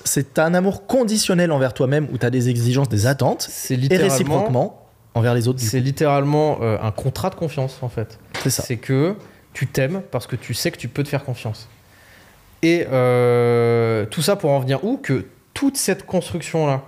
[0.04, 4.12] c'est, un amour conditionnel envers toi-même où t'as des exigences, des attentes, C'est et littéralement,
[4.12, 4.83] réciproquement
[5.14, 5.60] envers les autres.
[5.60, 8.18] c'est littéralement euh, un contrat de confiance en fait.
[8.42, 8.62] C'est ça.
[8.62, 9.16] C'est que
[9.52, 11.68] tu t'aimes parce que tu sais que tu peux te faire confiance.
[12.62, 14.96] Et euh, tout ça pour en venir où?
[14.96, 16.82] Que toute cette construction-là,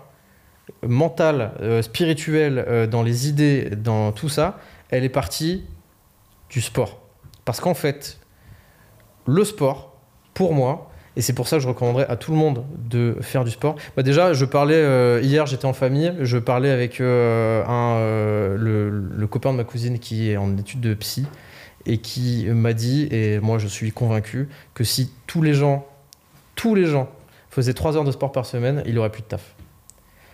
[0.82, 4.58] mentale, euh, spirituelle, dans les idées, dans tout ça,
[4.90, 5.64] elle est partie
[6.50, 7.00] du sport.
[7.44, 8.18] Parce qu'en fait,
[9.26, 9.96] le sport,
[10.34, 13.44] pour moi, et c'est pour ça que je recommanderais à tout le monde de faire
[13.44, 13.76] du sport.
[13.96, 18.56] Bah déjà, je parlais euh, hier, j'étais en famille, je parlais avec euh, euh,
[19.16, 21.26] le, copain de ma cousine qui est en études de psy
[21.86, 25.86] et qui m'a dit, et moi je suis convaincu, que si tous les gens,
[26.54, 27.08] tous les gens
[27.48, 29.54] faisaient 3 heures de sport par semaine, il aurait plus de taf.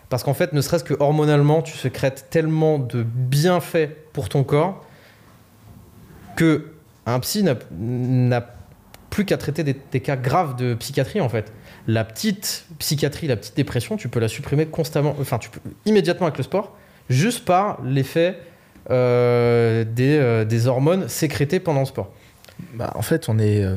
[0.09, 4.85] Parce qu'en fait, ne serait-ce que hormonalement, tu sécrètes tellement de bienfaits pour ton corps
[6.37, 6.73] que
[7.07, 8.47] un psy n'a- n'a
[9.13, 11.53] plus qu'à traiter des, cas graves de psychiatrie en fait.
[11.87, 16.27] La petite psychiatrie, la petite dépression, tu peux la supprimer constamment, enfin tu peux immédiatement
[16.27, 16.75] avec le sport,
[17.11, 18.39] juste par l'effet
[18.91, 22.11] euh, des, euh, des hormones sécrétées pendant le sport.
[22.75, 23.63] Bah, en fait, on est.
[23.63, 23.77] euh,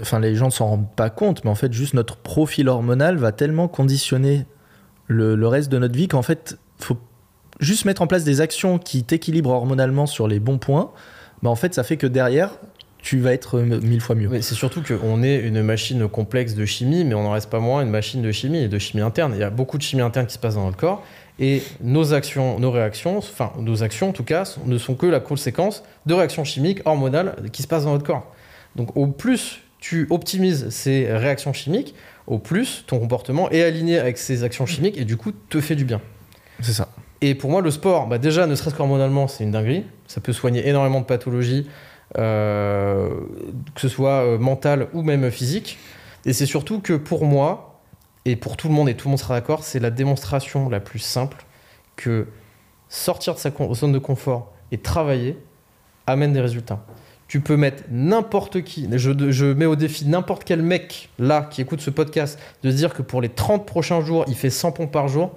[0.00, 3.16] Enfin, les gens ne s'en rendent pas compte, mais en fait, juste notre profil hormonal
[3.16, 4.46] va tellement conditionner
[5.06, 6.98] le, le reste de notre vie qu'en fait, faut
[7.58, 10.90] juste mettre en place des actions qui t'équilibrent hormonalement sur les bons points.
[11.42, 12.50] Bah, en fait, ça fait que derrière,
[13.08, 14.28] tu vas être euh, mille fois mieux.
[14.28, 17.58] Mais c'est surtout qu'on est une machine complexe de chimie, mais on n'en reste pas
[17.58, 19.32] moins une machine de chimie et de chimie interne.
[19.34, 21.02] Il y a beaucoup de chimie interne qui se passe dans notre corps.
[21.38, 25.20] Et nos actions, nos réactions, enfin nos actions en tout cas, ne sont que la
[25.20, 28.30] conséquence de réactions chimiques, hormonales qui se passent dans notre corps.
[28.76, 31.94] Donc au plus tu optimises ces réactions chimiques,
[32.26, 35.76] au plus ton comportement est aligné avec ces actions chimiques et du coup te fait
[35.76, 36.02] du bien.
[36.60, 36.90] C'est ça.
[37.22, 39.84] Et pour moi, le sport, bah déjà, ne serait-ce qu'hormonalement, c'est une dinguerie.
[40.06, 41.66] Ça peut soigner énormément de pathologies,
[42.16, 43.10] euh,
[43.74, 45.78] que ce soit euh, mentales ou même physiques.
[46.24, 47.80] Et c'est surtout que pour moi,
[48.24, 50.80] et pour tout le monde, et tout le monde sera d'accord, c'est la démonstration la
[50.80, 51.44] plus simple
[51.96, 52.26] que
[52.88, 55.36] sortir de sa zone de confort et travailler
[56.06, 56.84] amène des résultats.
[57.26, 61.60] Tu peux mettre n'importe qui, je, je mets au défi n'importe quel mec là qui
[61.60, 64.92] écoute ce podcast de dire que pour les 30 prochains jours, il fait 100 pompes
[64.92, 65.34] par jour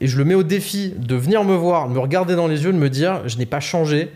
[0.00, 2.72] et je le mets au défi de venir me voir, me regarder dans les yeux,
[2.72, 4.10] de me dire je n'ai pas changé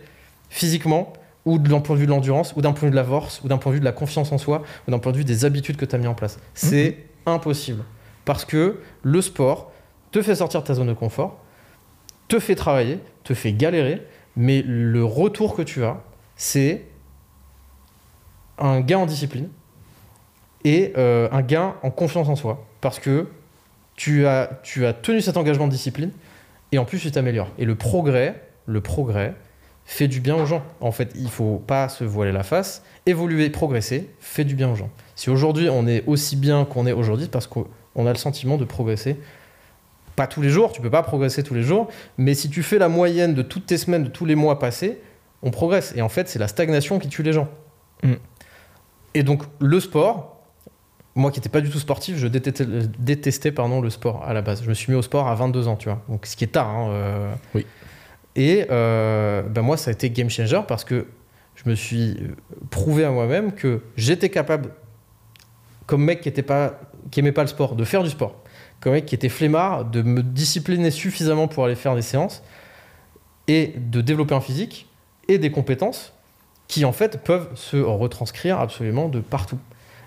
[0.51, 1.13] physiquement,
[1.45, 3.43] ou d'un point de vue de l'endurance, ou d'un point de vue de la force,
[3.45, 5.25] ou d'un point de vue de la confiance en soi, ou d'un point de vue
[5.25, 6.39] des habitudes que tu as mis en place.
[6.55, 7.85] C'est impossible.
[8.25, 9.73] Parce que le sport
[10.11, 11.39] te fait sortir de ta zone de confort,
[12.29, 14.03] te fait travailler, te fait galérer,
[14.37, 16.01] mais le retour que tu as,
[16.37, 16.87] c'est
[18.59, 19.49] un gain en discipline
[20.65, 22.67] et euh, un gain en confiance en soi.
[22.81, 23.29] Parce que
[23.97, 26.11] tu as, tu as tenu cet engagement de discipline
[26.73, 27.51] et en plus tu t'améliores.
[27.59, 29.35] Et le progrès, le progrès
[29.85, 30.63] fait du bien aux gens.
[30.81, 32.83] En fait, il faut pas se voiler la face.
[33.07, 34.91] Évoluer, progresser, fait du bien aux gens.
[35.15, 37.67] Si aujourd'hui on est aussi bien qu'on est aujourd'hui, c'est parce qu'on
[38.07, 39.19] a le sentiment de progresser.
[40.17, 42.79] Pas tous les jours, tu peux pas progresser tous les jours, mais si tu fais
[42.79, 45.01] la moyenne de toutes tes semaines, de tous les mois passés,
[45.43, 45.93] on progresse.
[45.97, 47.49] Et en fait, c'est la stagnation qui tue les gens.
[48.03, 48.15] Mm.
[49.15, 50.41] Et donc, le sport,
[51.15, 52.67] moi qui n'étais pas du tout sportif, je détestais,
[52.99, 54.63] détestais pardon, le sport à la base.
[54.63, 56.01] Je me suis mis au sport à 22 ans, tu vois.
[56.09, 56.69] Donc, ce qui est tard.
[56.69, 57.35] hein, euh.
[57.55, 57.67] Oui.
[58.37, 61.07] Et euh, ben moi, ça a été game changer parce que
[61.55, 62.17] je me suis
[62.71, 64.71] prouvé à moi-même que j'étais capable,
[65.87, 66.81] comme mec qui était pas,
[67.35, 68.43] pas le sport, de faire du sport.
[68.81, 72.43] Comme mec qui était flemmard, de me discipliner suffisamment pour aller faire des séances.
[73.47, 74.89] et de développer un physique
[75.29, 76.15] et des compétences
[76.67, 79.59] qui en fait peuvent se retranscrire absolument de partout.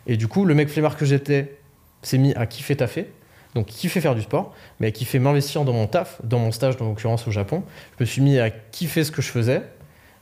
[0.08, 1.60] Et du coup, le mec flemmard que j'étais
[2.02, 3.12] s'est mis à kiffer taffer,
[3.58, 6.78] donc kiffer faire du sport, mais à kiffer m'investir dans mon taf, dans mon stage,
[6.78, 7.64] dans l'occurrence au Japon.
[7.98, 9.64] Je me suis mis à kiffer ce que je faisais,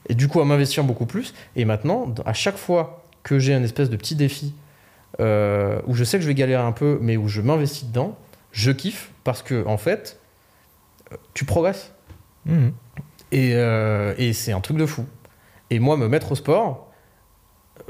[0.08, 1.34] et du coup à m'investir beaucoup plus.
[1.54, 4.54] Et maintenant, à chaque fois que j'ai un espèce de petit défi
[5.20, 8.16] euh, où je sais que je vais galérer un peu, mais où je m'investis dedans,
[8.52, 10.18] je kiffe parce que en fait,
[11.34, 11.92] tu progresses.
[12.46, 12.72] Mhm.
[13.32, 15.04] Et, euh, et c'est un truc de fou.
[15.68, 16.90] Et moi, me mettre au sport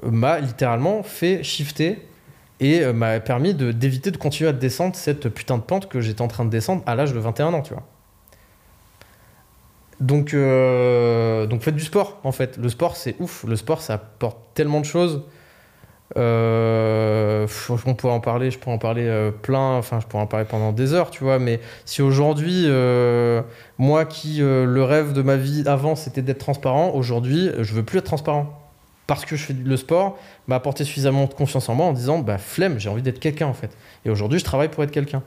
[0.03, 2.09] euh, m'a littéralement fait shifter
[2.61, 6.23] et euh, m'a permis d'éviter de, continuer à descendre cette putain de pente que j'étais
[6.23, 7.83] en train de descendre à l'âge de 21 ans, tu vois.
[10.01, 12.59] Donc, euh, donc faites du sport, en fait.
[12.59, 13.45] Le sport, c'est ouf.
[13.45, 15.23] Le sport, ça apporte tellement de choses.
[16.17, 20.47] Euh, on pourrait en parler, je pourrais en parler plein, enfin je pourrais en parler
[20.49, 22.69] pendant des heures, tu vois, mais si aujourd'hui,
[23.77, 27.99] moi qui le rêve de ma vie avant c'était d'être transparent, aujourd'hui je veux plus
[27.99, 28.66] être transparent.
[29.07, 32.19] Parce que je fais le sport m'a apporté suffisamment de confiance en moi en disant
[32.19, 33.71] bah flemme, j'ai envie d'être quelqu'un en fait.
[34.05, 35.23] Et aujourd'hui je travaille pour être quelqu'un.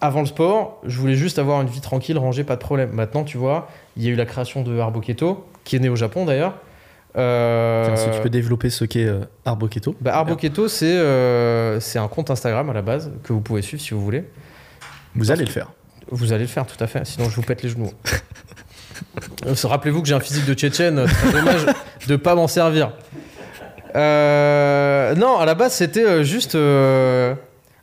[0.00, 2.90] Avant le sport, je voulais juste avoir une vie tranquille, rangée, pas de problème.
[2.92, 5.96] Maintenant, tu vois, il y a eu la création de Arboketo, qui est né au
[5.96, 6.54] Japon d'ailleurs.
[7.16, 9.96] Euh, si tu peux développer ce qu'est euh, Arboketo.
[10.02, 13.82] bah, Arboketo, c'est euh, c'est un compte Instagram à la base que vous pouvez suivre
[13.82, 14.24] si vous voulez.
[15.14, 15.72] Vous allez le faire.
[16.10, 17.04] Vous allez le faire, tout à fait.
[17.06, 17.90] Sinon, je vous pète les genoux.
[19.44, 21.06] Euh, Rappelez-vous que j'ai un physique de Tchétchène.
[21.06, 21.66] C'est dommage
[22.06, 22.92] de pas m'en servir.
[23.96, 27.34] Euh, non, à la base, c'était euh, juste euh,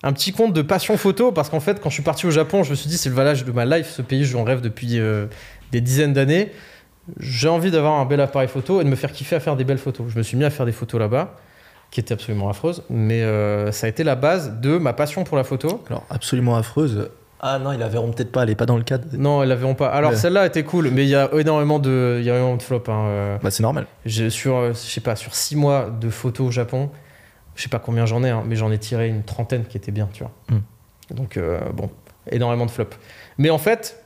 [0.03, 2.63] un petit compte de passion photo parce qu'en fait, quand je suis parti au Japon,
[2.63, 4.99] je me suis dit c'est le village de ma life, ce pays, j'en rêve depuis
[5.71, 6.51] des dizaines d'années.
[7.19, 9.63] J'ai envie d'avoir un bel appareil photo et de me faire kiffer à faire des
[9.63, 10.07] belles photos.
[10.09, 11.35] Je me suis mis à faire des photos là-bas,
[11.91, 13.21] qui étaient absolument affreuses, mais
[13.71, 15.83] ça a été la base de ma passion pour la photo.
[15.87, 17.09] Alors, absolument affreuse.
[17.45, 19.03] Ah non, ils la verront peut-être pas, elle est pas dans le cadre.
[19.11, 19.89] Non, elles la verront pas.
[19.89, 20.17] Alors Ouais.
[20.17, 22.87] celle-là était cool, mais il y a énormément de, il y a énormément de flops.
[22.87, 23.37] hein, euh.
[23.43, 23.85] Bah, c'est normal.
[24.05, 26.89] J'ai sur, euh, je sais pas, sur six mois de photos au Japon,
[27.55, 29.91] je sais pas combien j'en ai, hein, mais j'en ai tiré une trentaine qui étaient
[29.91, 30.31] bien, tu vois.
[30.49, 30.61] Hmm.
[31.13, 31.89] Donc euh, bon,
[32.31, 32.95] énormément de flops.
[33.37, 34.01] Mais en fait,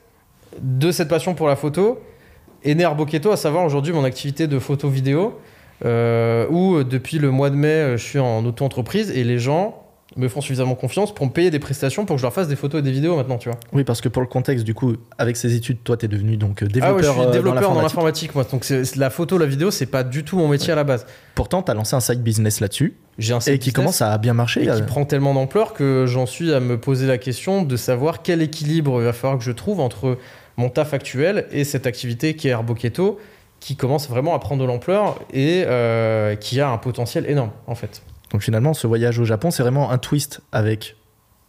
[0.59, 2.01] de cette passion pour la photo
[2.63, 5.39] est né Arboketo, à savoir aujourd'hui mon activité de photo vidéo,
[5.85, 9.83] euh, où depuis le mois de mai, je suis en auto-entreprise et les gens
[10.17, 12.55] me font suffisamment confiance pour me payer des prestations pour que je leur fasse des
[12.55, 13.59] photos et des vidéos maintenant, tu vois.
[13.73, 16.63] Oui, parce que pour le contexte, du coup, avec ces études, toi, t'es devenu donc
[16.63, 18.33] euh, Ah ouais, développeur, je suis euh, développeur dans dans l'informatique.
[18.35, 18.43] moi.
[18.51, 21.05] Donc c'est- la photo, la vidéo, c'est pas du tout mon métier à la base.
[21.35, 24.17] Pourtant, t'as lancé un side business là-dessus J'ai un et side qui business commence à
[24.17, 24.63] bien marcher.
[24.63, 27.75] et euh, qui prend tellement d'ampleur que j'en suis à me poser la question de
[27.77, 30.17] savoir quel équilibre il va falloir que je trouve entre
[30.57, 33.19] mon taf actuel et cette activité qui est Herboketo,
[33.59, 37.75] qui commence vraiment à prendre de l'ampleur et euh, qui a un potentiel énorme en
[37.75, 38.01] fait.
[38.31, 40.95] Donc finalement, ce voyage au Japon, c'est vraiment un twist avec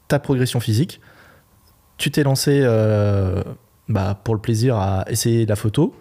[0.07, 1.01] ta progression physique.
[1.97, 3.43] Tu t'es lancé euh,
[3.89, 5.95] bah, pour le plaisir à essayer la photo.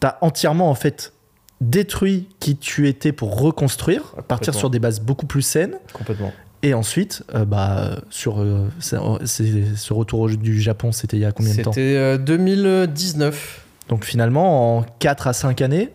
[0.00, 1.12] T'as entièrement en fait
[1.60, 5.76] détruit qui tu étais pour reconstruire, partir sur des bases beaucoup plus saines.
[5.92, 6.32] Complètement.
[6.64, 11.54] Et ensuite, euh, bah, sur euh, ce retour du Japon, c'était il y a combien
[11.54, 11.72] de temps?
[11.72, 13.64] C'était euh, 2019.
[13.88, 15.90] Donc finalement, en 4 à 5 années,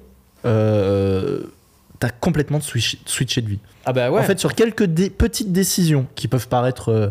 [0.45, 1.41] euh,
[1.99, 3.59] t'as complètement switch- switché de vie.
[3.85, 4.19] Ah bah ouais.
[4.19, 7.09] En fait, sur quelques dé- petites décisions qui peuvent paraître euh,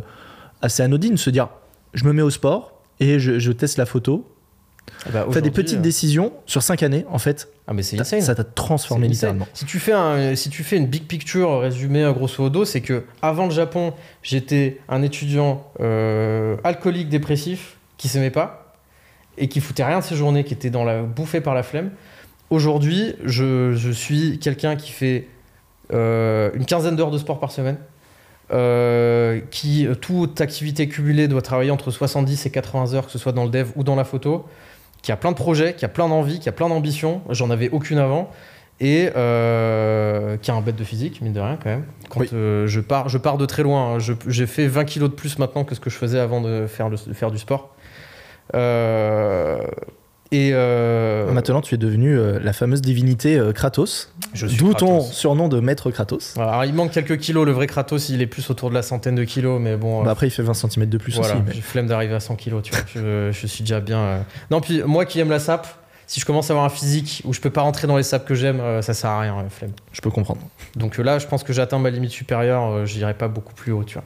[0.62, 1.48] assez anodines, se dire
[1.94, 4.24] je me mets au sport et je, je teste la photo.
[5.04, 7.96] Ah bah, Fais des petites euh, décisions sur 5 années, en fait, Ah mais c'est
[7.96, 9.48] t'as- ça t'a transformé littéralement.
[9.52, 13.04] Si tu fais un, si tu fais une big picture résumée grosso modo, c'est que
[13.20, 18.74] avant le Japon, j'étais un étudiant euh, alcoolique dépressif qui s'aimait pas
[19.38, 21.90] et qui foutait rien de ses journées, qui était dans la bouffé par la flemme.
[22.50, 25.26] Aujourd'hui, je, je suis quelqu'un qui fait
[25.92, 27.78] euh, une quinzaine d'heures de sport par semaine.
[28.52, 33.32] euh, qui toute activité cumulée doit travailler entre 70 et 80 heures, que ce soit
[33.32, 34.44] dans le dev ou dans la photo,
[35.02, 37.22] qui a plein de projets, qui a plein d'envies, qui a plein d'ambitions.
[37.30, 38.30] J'en avais aucune avant
[38.78, 41.84] et euh, qui a un bête de physique, mine de rien quand même.
[42.08, 42.28] Quand Oui.
[42.32, 43.98] euh, je, pars, je pars de très loin, hein.
[44.28, 46.88] J'ai fait 20 kilos de plus maintenant que ce que je faisais avant de faire,
[46.88, 47.74] le- de faire du sport.
[48.54, 49.58] Euh,
[50.32, 55.00] et euh, Maintenant, tu es devenu euh, la fameuse divinité euh, Kratos, je d'où ton
[55.00, 56.32] surnom de maître Kratos.
[56.34, 58.82] Voilà, alors, il manque quelques kilos, le vrai Kratos il est plus autour de la
[58.82, 60.02] centaine de kilos, mais bon.
[60.02, 61.42] Bah après, il fait 20 cm de plus voilà, aussi.
[61.46, 62.84] mais- j'ai flemme d'arriver à 100 kilos, tu vois.
[62.94, 64.24] je, je suis déjà bien.
[64.50, 65.68] Non, puis moi qui aime la sape,
[66.08, 68.26] si je commence à avoir un physique où je peux pas rentrer dans les sapes
[68.26, 69.72] que j'aime, ça sert à rien, flemme.
[69.92, 70.40] Je peux comprendre.
[70.76, 73.72] Donc là, je pense que j'ai atteint ma limite supérieure, euh, j'irai pas beaucoup plus
[73.72, 74.04] haut, tu vois.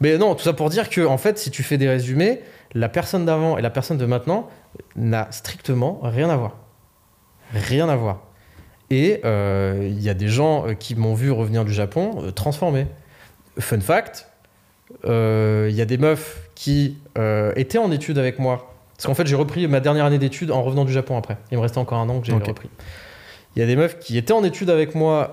[0.00, 2.40] Mais non, tout ça pour dire que, en fait, si tu fais des résumés,
[2.74, 4.50] la personne d'avant et la personne de maintenant
[4.96, 6.56] n'a strictement rien à voir.
[7.52, 8.20] Rien à voir.
[8.90, 12.30] Et euh, il y a des gens euh, qui m'ont vu revenir du Japon euh,
[12.30, 12.86] transformés.
[13.58, 14.28] Fun fact,
[15.04, 16.98] euh, il y a des meufs qui
[17.56, 20.62] étaient en études avec moi Parce qu'en fait, j'ai repris ma dernière année d'études en
[20.62, 21.36] revenant du Japon après.
[21.50, 22.70] Il me restait encore un an que j'ai repris.
[23.54, 25.30] Il y a des meufs qui étaient en études avec moi,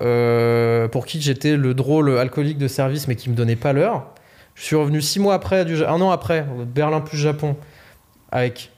[0.90, 4.06] pour qui j'étais le drôle alcoolique de service, mais qui me donnaient pas l'heure.
[4.54, 7.56] Je suis revenu six mois après, du, un an après, Berlin plus Japon,
[8.30, 8.70] avec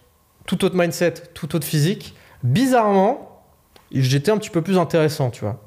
[0.47, 2.15] tout autre mindset, tout autre physique.
[2.43, 3.43] Bizarrement,
[3.93, 5.63] j'étais un petit peu plus intéressant, tu vois.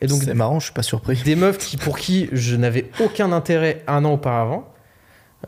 [0.00, 1.16] Et donc, c'est marrant, je suis pas surpris.
[1.24, 4.68] des meufs qui, pour qui je n'avais aucun intérêt un an auparavant,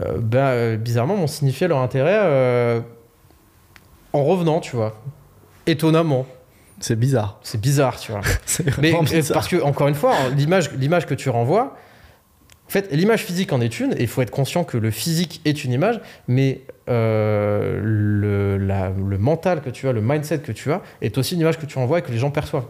[0.00, 2.80] euh, bah, euh, bizarrement, m'ont signifié leur intérêt euh,
[4.12, 5.00] en revenant, tu vois.
[5.66, 6.26] Étonnamment.
[6.80, 7.40] C'est bizarre.
[7.42, 8.22] C'est bizarre, tu vois.
[8.46, 9.34] C'est Mais bizarre.
[9.34, 11.76] parce que, encore une fois, hein, l'image, l'image que tu renvoies,
[12.66, 15.40] en fait, l'image physique en est une, et il faut être conscient que le physique
[15.44, 20.52] est une image, mais euh, le, la- le mental que tu as, le mindset que
[20.52, 22.66] tu as, est aussi une image que tu renvoies et que les gens perçoivent.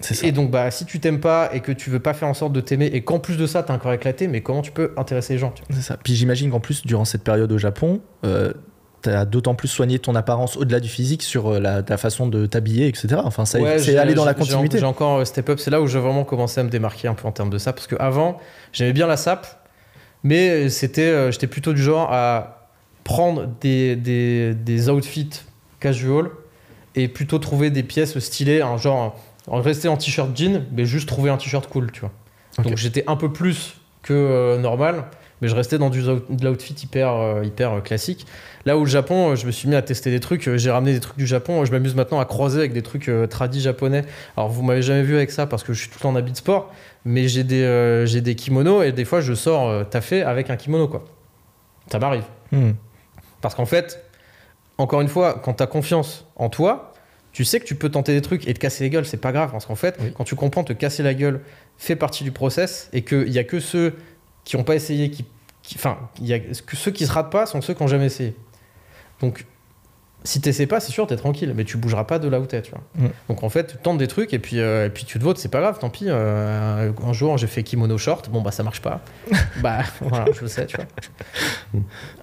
[0.00, 0.26] C'est ça.
[0.26, 2.52] Et donc, bah, si tu t'aimes pas et que tu veux pas faire en sorte
[2.54, 4.94] de t'aimer et qu'en plus de ça, t'as un corps éclaté, mais comment tu peux
[4.96, 5.98] intéresser les gens C'est ça.
[6.02, 8.54] Puis j'imagine qu'en plus, durant cette période au Japon, euh,
[9.02, 12.46] t'as d'autant plus soigné ton apparence au-delà du physique sur euh, la, ta façon de
[12.46, 13.16] t'habiller, etc.
[13.22, 14.78] Enfin, ça, Ouais, c'est aller dans la continuité.
[14.78, 17.14] J'ai encore euh, step up, c'est là où j'ai vraiment commencé à me démarquer un
[17.14, 18.38] peu en termes de ça, parce que avant,
[18.72, 19.46] j'aimais bien la sape,
[20.22, 22.59] mais c'était, j'étais plutôt du genre à
[23.10, 25.30] prendre des, des, des outfits
[25.80, 26.30] casual
[26.94, 29.18] et plutôt trouver des pièces stylées, un genre
[29.48, 32.12] en rester en t-shirt jean, mais juste trouver un t-shirt cool, tu vois.
[32.62, 35.06] Donc j'étais un peu plus que euh, normal,
[35.40, 38.26] mais je restais dans du, de l'outfit hyper, euh, hyper euh, classique.
[38.64, 40.70] Là où le Japon, euh, je me suis mis à tester des trucs, euh, j'ai
[40.70, 43.60] ramené des trucs du Japon, je m'amuse maintenant à croiser avec des trucs euh, tradis
[43.60, 44.04] japonais.
[44.36, 46.16] Alors vous m'avez jamais vu avec ça parce que je suis tout le temps en
[46.16, 46.72] habit de sport,
[47.04, 50.48] mais j'ai des, euh, j'ai des kimonos et des fois je sors euh, taffé avec
[50.48, 51.04] un kimono quoi.
[51.90, 52.24] Ça m'arrive.
[52.52, 52.70] Hmm.
[53.40, 54.04] Parce qu'en fait,
[54.78, 56.92] encore une fois, quand tu as confiance en toi,
[57.32, 59.32] tu sais que tu peux tenter des trucs et te casser les gueules, c'est pas
[59.32, 59.50] grave.
[59.52, 60.12] Parce qu'en fait, Oui.
[60.14, 61.40] quand tu comprends te casser la gueule
[61.78, 63.94] fait partie du process et qu'il y a que ceux
[64.44, 65.24] qui n'ont pas essayé, qui,
[65.62, 67.88] qui- enfin, il y a que ceux qui se ratent pas sont ceux qui n'ont
[67.88, 68.34] jamais essayé.
[69.20, 69.46] Donc,
[70.24, 72.60] si t'essaies pas, c'est sûr, t'es tranquille, mais tu bougeras pas de là où t'es,
[72.62, 72.80] tu vois.
[72.96, 73.10] Mm.
[73.28, 75.38] Donc en fait, tu tentes des trucs et puis, euh, et puis tu te votes,
[75.38, 76.06] c'est pas grave, tant pis.
[76.08, 79.00] euh, un jour, j'ai fait kimono short, bon bah ça marche pas.
[79.62, 80.86] bah voilà, je le sais, tu vois.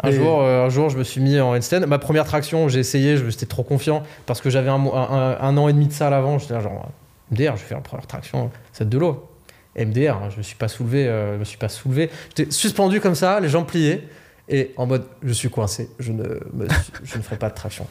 [0.03, 1.87] Un, Mais- jour, euh, un jour, je me suis mis en handstand.
[1.87, 5.57] Ma première traction, j'ai essayé, j'étais trop confiant parce que j'avais un, un- un- un
[5.57, 6.37] an et demi de ça avant.
[6.39, 6.89] J'étais là, genre,
[7.31, 9.27] MDR, je fais la première traction, c'est de l'eau.
[9.75, 12.09] MDR, hein, je me suis pas soulevé, je me suis pas soulevé.
[12.35, 14.07] J'étais suspendu comme ça, les jambes pliées.
[14.49, 16.67] Et en mode, je suis coincé, je ne, me
[17.03, 17.85] je ne ferai pas de traction.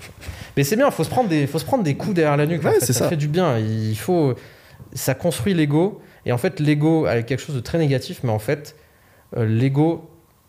[0.56, 2.46] Mais c'est bien, il faut se prendre des, faut se prendre des coups derrière la
[2.46, 2.64] nuque.
[2.64, 3.08] en Ouais, fait, c'est ça, ça.
[3.10, 3.58] fait du bien.
[3.58, 4.34] Il faut,
[4.94, 6.00] ça construit l'ego.
[6.24, 8.74] Et en fait, l'ego a quelque chose de très négatif, mais en fait,
[9.36, 10.08] euh, l'ego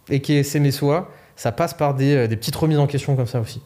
[0.10, 3.16] et qui est s'aimer soi, ça passe par des, euh, des petites remises en question
[3.18, 3.62] comme ça aussi.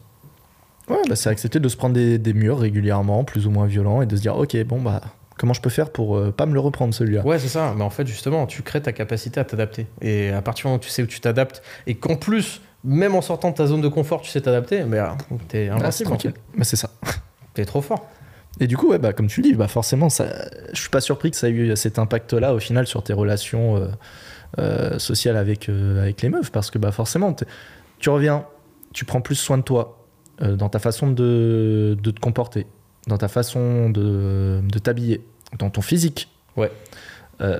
[0.90, 4.02] Ouais, bah, c'est accepter de se prendre des, des murs régulièrement, plus ou moins violents,
[4.02, 5.00] et de se dire, ok, bon, bah,
[5.42, 7.74] comment je peux faire pour euh, pas me le reprendre celui-là Ouais, c'est ça.
[7.76, 9.88] Mais en fait, justement, tu crées ta capacité à t'adapter.
[10.00, 13.16] Et à partir du moment où tu sais où tu t'adaptes, et qu'en plus, même
[13.16, 15.16] en sortant de ta zone de confort, tu sais t'adapter, mais ah,
[15.48, 16.08] t'es Ah, c'est invincible.
[16.10, 16.34] tranquille.
[16.56, 16.90] Bah, c'est ça.
[17.54, 18.08] T'es trop fort.
[18.60, 20.26] Et du coup, ouais, bah, comme tu le dis, bah, forcément, ça,
[20.72, 23.78] je suis pas surpris que ça ait eu cet impact-là au final sur tes relations
[23.78, 23.88] euh,
[24.60, 27.34] euh, sociales avec, euh, avec les meufs, parce que bah, forcément,
[27.98, 28.46] tu reviens,
[28.92, 29.98] tu prends plus soin de toi
[30.40, 32.66] dans ta façon de, de te comporter,
[33.08, 35.20] dans ta façon de, de t'habiller,
[35.58, 36.28] dans ton physique.
[36.56, 36.70] Ouais.
[37.40, 37.58] Euh,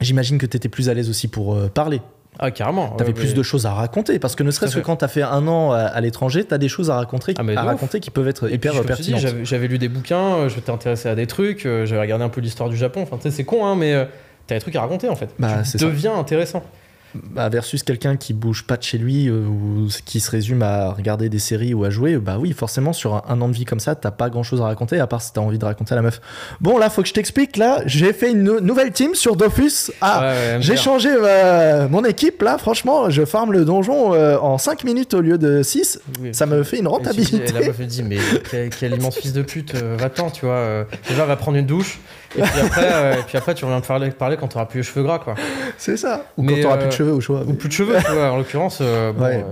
[0.00, 2.00] J'imagine que tu étais plus à l'aise aussi pour euh, parler.
[2.40, 2.88] Ah, carrément.
[2.90, 5.08] T'avais Ouais, plus mais- de choses à raconter parce que ne serait-ce que quand t'as
[5.08, 8.10] fait un an à, à l'étranger, t'as des choses à raconter, Ah, à raconter qui
[8.10, 9.20] peuvent être Et hyper pertinentes.
[9.44, 12.40] j'avais- lu des bouquins, euh, je m'étais intéressé à des trucs, j'avais regardé un peu
[12.40, 13.02] l'histoire du Japon.
[13.02, 14.08] Enfin, tu sais, c'est con, hein, mais
[14.48, 15.30] t'as des trucs à raconter en fait.
[15.38, 15.86] Bah, tu ça.
[15.86, 16.64] deviens intéressant.
[17.14, 20.90] Bah, versus quelqu'un qui bouge pas de chez lui euh, ou qui se résume à
[20.90, 23.64] regarder des séries ou à jouer, bah oui, forcément, sur un, un an de vie
[23.64, 25.92] comme ça, t'as pas grand chose à raconter à part si t'as envie de raconter
[25.92, 26.20] à la meuf.
[26.60, 27.56] Bon, là, faut que je t'explique.
[27.56, 29.92] Là, j'ai fait une nou- nouvelle team sur Dofus.
[30.00, 32.42] Ah, Ouais, ouais, j'ai changé euh, mon équipe.
[32.42, 36.00] Là, franchement, je farme le donjon euh, en 5 minutes au lieu de 6.
[36.20, 37.48] Oui, Ça me fait une rentabilité.
[37.48, 38.18] Et la meuf elle dit mais
[38.50, 40.84] quel, quel immense fils de pute, va-t'en, tu vois.
[41.08, 42.00] déjà va prendre une douche
[42.36, 44.78] et puis après, euh, et puis après tu reviens me parler, parler quand t'auras plus
[44.80, 45.34] les cheveux gras quoi.
[45.78, 46.24] C'est ça.
[46.36, 47.42] Ou Mais, quand t'auras euh, plus de cheveux au choix.
[47.46, 48.10] Ou plus de cheveux, tu.
[48.10, 49.44] En l'occurrence, euh, bon, Ouais.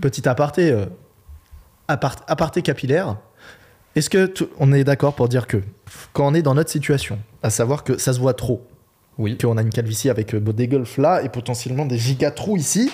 [0.00, 0.74] Petit aparté,
[1.88, 3.16] apart- aparté capillaire.
[3.96, 5.58] Est-ce que tout- on est d'accord pour dire que
[6.12, 8.66] quand on est dans notre situation, à savoir que ça se voit trop,
[9.18, 12.56] oui, qu'on a une calvitie avec euh, des golfs là et potentiellement des giga trous
[12.56, 12.90] ici,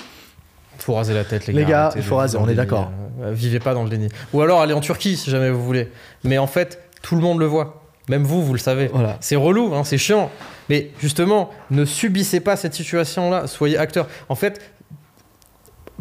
[0.78, 2.90] faut raser la tête les, Les gars, il faut raser, on est d'accord.
[3.22, 4.08] euh, vivez pas dans le déni.
[4.32, 5.90] Ou alors allez en Turquie si jamais vous voulez.
[6.24, 7.82] Mais en fait, tout le monde le voit.
[8.08, 8.88] Même vous, vous le savez.
[8.92, 9.16] voilà.
[9.20, 10.30] C'est relou, hein, c'est chiant.
[10.68, 14.06] Mais justement, ne subissez pas cette situation-là, soyez acteur.
[14.28, 14.60] En fait,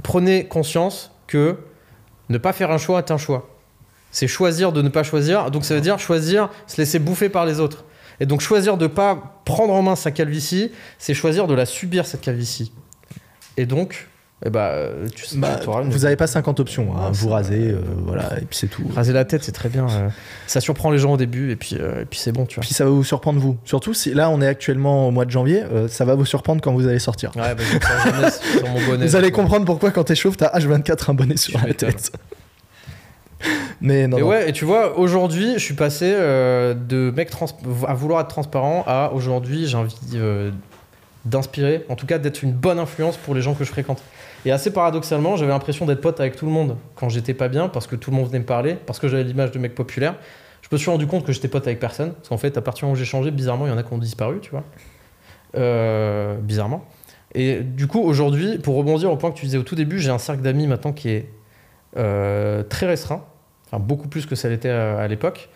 [0.03, 1.57] prenez conscience que
[2.29, 3.49] ne pas faire un choix est un choix.
[4.11, 5.51] C'est choisir de ne pas choisir.
[5.51, 7.85] Donc ça veut dire choisir, se laisser bouffer par les autres.
[8.19, 11.65] Et donc choisir de ne pas prendre en main sa calvitie, c'est choisir de la
[11.65, 12.71] subir, cette calvitie.
[13.57, 14.07] Et donc,
[14.45, 16.95] et bah, euh, tu sais, Bah, tu auras une- vous avez pas 50 options.
[16.95, 17.09] hein.
[17.11, 18.83] Vous rasez, euh, voilà, et puis c'est tout.
[18.95, 19.87] Raser la tête, c'est très bien.
[19.89, 20.09] euh,
[20.47, 22.61] ça surprend les gens au début, et puis, et puis c'est bon, tu vois.
[22.61, 23.57] Puis ça va vous surprendre vous.
[23.65, 26.73] Surtout si là on est actuellement au mois de janvier, ça va vous surprendre quand
[26.73, 27.31] vous allez sortir.
[27.35, 29.05] Ouais, bah, jamais sur mon bonnet.
[29.07, 29.43] Vous allez quoi.
[29.43, 32.11] comprendre pourquoi quand t'es chauve, t'as H24 un bonnet sur la tête.
[33.81, 34.27] Mais non, Et non.
[34.27, 37.29] ouais, et tu vois, aujourd'hui, je suis passé euh, de mec
[37.87, 40.49] à vouloir être transparent à aujourd'hui, j'ai envie euh,
[41.25, 44.01] d'inspirer, en tout cas d'être une bonne influence pour les gens que je fréquente.
[44.45, 47.67] Et assez paradoxalement, j'avais l'impression d'être pote avec tout le monde quand j'étais pas bien,
[47.67, 50.15] parce que tout le monde venait me parler, parce que j'avais l'image de mec populaire.
[50.61, 52.81] Je me suis rendu compte que j'étais pote avec personne, parce qu'en fait, à partir
[52.81, 54.63] du moment où j'ai changé, bizarrement, il y en a qui ont disparu, tu vois.
[55.57, 56.85] Euh, bizarrement.
[57.33, 60.11] Et du coup, aujourd'hui, pour rebondir au point que tu disais au tout début, j'ai
[60.11, 61.29] un cercle d'amis maintenant qui est
[61.97, 63.23] euh, très restreint,
[63.65, 65.49] enfin beaucoup plus que ça l'était à, à l'époque.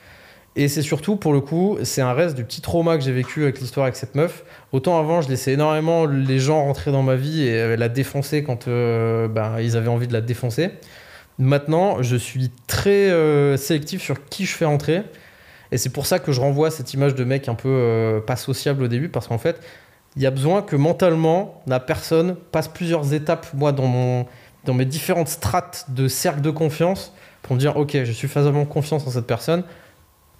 [0.55, 3.43] Et c'est surtout, pour le coup, c'est un reste du petit trauma que j'ai vécu
[3.43, 4.43] avec l'histoire avec cette meuf.
[4.71, 8.43] Autant avant, je laissais énormément les gens rentrer dans ma vie et euh, la défoncer
[8.43, 10.71] quand euh, ben, ils avaient envie de la défoncer.
[11.37, 15.03] Maintenant, je suis très euh, sélectif sur qui je fais entrer.
[15.71, 18.35] Et c'est pour ça que je renvoie cette image de mec un peu euh, pas
[18.35, 19.61] sociable au début, parce qu'en fait,
[20.15, 24.27] il y a besoin que mentalement, la personne passe plusieurs étapes, moi, dans,
[24.65, 27.13] dans mes différentes strates de cercle de confiance,
[27.43, 29.63] pour me dire, ok, je suis suffisamment confiance en cette personne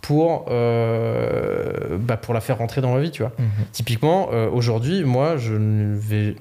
[0.02, 3.34] pour, euh, bah, pour la faire rentrer dans ma vie, tu vois.
[3.38, 3.66] Mhm.
[3.72, 6.36] Typiquement, euh, aujourd'hui, moi, je ne vais,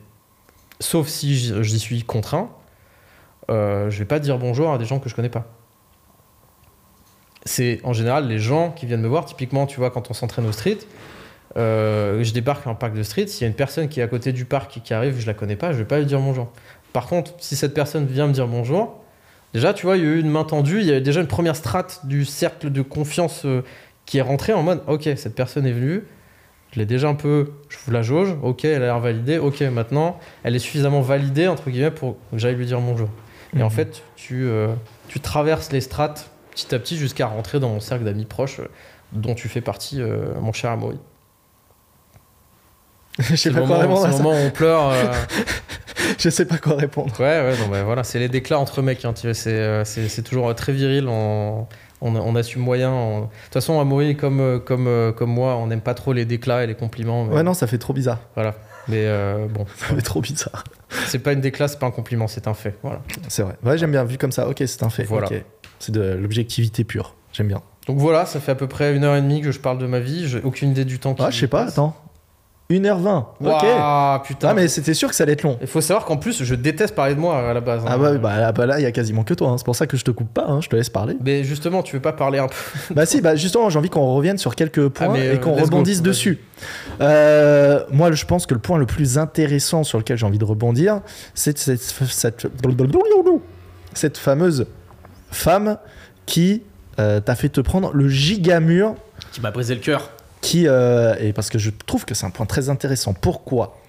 [0.80, 2.50] sauf si j'y suis contraint,
[3.50, 5.46] euh, je vais pas dire bonjour à des gens que je connais pas.
[7.44, 9.24] C'est en général les gens qui viennent me voir.
[9.24, 10.78] Typiquement, tu vois, quand on s'entraîne au street,
[11.56, 13.26] euh, je débarque à un parc de street.
[13.26, 15.26] S'il y a une personne qui est à côté du parc et qui arrive, je
[15.26, 16.48] la connais pas, je vais pas lui dire bonjour.
[16.92, 19.02] Par contre, si cette personne vient me dire bonjour,
[19.54, 21.26] déjà, tu vois, il y a eu une main tendue, il y a déjà une
[21.26, 23.62] première strate du cercle de confiance euh,
[24.06, 26.02] qui est rentrée en mode, ok, cette personne est venue,
[26.72, 29.60] je l'ai déjà un peu, je vous la jauge, ok, elle a l'air validée, ok,
[29.62, 33.08] maintenant, elle est suffisamment validée, entre guillemets, pour que j'aille lui dire bonjour.
[33.56, 33.70] Et en Mhm.
[33.70, 34.68] fait, tu, euh,
[35.08, 38.68] tu traverses les strates petit à petit jusqu'à rentrer dans mon cercle d'amis proches, euh,
[39.12, 40.00] dont tu fais partie,
[40.40, 40.98] mon cher Amaury.
[43.18, 44.92] je sais pas moment, moment où on pleure.
[46.18, 47.12] Je sais pas quoi répondre.
[47.20, 49.04] Ouais, ouais, non, bah, voilà, c'est les déclats entre mecs.
[49.04, 51.06] hein, c'est, euh, c'est, toujours euh, très viril.
[51.08, 51.66] On,
[52.00, 52.90] on, on assume moyen.
[52.90, 56.24] on- De toute façon, Amaury, comme, euh, comme, comme moi, on n'aime pas trop les
[56.24, 57.24] déclats et les compliments.
[57.24, 58.18] mais- Ouais, non, ça fait trop bizarre.
[58.34, 58.54] Voilà.
[58.88, 60.64] Mais euh, bon, Ça fait trop bizarre.
[61.06, 62.74] c'est pas une déclat, c'est pas un compliment, c'est un fait.
[62.82, 63.00] Voilà.
[63.28, 63.56] C'est vrai.
[63.64, 64.04] Ouais, j'aime bien.
[64.04, 65.04] Vu comme ça, ok, c'est un fait.
[65.04, 65.28] Voilà.
[65.78, 67.14] C'est de l'objectivité pure.
[67.32, 67.60] J'aime bien.
[67.86, 69.86] Donc voilà, ça fait à peu près une heure et demie que je parle de
[69.86, 70.26] ma vie.
[70.28, 71.94] J'ai aucune idée du temps qui Ah, je sais pas, attends.
[72.70, 73.18] 1h20.
[73.18, 73.26] Ok.
[73.40, 74.48] Waouh, putain.
[74.50, 75.56] Ah, mais c'était sûr que ça allait être long.
[75.62, 77.82] Il faut savoir qu'en plus, je déteste parler de moi à la base.
[77.82, 77.88] hein.
[77.90, 79.48] Ah, bah, bah, là, bah, là, il y a quasiment que toi.
[79.48, 79.54] hein.
[79.56, 80.44] C'est pour ça que je te coupe pas.
[80.46, 80.60] hein.
[80.60, 81.16] Je te laisse parler.
[81.24, 82.54] Mais justement, tu veux pas parler un peu
[82.94, 85.52] bah, si, bah, justement, j'ai envie qu'on revienne sur quelques points mais, euh, et qu'on
[85.56, 85.62] go.
[85.62, 86.40] rebondisse dessus.
[87.00, 90.44] Euh, moi, je pense que le point le plus intéressant sur lequel j'ai envie de
[90.44, 91.00] rebondir,
[91.34, 92.48] c'est cette, cette,
[93.94, 94.66] cette fameuse
[95.30, 95.78] femme
[96.26, 96.62] qui
[97.00, 98.94] euh, t'a fait te prendre le gigamur
[99.32, 100.10] Qui m'a brisé le cœur.
[100.40, 103.14] Qui euh, et parce que je trouve que c'est un point très intéressant.
[103.14, 103.80] Pourquoi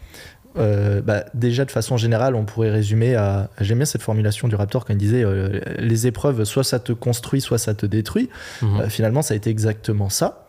[0.58, 3.50] Euh, bah, Déjà de façon générale, on pourrait résumer à.
[3.62, 6.92] J'aime bien cette formulation du Raptor quand il disait euh, les épreuves, soit ça te
[6.92, 8.30] construit, soit ça te détruit.
[8.62, 8.90] Mhm.
[8.90, 10.48] Finalement, ça a été exactement ça.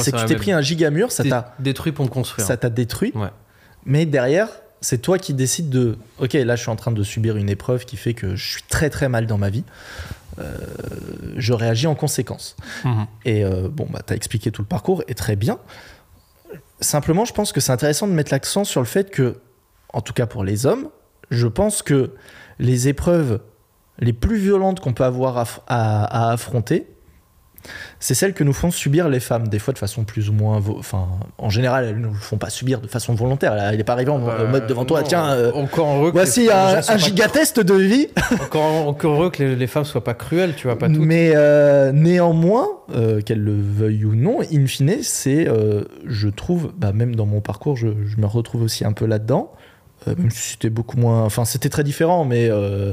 [0.00, 2.46] C'est que tu t'es pris un gigamur, ça t'a détruit pour me construire.
[2.46, 3.12] ça t'a détruit.
[3.14, 3.28] Ouais.
[3.86, 4.48] Mais derrière,
[4.82, 5.96] c'est toi qui décides de.
[6.18, 8.62] Ok, là, je suis en train de subir une épreuve qui fait que je suis
[8.68, 9.64] très très mal dans ma vie.
[10.38, 10.56] Euh,
[11.36, 12.56] je réagis en conséquence.
[12.84, 13.06] Mhm.
[13.24, 15.58] Et euh, bon, bah, tu as expliqué tout le parcours, et très bien.
[16.80, 19.40] Simplement, je pense que c'est intéressant de mettre l'accent sur le fait que,
[19.92, 20.88] en tout cas pour les hommes,
[21.30, 22.14] je pense que
[22.58, 23.40] les épreuves
[23.98, 26.86] les plus violentes qu'on peut avoir à, f- à- à affronter,
[28.00, 30.60] c'est celles que nous font subir les femmes, des fois de façon plus ou moins.
[30.78, 31.08] Enfin,
[31.38, 33.54] en général, elles ne nous font pas subir de façon volontaire.
[33.54, 36.16] Là, il n'est pas arrivé en Bah, mode devant toi, tiens, euh, encore heureux que
[36.16, 38.08] voici un, un gigatest de vie.
[38.40, 40.98] Encore, encore heureux que les, les femmes soient pas cruelles, tu vois, pas toutes.
[40.98, 46.72] Mais euh, néanmoins, euh, qu'elle le veuille ou non, in fine, c'est, euh, je trouve,
[46.76, 49.52] bah, même dans mon parcours, je, je me retrouve aussi un peu là-dedans,
[50.06, 52.92] euh, même si c'était beaucoup moins, enfin c'était très différent, mais euh,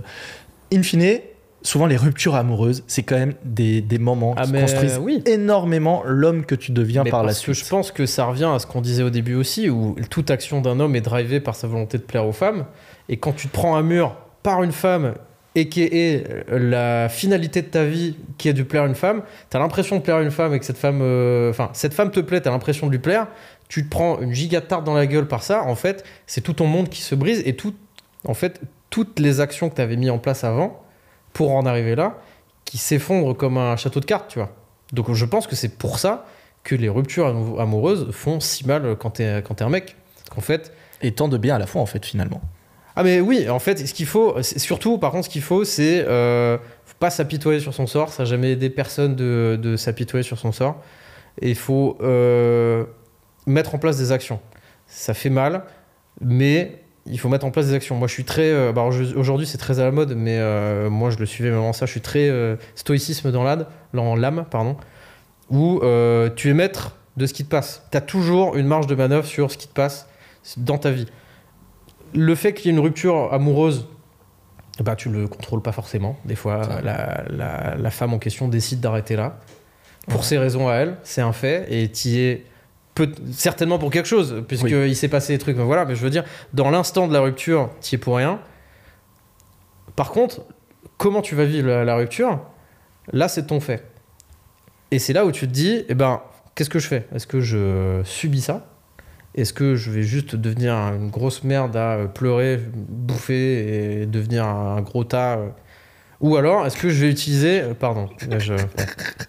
[0.74, 1.20] in fine,
[1.66, 5.22] souvent les ruptures amoureuses, c'est quand même des, des moments Ah, qui mais, construisent oui.
[5.26, 7.66] énormément l'homme que tu deviens Mais par la parce que suite.
[7.66, 10.62] je pense que ça revient à ce qu'on disait au début aussi, où toute action
[10.62, 12.66] d'un homme est drivée par sa volonté de plaire aux femmes.
[13.10, 15.14] Et quand tu te prends un mur par une femme
[15.56, 19.22] et qui est la finalité de ta vie, qui est de plaire à une femme,
[19.50, 22.12] t'as l'impression de plaire à une femme et que cette femme, euh, enfin, cette femme
[22.12, 23.28] te plaît, t'as l'impression de lui plaire.
[23.70, 25.64] Tu te prends une giga tarte dans la gueule par ça.
[25.64, 27.74] En fait, c'est tout ton monde qui se brise et tout,
[28.28, 30.82] en fait, toutes les actions que t'avais mis en place avant
[31.36, 32.18] pour en arriver là,
[32.64, 34.50] qui s'effondrent comme un château de cartes, tu vois.
[34.94, 36.26] Donc je pense que c'est pour ça
[36.64, 39.96] que les ruptures amou- amoureuses font si mal quand t'es quand t'es un mec.
[40.32, 40.72] Qu'en fait,
[41.02, 42.42] Et tant de bien à la fois, en fait, finalement.
[42.96, 46.04] Ah mais oui, en fait, ce qu'il faut, surtout par contre, ce qu'il faut, c'est
[46.08, 48.10] euh, faut pas s'apitoyer sur son sort.
[48.14, 50.82] Ça n'a jamais aidé personne de, de s'apitoyer sur son sort.
[51.42, 52.86] Et il faut euh,
[53.46, 54.40] mettre en place des actions.
[54.88, 55.64] Ça fait mal,
[56.22, 57.96] mais il faut mettre en place des actions.
[57.96, 58.50] Moi, je suis très.
[58.52, 58.84] euh, bah,
[59.16, 61.86] Aujourd'hui, c'est très à la mode, mais euh, moi, je le suivais même ça.
[61.86, 64.78] Je suis très euh, stoïcisme dans l'âme, dans l'âme, pardon,
[65.50, 65.80] où
[66.36, 67.84] tu es maître de ce qui te passe.
[67.92, 70.08] Tu as toujours une marge de manœuvre sur ce qui te passe
[70.58, 71.08] dans ta vie
[72.14, 73.88] le fait qu'il y ait une rupture amoureuse,
[74.80, 76.16] bah, tu le contrôles pas forcément.
[76.24, 79.40] Des fois, la, la- la femme en question décide d'arrêter là.
[80.08, 80.26] Pour Ouais.
[80.26, 81.66] ses raisons à elle, c'est un fait.
[81.70, 82.46] Et tu es
[82.96, 85.58] peut certainement pour quelque chose, puisqu'il s'est passé des trucs.
[85.58, 86.24] Mais voilà, mais je veux dire,
[86.54, 88.40] dans l'instant de la rupture, tu es pour rien.
[89.96, 90.42] Par contre,
[90.98, 92.40] comment tu vas vivre la, la rupture,
[93.12, 93.86] là, c'est ton fait.
[94.92, 96.22] Et c'est là où tu te dis, eh ben,
[96.56, 97.06] qu'est-ce que je fais?
[97.14, 98.68] Est-ce que je subis ça?
[99.36, 104.82] Est-ce que je vais juste devenir une grosse merde à pleurer, bouffer et devenir un
[104.82, 105.50] gros tas euh,
[106.26, 107.62] Ou alors, est-ce que je vais utiliser...
[107.62, 108.56] euh, Pardon, je,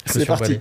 [0.06, 0.60] C'est parti.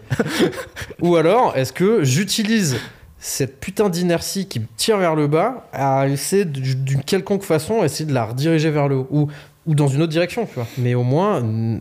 [1.01, 2.75] Ou alors, est-ce que j'utilise
[3.19, 8.03] cette putain d'inertie qui me tire vers le bas à essayer d'une quelconque façon, essayer
[8.05, 9.27] de la rediriger vers le haut ou,
[9.65, 10.67] ou dans une autre direction, tu vois.
[10.77, 11.79] Mais au moins, mm,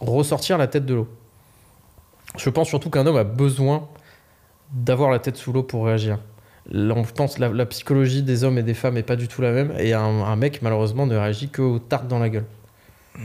[0.00, 1.08] ressortir la tête de l'eau.
[2.36, 3.88] Je pense surtout qu'un homme a besoin
[4.74, 6.18] d'avoir la tête sous l'eau pour réagir.
[6.70, 9.40] Là, on pense la, la psychologie des hommes et des femmes est pas du tout
[9.40, 12.44] la même et un, un mec malheureusement ne réagit qu'aux tartes dans la gueule.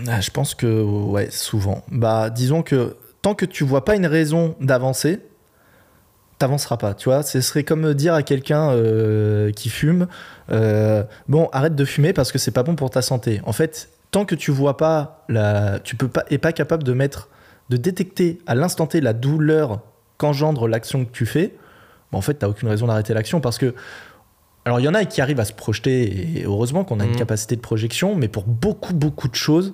[0.07, 1.84] Ah, je pense que, ouais, souvent.
[1.91, 5.19] Bah, disons que tant que tu vois pas une raison d'avancer,
[6.38, 6.93] t'avanceras pas.
[6.93, 10.07] Tu ce serait comme dire à quelqu'un euh, qui fume
[10.51, 13.41] euh, Bon, arrête de fumer parce que c'est pas bon pour ta santé.
[13.45, 16.93] En fait, tant que tu vois pas, la, tu peux pas, et pas capable de
[16.93, 17.30] mettre,
[17.69, 19.81] de détecter à l'instant T la douleur
[20.18, 21.53] qu'engendre l'action que tu fais,
[22.11, 23.73] bah, en fait, t'as aucune raison d'arrêter l'action parce que.
[24.65, 27.11] Alors, il y en a qui arrivent à se projeter, et heureusement qu'on a une
[27.11, 27.15] Mhm.
[27.17, 29.73] capacité de projection, mais pour beaucoup, beaucoup de choses,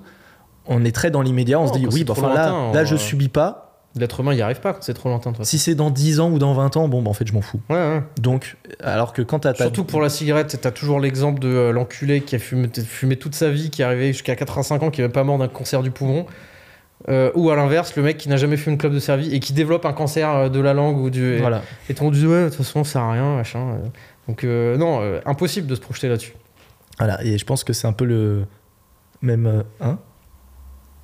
[0.66, 1.60] on est très dans l'immédiat.
[1.60, 3.64] On Non, se dit, quand oui, bah, enfin, là, lointain, là, on- je subis pas.
[3.96, 5.42] L'être humain n'y arrive pas quand c'est trop toute façon.
[5.44, 7.40] Si c'est dans 10 ans ou dans 20 ans, bon, bah, en fait, je m'en
[7.40, 7.60] fous.
[7.68, 8.02] Ouais, ouais.
[8.20, 9.54] Donc, alors que quand t'as.
[9.54, 13.34] Surtout pour la cigarette, t'as toujours l'exemple de euh, l'enculé qui a fumé, fumé toute
[13.34, 15.82] sa vie, qui est arrivé jusqu'à 85 ans, qui est même pas mort d'un cancer
[15.82, 16.26] du poumon.
[17.08, 19.38] Euh, ou à l'inverse, le mec qui n'a jamais fait une club de service et
[19.40, 21.38] qui développe un cancer euh, de la langue ou du.
[21.38, 21.62] Voilà.
[21.88, 23.78] Et le monde dit ouais, de toute façon, ça sert à rien, machin.
[24.28, 26.34] Donc, euh, non, euh, impossible de se projeter là-dessus.
[26.98, 27.24] Voilà.
[27.24, 28.44] Et je pense que c'est un peu le
[29.22, 29.46] même.
[29.46, 29.98] euh, hein?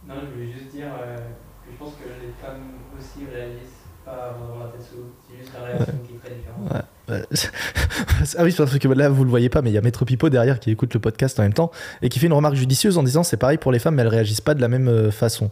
[0.06, 2.60] Non, je voulais juste dire euh, que je pense que les femmes
[2.98, 3.62] aussi réagissent
[4.04, 5.14] pas avant d'avoir la tête sous l'eau.
[5.28, 6.70] C'est juste la réaction qui est très différente.
[6.70, 6.84] Ouais.
[8.38, 10.28] ah oui, parce que là, vous le voyez pas, mais il y a Maître Pipo
[10.28, 11.70] derrière qui écoute le podcast en même temps
[12.02, 14.08] et qui fait une remarque judicieuse en disant c'est pareil pour les femmes, mais elles
[14.08, 15.50] réagissent pas de la même façon.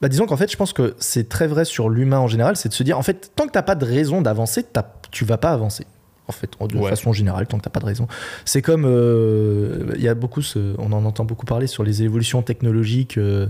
[0.00, 2.70] Bah, disons qu'en fait, je pense que c'est très vrai sur l'humain en général, c'est
[2.70, 5.36] de se dire en fait, tant que t'as pas de raison d'avancer, t'as- tu vas
[5.38, 5.86] pas avancer.
[6.30, 6.88] En fait, de Ouais.
[6.90, 8.06] façon générale, tant que t'as pas de raison.
[8.44, 12.02] C'est comme euh, il y a beaucoup, ce- on en entend beaucoup parler sur les
[12.02, 13.46] évolutions technologiques, euh,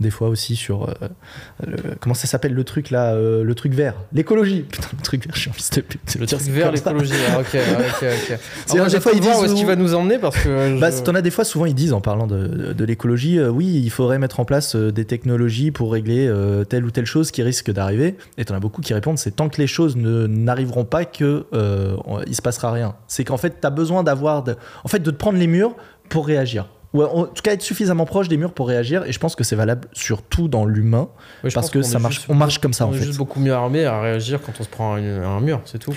[0.00, 0.92] des fois aussi sur euh,
[1.66, 4.62] le- comment ça s'appelle le truc là, euh, le truc vert, l'écologie.
[4.70, 6.00] Putain, le truc vert, je suis en de pute.
[6.18, 6.90] Le truc ça.
[6.92, 7.12] l'écologie.
[7.30, 8.38] Ah, ok, ok, ok.
[8.66, 10.80] C'est des fois, ils disent où est-ce qu'il va nous emmener parce que.
[10.80, 13.48] Bah, t'en as des fois, souvent ils disent en parlant de, de- de l'écologie, euh,
[13.50, 16.32] oui, il faudrait mettre en place des technologies pour régler
[16.68, 18.16] telle ou telle chose qui risque d'arriver.
[18.38, 21.46] Et t'en as beaucoup qui répondent, c'est tant que les choses ne n'arriveront pas que
[22.26, 22.94] il se passera rien.
[23.08, 25.74] C'est qu'en fait, t'as besoin d'avoir, de, en fait, de te prendre les murs
[26.08, 26.66] pour réagir.
[26.94, 29.04] Ou en tout cas être suffisamment proche des murs pour réagir.
[29.04, 31.08] Et je pense que c'est valable surtout dans l'humain,
[31.42, 33.04] Ouais, parce que ça est marche, on marche comme ça on en est fait.
[33.06, 35.92] juste beaucoup mieux armé à réagir quand on se prend un, un mur, c'est tout.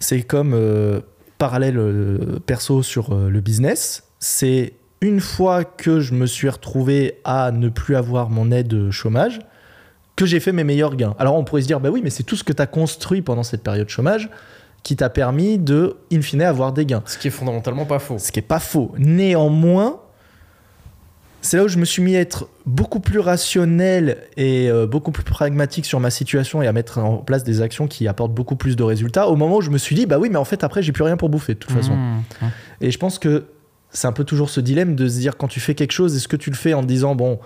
[0.00, 1.00] C'est comme euh,
[1.38, 4.02] parallèle euh, perso sur euh, le business.
[4.18, 9.38] C'est une fois que je me suis retrouvé à ne plus avoir mon aide chômage
[10.16, 11.14] que j'ai fait mes meilleurs gains.
[11.18, 13.22] Alors on pourrait se dire, bah oui, mais c'est tout ce que tu as construit
[13.22, 14.28] pendant cette période chômage
[14.82, 17.02] qui t'a permis de, in fine, avoir des gains.
[17.06, 18.18] Ce qui est fondamentalement pas faux.
[18.18, 18.92] Ce qui est pas faux.
[18.98, 20.00] Néanmoins,
[21.42, 25.10] c'est là où je me suis mis à être beaucoup plus rationnel et euh, beaucoup
[25.10, 28.56] plus pragmatique sur ma situation et à mettre en place des actions qui apportent beaucoup
[28.56, 29.28] plus de résultats.
[29.28, 31.04] Au moment où je me suis dit, bah oui, mais en fait, après, j'ai plus
[31.04, 31.96] rien pour bouffer de toute façon.
[31.96, 32.22] Mmh.
[32.82, 33.46] Et je pense que
[33.90, 36.28] c'est un peu toujours ce dilemme de se dire, quand tu fais quelque chose, est-ce
[36.28, 37.40] que tu le fais en te disant, bon,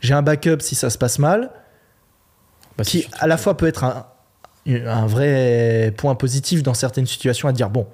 [0.00, 1.50] j'ai un backup si ça se passe mal,
[2.76, 4.06] Bah, qui à la fois peut être un,
[4.66, 7.86] un vrai point positif dans certaines situations, à dire bon,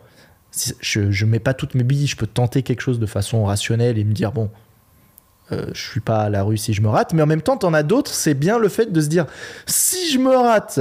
[0.80, 3.98] je, je mets pas toutes mes billes, je peux tenter quelque chose de façon rationnelle
[3.98, 4.50] et me dire bon,
[5.52, 7.56] euh, je suis pas à la rue si je me rate, mais en même temps,
[7.56, 9.26] t'en as d'autres, c'est bien le fait de se dire
[9.66, 10.80] si je me rate,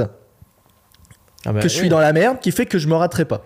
[1.46, 1.88] Ah bah, que je suis oui.
[1.88, 3.44] dans la merde, qui fait que je me raterai pas.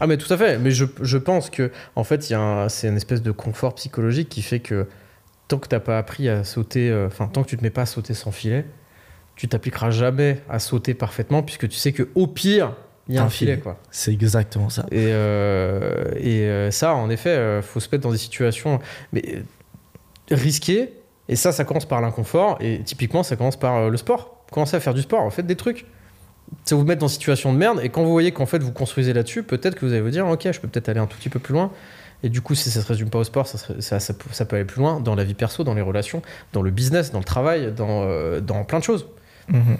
[0.00, 2.88] Ah mais tout à fait, mais je, je pense que en fait il un- c'est
[2.88, 4.86] une espèce de confort psychologique qui fait que
[5.48, 7.82] tant que t'as pas appris à sauter, euh, enfin tant que tu te mets pas
[7.82, 8.64] à sauter sans filet,
[9.36, 12.74] tu t'appliqueras jamais à sauter parfaitement puisque tu sais que au pire
[13.08, 13.62] il y a Un un filet, filet.
[13.62, 13.78] quoi.
[13.90, 14.86] C'est exactement ça.
[14.92, 18.78] Et, euh, et euh, ça, en effet, euh, faut se mettre dans des situations
[19.12, 19.42] mais,
[20.32, 20.92] risquées.
[21.28, 22.58] Et ça, ça commence par l'inconfort.
[22.60, 24.44] Et typiquement, ça commence par euh, le sport.
[24.50, 25.86] Commencez à faire du sport, faites des trucs.
[26.64, 27.80] Ça vous met dans une situation de merde.
[27.82, 30.26] Et quand vous voyez qu'en fait, vous construisez là-dessus, peut-être que vous allez vous dire,
[30.26, 31.70] ok, je peux peut-être aller un tout petit peu plus loin.
[32.24, 34.44] Et du coup, si ça se résume pas au sport, ça, ça, ça peut- ça
[34.44, 36.20] peut aller plus loin dans la vie perso, dans les relations,
[36.52, 39.06] dans le business, dans le travail, dans, euh, dans plein de choses.
[39.48, 39.76] Mhm.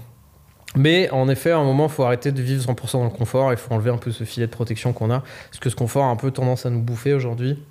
[0.75, 3.53] Mais en effet, à un moment, il faut arrêter de vivre 100% dans le confort.
[3.53, 5.21] Il faut enlever un peu ce filet de protection qu'on a.
[5.51, 7.63] Parce que ce confort a un peu tendance à nous bouffer aujourd'hui.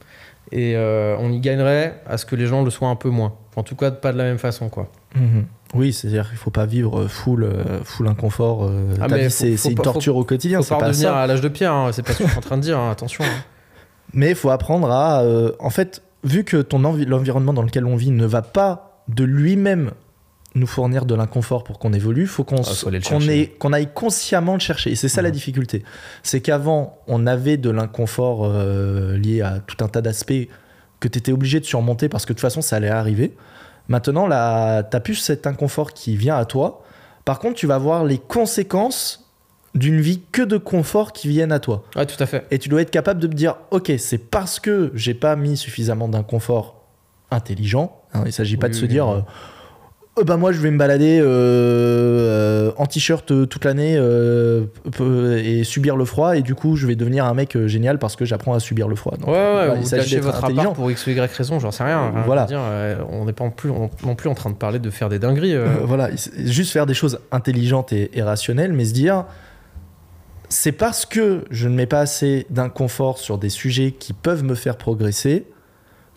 [0.51, 3.33] Et euh, on y gagnerait à ce que les gens le soient un peu moins.
[3.55, 4.87] En tout cas, pas de la même façon, quoi.
[5.15, 5.45] Mhm.
[5.73, 8.65] Oui, c'est-à-dire qu'il faut pas vivre full, euh, full inconfort.
[8.65, 10.57] euh, Ah, c'est une pas- torture au quotidien.
[10.59, 11.21] Faut C'est pas pas redevenir ça.
[11.21, 11.71] à l'âge de pierre.
[11.73, 11.91] hein.
[11.93, 12.77] C'est pas ce que je suis en train de dire.
[12.77, 12.91] hein.
[12.91, 13.23] Attention.
[13.23, 13.43] hein.
[14.13, 15.21] Mais il faut apprendre à.
[15.21, 19.01] euh, en fait, vu que ton envi- l'environnement dans lequel on vit ne va pas
[19.07, 19.91] de lui-même
[20.53, 24.91] nous fournir de l'inconfort pour qu'on évolue, faut qu'on Ah, qu'on aille consciemment le chercher.
[24.91, 25.33] Et c'est ça la Mhm.
[25.35, 25.83] difficulté.
[26.23, 30.47] C'est qu'avant, on avait de l'inconfort euh, lié à tout un tas d'aspects
[30.99, 33.35] que tu étais obligé de surmonter parce que de toute façon, ça allait arriver.
[33.87, 36.83] Maintenant, là, tu plus cet inconfort qui vient à toi.
[37.25, 39.29] Par contre, tu vas voir les conséquences
[39.73, 41.83] d'une vie que de confort qui viennent à toi.
[41.95, 42.45] Ouais, tout à fait.
[42.51, 45.55] Et tu dois être capable de me dire, ok, c'est parce que j'ai pas mis
[45.55, 46.81] suffisamment d'inconfort
[47.31, 47.97] intelligent.
[48.13, 49.21] hein, il s'agit pas Oui, de se oui, dire, oui.
[50.19, 54.65] Euh, bah moi je vais me balader euh, euh, en t-shirt euh, toute l'année euh,
[55.43, 58.25] et subir le froid et du coup je vais devenir un mec génial parce que
[58.25, 59.15] j'apprends à subir le froid.
[59.17, 60.61] Donc, ouais, ouais, vous lâchez votre intelligent.
[60.63, 61.99] appart pour X ou Y raison, j'en sais rien.
[62.15, 62.23] hein.
[62.25, 62.45] Voilà.
[62.45, 62.61] Dire,
[63.09, 65.19] on n'est pas non plus, on- non plus en train de parler de faire des
[65.19, 65.55] dingueries.
[65.83, 69.25] voilà, juste faire des choses intelligentes et, et rationnelles, mais se dire,
[70.49, 74.55] c'est parce que je ne mets pas assez d'inconfort sur des sujets qui peuvent me
[74.55, 75.45] faire progresser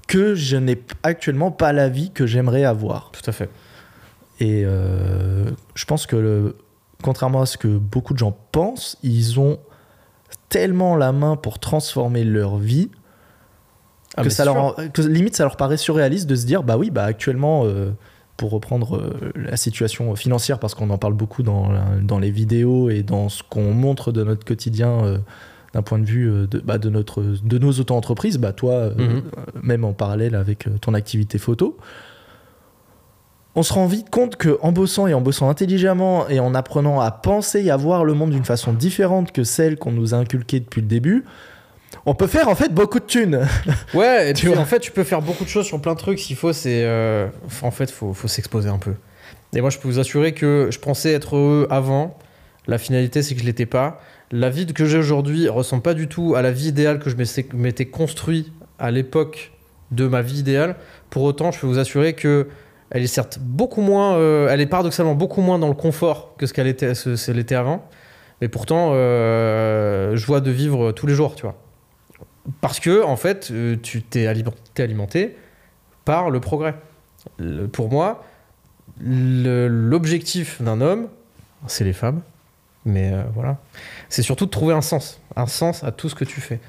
[0.09, 3.11] que je n'ai actuellement pas la vie que j'aimerais avoir.
[3.13, 3.49] Tout à fait.
[4.41, 5.45] Et euh,
[5.75, 6.57] je pense que, le-
[7.03, 9.59] contrairement à ce que beaucoup de gens pensent, ils ont
[10.49, 12.91] tellement la main pour transformer leur vie
[14.17, 16.91] Ah, que, ça leur, que limite ça leur paraît surréaliste de se dire bah oui
[16.91, 17.91] bah actuellement euh,
[18.37, 21.71] pour reprendre euh, la situation financière parce qu'on en parle beaucoup dans,
[22.03, 25.21] dans les vidéos et dans ce qu'on montre de notre quotidien
[25.73, 29.23] d'un point de vue de, bah, de, notre, de nos auto-entreprises bah toi Mhm.
[29.63, 31.77] même en parallèle avec ton activité photo
[33.57, 37.01] on se rend vite compte que en bossant et en bossant intelligemment et en apprenant
[37.01, 40.17] à penser et à voir le monde d'une façon différente que celle qu'on nous a
[40.19, 41.25] inculquée depuis le début,
[42.07, 43.47] on peut faire en fait beaucoup de thunes.
[43.95, 44.63] Ouais, et Tu puis vois.
[44.63, 46.19] en fait, tu peux faire beaucoup de choses sur plein de trucs.
[46.19, 46.83] Qu'il faut, c'est.
[46.85, 47.29] euh,
[47.63, 48.95] En fait, faut, faut s'exposer un peu.
[49.55, 52.19] Et moi, je peux vous assurer que je pensais être heureux avant.
[52.67, 54.01] La finalité, c'est que je l'étais pas.
[54.33, 57.15] La vie que j'ai aujourd'hui ressemble pas du tout à la vie idéale que je
[57.17, 59.53] m'étais- m'étais construit à l'époque
[59.93, 60.75] de ma vie idéale.
[61.11, 62.49] Pour autant, je peux vous assurer que
[62.91, 66.47] elle est certes beaucoup moins, euh, elle est paradoxalement beaucoup moins dans le confort que
[66.47, 67.89] ce qu'elle était, ce, ce avant.
[68.41, 71.57] Mais pourtant, euh, joie de vivre tous les jours, tu vois.
[72.61, 75.37] Parce que, en fait, euh, tu t'es alimenté, alimenté
[76.05, 76.75] par le progrès.
[77.73, 78.23] Pour moi,
[79.01, 81.09] l'objectif d'un homme,
[81.67, 82.21] c'est les femmes,
[82.85, 83.59] mais euh, voilà,
[84.11, 86.61] c'est surtout de trouver un sens, un sens à tout ce que tu fais.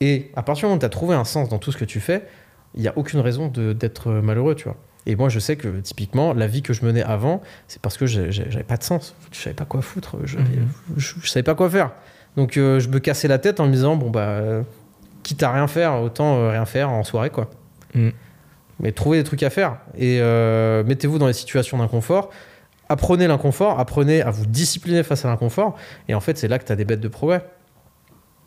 [0.00, 1.84] Et à partir du moment où tu as trouvé un sens dans tout ce que
[1.84, 2.26] tu fais,
[2.74, 4.76] il n'y a aucune raison d'être malheureux, tu vois.
[5.06, 8.06] Et moi, je sais que typiquement, la vie que je menais avant, c'est parce que
[8.06, 9.14] j'avais pas de sens.
[9.32, 10.16] Je savais pas quoi foutre.
[10.24, 10.68] Je, Mhm.
[10.96, 11.92] je, je savais pas quoi faire.
[12.36, 14.62] Donc, euh, je me cassais la tête en me disant, bon, bah, euh,
[15.22, 17.50] quitte à rien faire, autant euh, rien faire en soirée, quoi.
[17.94, 18.12] Mhm.
[18.80, 19.78] Mais trouvez des trucs à faire.
[19.96, 22.30] Et euh, mettez-vous dans les situations d'inconfort.
[22.88, 25.76] Apprenez l'inconfort, apprenez à vous discipliner face à l'inconfort.
[26.08, 27.44] Et en fait, c'est là que tu as des bêtes de progrès.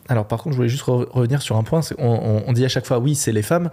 [0.07, 1.81] Alors par contre, je voulais juste re- revenir sur un point.
[1.81, 2.07] c'est- On,
[2.37, 3.69] on- on dit à chaque fois oui, c'est les femmes.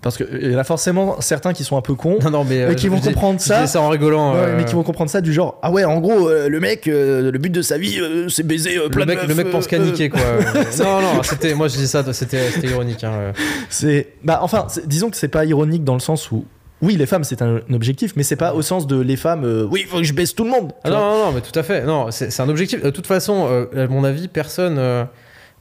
[0.00, 2.62] Parce qu'il y en a forcément certains qui sont un peu cons, Non, non, mais.
[2.62, 3.66] euh, qui vont comprendre ça.
[3.66, 4.32] ça en rigolant.
[4.34, 6.60] Ouais, euh, mais qui vont comprendre ça du genre ah ouais en gros euh, le
[6.60, 7.98] mec le but de sa vie
[8.28, 10.20] c'est baiser plein le mec, de le meufs, mec pense qu'à niquer, quoi.
[10.78, 13.02] non, non, c'était, moi je dis ça, c'était, ironique.
[13.02, 13.32] hein,
[13.70, 16.44] c'est bah enfin disons que c'est pas ironique dans le sens où
[16.80, 19.66] oui les femmes c'est un, objectif mais c'est pas au sens de les femmes euh,
[19.68, 21.56] oui il faut que je baisse tout le monde Ah non, non, non, mais tout
[21.58, 21.84] à fait.
[21.84, 22.82] Non, c'est, un objectif.
[22.82, 25.04] De toute façon, euh, à mon avis, personne, euh,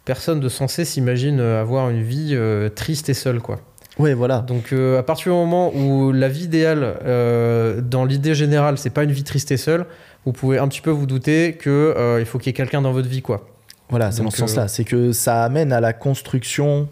[0.05, 2.37] personne de sensé s'imagine avoir une vie
[2.75, 3.59] triste et seule, quoi.
[3.99, 8.35] Ouais voilà Donc euh, à partir du moment où la vie idéale, euh, dans l'idée
[8.35, 9.85] générale, c'est pas une vie triste et seule,
[10.25, 12.81] vous pouvez un petit peu vous douter que euh, il faut qu'il y ait quelqu'un
[12.81, 13.47] dans votre vie, quoi.
[13.89, 14.67] Voilà, c'est dans ce sens-là.
[14.67, 16.89] C'est que ça amène à la construction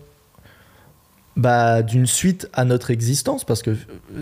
[1.36, 3.72] bah, d'une suite à notre existence, parce que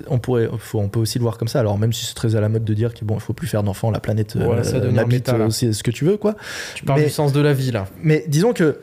[0.07, 1.59] on, pourrait, faut, on peut aussi le voir comme ça.
[1.59, 3.61] Alors, même si c'est très à la mode de dire qu'il bon, faut plus faire
[3.61, 4.31] d'enfants, la planète
[4.63, 5.45] ça méta, là.
[5.45, 6.35] euh, c'est ce que tu veux, quoi.
[6.73, 7.85] Tu parles Mais- du sens de la vie, là.
[8.01, 8.79] Mais disons que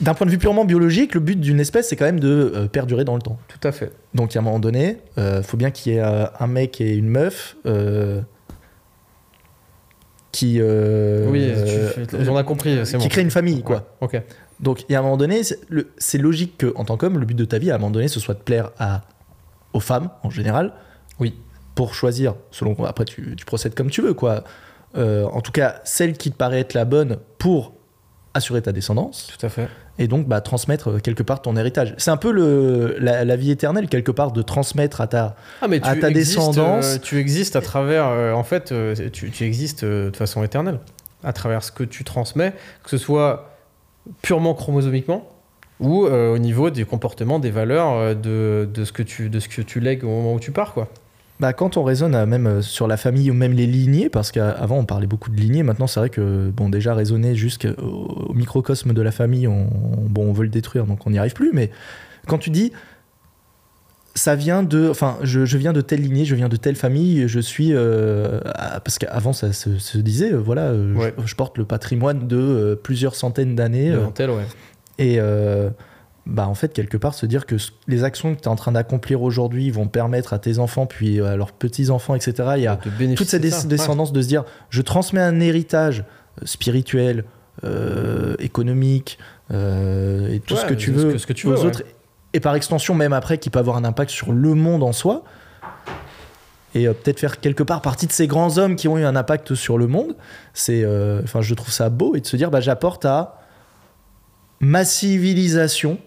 [0.00, 2.66] d'un point de vue purement biologique, le but d'une espèce, c'est quand même de euh,
[2.66, 3.38] perdurer dans le temps.
[3.48, 3.92] Tout à fait.
[4.14, 6.46] Donc, il y a un moment donné, il faut bien qu'il y ait euh, un
[6.46, 7.56] mec et une meuf.
[7.66, 8.20] euh,
[10.32, 13.08] qui, euh, Oui, euh, tu- on a compris, c'est qui bon.
[13.08, 13.76] crée une famille, quoi.
[14.02, 14.22] Ouais, Ok.
[14.60, 15.42] Donc, et à un moment donné,
[15.98, 18.08] c'est logique que, en tant qu'homme, le but de ta vie, à un moment donné,
[18.08, 19.02] ce soit de plaire à,
[19.74, 20.72] aux femmes, en général.
[21.20, 21.34] Oui.
[21.74, 22.74] Pour choisir, selon.
[22.84, 24.44] Après, tu, tu procèdes comme tu veux, quoi.
[24.96, 27.74] Euh, en tout cas, celle qui te paraît être la bonne pour
[28.34, 29.68] assurer ta descendance Tout à fait.
[29.98, 31.94] et donc bah, transmettre euh, quelque part ton héritage.
[31.98, 35.36] C'est un peu le, la, la vie éternelle, quelque part, de transmettre à ta.
[35.62, 36.94] Ah, mais À ta existes, descendance.
[36.96, 38.08] euh, tu existes à travers.
[38.08, 40.78] euh, en fait, euh, tu, tu existes de façon éternelle.
[41.22, 42.52] À travers ce que tu transmets,
[42.82, 43.50] que ce soit
[44.20, 45.28] purement chromosomiquement
[45.80, 49.62] ou au niveau des comportements, des valeurs, de, de, ce que tu, de ce que
[49.62, 50.88] tu lègues au moment où tu pars, quoi.
[51.40, 54.78] Bah, quand on raisonne même euh, sur la famille ou même les lignées, parce qu'avant
[54.78, 58.92] on parlait beaucoup de lignées, maintenant c'est vrai que bon déjà raisonner jusqu'au au microcosme
[58.92, 59.66] de la famille, on,
[60.08, 61.50] bon on veut le détruire donc on n'y arrive plus.
[61.52, 61.70] Mais
[62.28, 62.72] quand tu dis
[64.16, 67.26] ça vient de, enfin je, je viens de telle lignée, je viens de telle famille,
[67.26, 68.38] je suis euh,
[68.84, 71.12] parce qu'avant ça se, se disait euh, voilà Ouais.
[71.18, 73.90] je, je porte le patrimoine de euh, plusieurs centaines d'années.
[73.90, 74.06] euh,
[74.36, 74.44] ouais.
[74.98, 75.18] et
[76.26, 77.56] bah en fait, quelque part, se dire que
[77.86, 81.20] les actions que tu es en train d'accomplir aujourd'hui vont permettre à tes enfants, puis
[81.20, 82.32] à leurs petits-enfants, etc.
[82.56, 82.76] Il y a
[83.16, 83.42] toute cette.
[83.44, 83.50] Ouais.
[83.66, 86.00] descendance de se dire je transmets un héritage
[86.40, 87.24] euh, spirituel,
[87.62, 89.18] euh, économique,
[89.50, 91.66] euh, et tout Ouais, ce que tu veux, que- ce que tu aux ouais.
[91.66, 91.82] autres,
[92.32, 95.24] et par extension, même après, qui peut avoir un impact sur le monde en soi.
[96.74, 99.14] Et euh, peut-être faire quelque part partie de ces grands hommes qui ont eu un
[99.14, 100.16] impact sur le monde.
[100.54, 103.40] C'est, euh, enfin, je trouve ça beau et de se dire, bah, j'apporte à
[104.60, 105.98] ma civilisation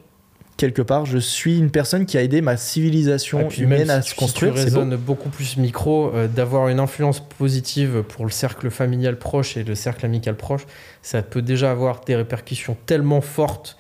[0.58, 1.06] quelque part.
[1.06, 4.16] Je suis une personne qui a aidé ma civilisation puis même humaine à si se
[4.16, 4.58] construire.
[4.58, 4.98] Si tu beau.
[4.98, 9.76] beaucoup plus micro, euh, d'avoir une influence positive pour le cercle familial proche et le
[9.76, 10.66] cercle amical proche,
[11.02, 13.78] ça peut déjà avoir des répercussions tellement fortes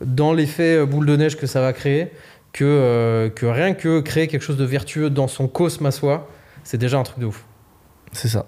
[0.00, 2.10] dans l'effet euh, boule de neige que ça va créer
[2.52, 6.28] que, euh, que rien que créer quelque chose de vertueux dans son cosme à soi,
[6.64, 7.44] c'est déjà un truc de ouf.
[8.12, 8.46] C'est ça.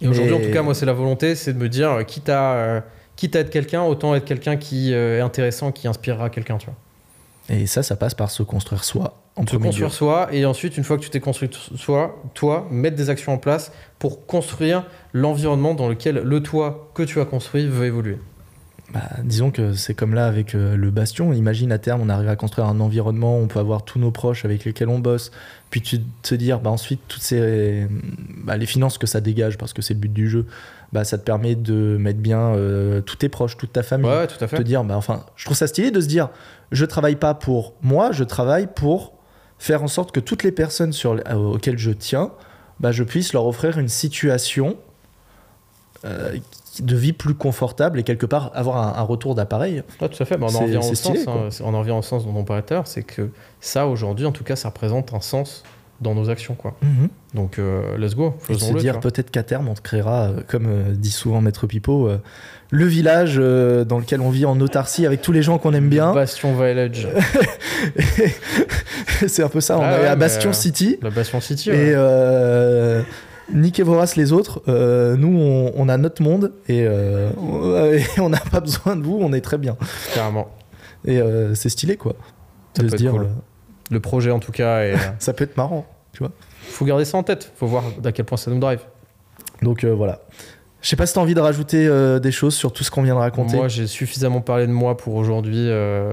[0.00, 2.54] Et aujourd'hui, en tout cas, moi, c'est la volonté, c'est de me dire, quitte à,
[2.54, 2.80] euh,
[3.14, 6.76] quitte à être quelqu'un, autant être quelqu'un qui est intéressant, qui inspirera quelqu'un, tu vois.
[7.48, 9.58] Et ça, ça passe par se construire soi en Se lieu.
[9.62, 13.32] construire soi et ensuite une fois que tu t'es construit soi, toi, mettre des actions
[13.32, 18.18] en place pour construire l'environnement dans lequel le toi que tu as construit veut évoluer.
[18.92, 21.32] Bah, disons que c'est comme là avec euh, le bastion.
[21.32, 24.44] Imagine à terme, on arrive à construire un environnement, on peut avoir tous nos proches
[24.44, 25.30] avec lesquels on bosse,
[25.70, 27.86] puis tu te dire, bah, ensuite, toutes ces,
[28.44, 30.46] bah, les finances que ça dégage, parce que c'est le but du jeu,
[30.92, 34.10] bah, ça te permet de mettre bien euh, tous tes proches, toute ta famille.
[34.10, 36.28] Ouais, tout à te dire, bah, enfin, je trouve ça stylé de se dire,
[36.70, 39.14] je travaille pas pour moi, je travaille pour
[39.58, 42.32] faire en sorte que toutes les personnes sur, euh, auxquelles je tiens,
[42.80, 44.76] bah, je puisse leur offrir une situation
[46.04, 46.36] euh,
[46.80, 49.82] de vie plus confortable et quelque part avoir un, un retour d'appareil.
[50.00, 50.36] Ouais, tout à fait.
[50.36, 52.44] Bah, on en revient au stylé, sens, hein, on en revient au sens dont on
[52.44, 55.62] parlait tout à l'heure, c'est que ça aujourd'hui, en tout cas, ça représente un sens
[56.02, 56.74] dans nos actions, quoi.
[57.34, 58.80] Donc, euh, let's go, faisons-le.
[58.80, 62.10] dire peut-être qu'à terme on te créera, euh, comme euh, dit souvent Maître Pipo,
[62.70, 66.12] le village dans lequel on vit en autarcie avec tous les gens qu'on aime bien.
[66.12, 67.08] Bastion Village,
[69.26, 70.98] c'est un peu ça, on Ah est ouais, à Bastion City.
[71.02, 71.70] la Bastion City.
[71.70, 73.02] Et ouais.
[73.52, 74.62] niquez vorace les autres.
[74.66, 76.86] Nous, on, on a notre monde et,
[78.18, 79.18] on- n'a pas besoin de vous.
[79.20, 79.76] On est très bien.
[80.14, 80.48] carrément.
[81.04, 81.20] Et
[81.54, 82.14] c'est stylé, quoi.
[82.76, 83.28] Ça de peut se être dire, cool.
[83.90, 85.84] Le projet, en tout cas, et, ça peut être marrant.
[86.60, 87.52] Faut garder ça en tête.
[87.56, 88.80] Faut voir à quel point ça nous drive.
[89.62, 90.20] Donc euh, voilà.
[90.80, 93.02] Je sais pas si t'as envie de rajouter euh, des choses sur tout ce qu'on
[93.02, 93.56] vient de raconter.
[93.56, 95.68] Moi, j'ai suffisamment parlé de moi pour aujourd'hui.
[95.68, 96.12] euh,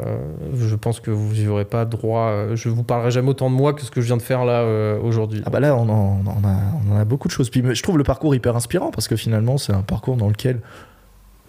[0.55, 2.27] je pense que vous n'y aurez pas droit.
[2.29, 4.45] euh, je vous parlerai jamais autant de moi que ce que je viens de faire
[4.45, 4.63] là
[5.01, 5.41] aujourd'hui.
[5.45, 6.55] Ah bah là, on en, on en a,
[6.87, 7.49] on en a beaucoup de choses.
[7.49, 10.59] Puis je trouve le parcours hyper inspirant parce que finalement, c'est un parcours dans lequel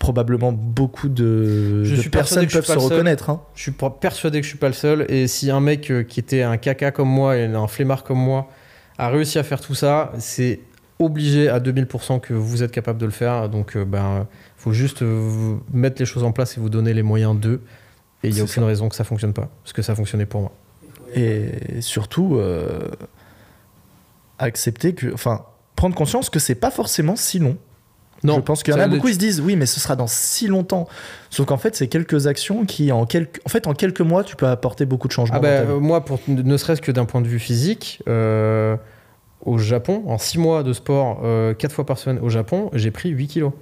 [0.00, 3.30] probablement beaucoup de, Je de suis personnes peuvent se reconnaître.
[3.30, 3.42] hein.
[3.54, 5.04] Je suis pas persuadé que je suis pas le seul.
[5.08, 8.18] Et si un mec euh, qui était un caca comme moi et un flemmard comme
[8.18, 8.48] moi
[8.98, 10.60] a réussi à faire tout ça, c'est
[10.98, 13.48] obligé à 2000% que vous êtes capable de le faire.
[13.50, 16.94] Donc, euh, ben, faut juste euh, vous mettre les choses en place et vous donner
[16.94, 17.60] les moyens d'eux.
[18.22, 19.48] Et il n'y a aucune raison que ça fonctionne pas.
[19.62, 20.52] Parce que ça fonctionnait pour moi.
[21.14, 22.88] Et surtout, euh,
[24.38, 25.12] accepter que.
[25.12, 25.44] Enfin,
[25.76, 27.56] prendre conscience que c'est pas forcément si long.
[28.22, 29.96] Non, je pense qu'il y en a beaucoup, ils se disent oui, mais ce sera
[29.96, 30.86] dans si longtemps.
[31.30, 34.36] Sauf qu'en fait, c'est quelques actions qui, en quelques, en fait, en quelques mois, tu
[34.36, 35.38] peux apporter beaucoup de changements.
[35.38, 38.76] Ah bah, euh, moi, pour, ne serait-ce que d'un point de vue physique, euh,
[39.44, 41.22] au Japon, en 6 mois de sport,
[41.56, 43.52] 4 fois par semaine au Japon, j'ai pris 8 kilos.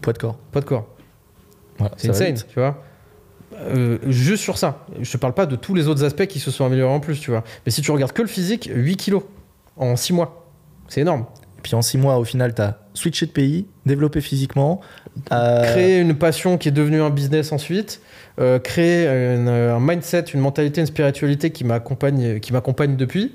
[0.00, 0.38] Poids de corps.
[0.52, 0.86] Pas de corps.
[1.78, 2.46] Voilà, C'est insane, vite.
[2.48, 2.82] tu vois.
[3.56, 4.86] Euh, juste sur ça.
[5.00, 7.18] Je te parle pas de tous les autres aspects qui se sont améliorés en plus,
[7.18, 7.42] tu vois.
[7.66, 9.22] Mais si tu regardes que le physique, 8 kilos
[9.76, 10.46] en 6 mois.
[10.88, 11.26] C'est énorme.
[11.58, 14.80] Et puis en six mois, au final, tu as switché de pays, développé physiquement.
[15.32, 18.00] euh, Créer une passion qui est devenue un business ensuite.
[18.40, 23.34] euh, créer une- un mindset, une mentalité, une spiritualité qui m'accompagne, qui m'accompagne depuis.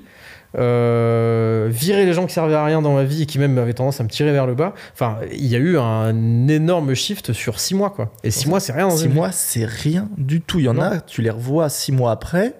[0.56, 3.74] euh, virer les gens qui servaient à rien dans ma vie et qui même avaient
[3.74, 4.72] tendance à me tirer vers le bas.
[4.92, 8.12] Enfin, il y a eu un énorme shift sur six mois, quoi.
[8.22, 10.60] Et six mois, c'est rien dans Six mois, c'est rien du tout.
[10.60, 10.82] Il y en Non.
[10.82, 12.54] a, tu les revois six mois après,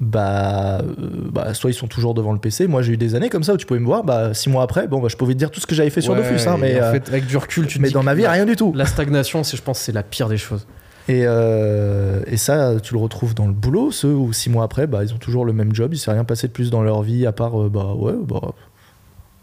[0.00, 0.84] bah, euh,
[1.30, 2.66] bah, soit ils sont toujours devant le PC.
[2.66, 4.62] Moi, j'ai eu des années comme ça où tu pouvais me voir, bah, six mois
[4.62, 6.48] après, bon, bah, je pouvais te dire tout ce que j'avais fait sur Ouais, Dofus,
[6.48, 8.32] hein, mais, en euh, fait, avec du recul, tu te mais dans ma vie, la-
[8.32, 8.72] rien du tout.
[8.74, 10.66] La stagnation, c'est, je pense, c'est la pire des choses.
[11.06, 14.86] Et, euh, et ça, tu le retrouves dans le boulot, ceux où six mois après,
[14.86, 17.02] bah, ils ont toujours le même job, il s'est rien passé de plus dans leur
[17.02, 18.40] vie, à part, euh, bah, ouais, bah,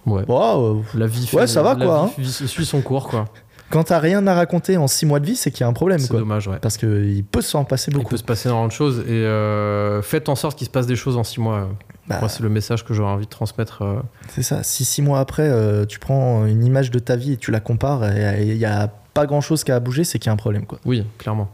[0.07, 0.23] Ouais.
[0.28, 0.57] bah,
[0.95, 3.26] La vie, Ouais, ça va, la quoi, vie suit son cours, quoi.
[3.72, 5.73] Quand t'as rien à raconter en six mois de vie, c'est qu'il y a un
[5.73, 6.60] problème, C'est dommage, ouais.
[6.61, 8.10] Parce qu'il peut s'en passer Il beaucoup.
[8.11, 10.95] peut se passer énormément de choses et euh, faites en sorte qu'il se passe des
[10.95, 11.69] choses en six mois.
[12.07, 13.81] Bah, Moi, c'est le message que j'aurais envie de transmettre.
[13.84, 13.99] euh.
[14.30, 14.64] C'est ça.
[14.64, 17.60] Si six mois après, euh, tu prends une image de ta vie et tu la
[17.60, 20.34] compares, et il n'y a pas grand chose qui a bougé, c'est qu'il y a
[20.34, 20.65] un problème.
[20.65, 20.80] Quoi.
[20.85, 21.49] Oui, clairement.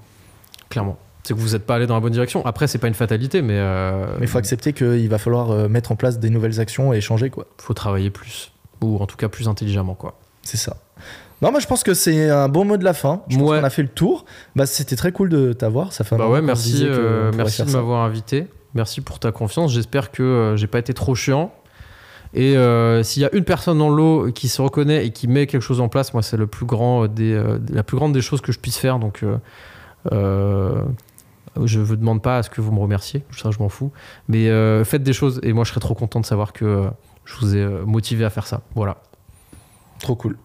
[0.70, 0.98] Clairement.
[1.24, 2.46] C'est que vous n'êtes pas allé dans la bonne direction.
[2.46, 5.92] Après, c'est pas une fatalité, mais euh, Mais il faut accepter qu'il va falloir mettre
[5.92, 7.30] en place des nouvelles actions et changer.
[7.30, 7.46] quoi.
[7.58, 8.52] faut travailler plus.
[8.82, 10.18] Ou en tout cas plus intelligemment, quoi.
[10.44, 10.78] C'est ça.
[11.42, 13.22] Non, moi je pense que c'est un bon mot de la fin.
[13.28, 13.60] Je pense Ouais.
[13.60, 14.26] qu'on a fait le tour.
[14.56, 15.94] Bah, C'était très cool de t'avoir.
[15.94, 18.48] Ça fait un Bah ouais, merci, euh, merci de m'avoir invité.
[18.74, 19.72] Merci pour ta confiance.
[19.72, 21.52] J'espère que euh, j'ai pas été trop chiant.
[22.34, 25.48] Et euh, s'il y a une personne dans l'eau qui se reconnaît et qui met
[25.48, 27.42] quelque chose en place, moi, c'est le plus grand des,
[27.72, 29.00] la plus grande des choses que je puisse faire.
[29.00, 29.24] Donc,
[30.12, 33.24] je vous demande pas à ce que vous me remerciez.
[33.32, 33.92] Ça, je m'en fous.
[34.28, 34.50] Mais
[34.84, 35.40] faites des choses.
[35.44, 36.86] Et moi, je serais trop content de savoir que
[37.26, 38.62] je vous ai motivé à faire ça.
[38.76, 38.98] Voilà.
[40.00, 40.38] Trop cool.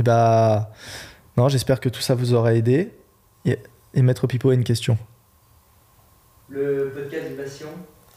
[0.00, 0.70] Et bah.
[1.36, 2.90] Non, j'espère que tout ça vous aura aidé.
[3.44, 3.58] Et,
[3.92, 4.96] et Maître Pipo a une question.
[6.48, 7.66] Le podcast du patient,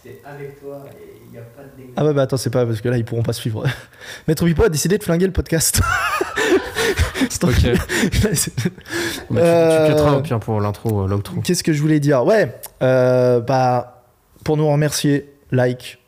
[0.02, 1.94] c'est avec toi et il n'y a pas de dégâts.
[1.98, 3.66] Ah ouais, bah attends, c'est pas parce que là ils pourront pas suivre.
[4.30, 5.82] Maître Pipo a décidé de flinguer le podcast.
[7.30, 7.64] C'est Ok.
[7.64, 7.80] Mais
[8.34, 11.42] tu, Euh, tu cutteras au pire pour l'intro, euh, l'outro.
[11.42, 12.26] Qu'est-ce que je voulais dire?
[12.26, 14.06] Ouais, euh, bah,
[14.46, 16.00] pour nous remercier, like,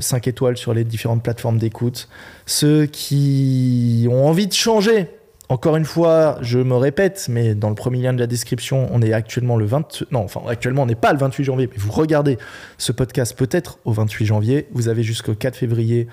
[0.00, 2.08] 5 étoiles sur les différentes plateformes d'écoute.
[2.46, 5.08] Ceux qui ont envie de changer,
[5.48, 9.00] encore une fois, je me répète, mais dans le premier lien de la description, on
[9.00, 10.04] est actuellement le 20...
[10.10, 12.36] Non, enfin, actuellement, on n'est pas le 28 janvier, mais vous regardez
[12.76, 14.68] ce podcast peut-être au 28 janvier.
[14.72, 16.06] Vous avez jusqu'au 4 février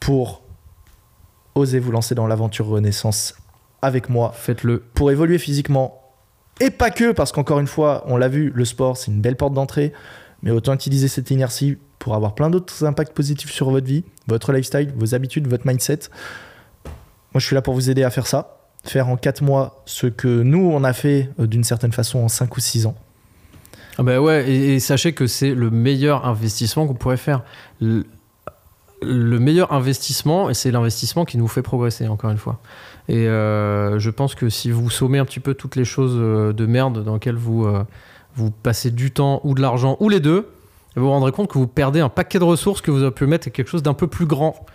[0.00, 0.42] pour
[1.54, 3.34] oser vous lancer dans l'aventure Renaissance
[3.82, 4.82] avec moi Faites-le.
[4.94, 6.02] pour évoluer physiquement.
[6.60, 9.36] Et pas que, parce qu'encore une fois, on l'a vu, le sport, c'est une belle
[9.36, 9.92] porte d'entrée.
[10.42, 14.52] Mais autant utiliser cette inertie pour avoir plein d'autres impacts positifs sur votre vie, votre
[14.52, 16.00] lifestyle, vos habitudes, votre mindset.
[17.32, 18.58] Moi, je suis là pour vous aider à faire ça.
[18.84, 22.28] Faire en 4 mois ce que nous, on a fait euh, d'une certaine façon en
[22.28, 22.94] 5 ou 6 ans.
[23.98, 27.42] Ah bah ouais, et, sachez que c'est le meilleur investissement qu'on pourrait faire.
[27.80, 28.06] Le,
[29.02, 32.60] le meilleur investissement, et c'est l'investissement qui nous fait progresser, encore une fois.
[33.08, 36.52] Et euh, je pense que si vous sommez un petit peu toutes les choses euh,
[36.52, 37.66] de merde dans lesquelles vous,
[38.36, 40.48] vous passez du temps ou de l'argent, ou les deux,
[40.98, 43.26] vous vous rendrez compte que vous perdez un paquet de ressources que vous auriez pu
[43.26, 44.66] mettre à quelque chose d'un peu plus grand.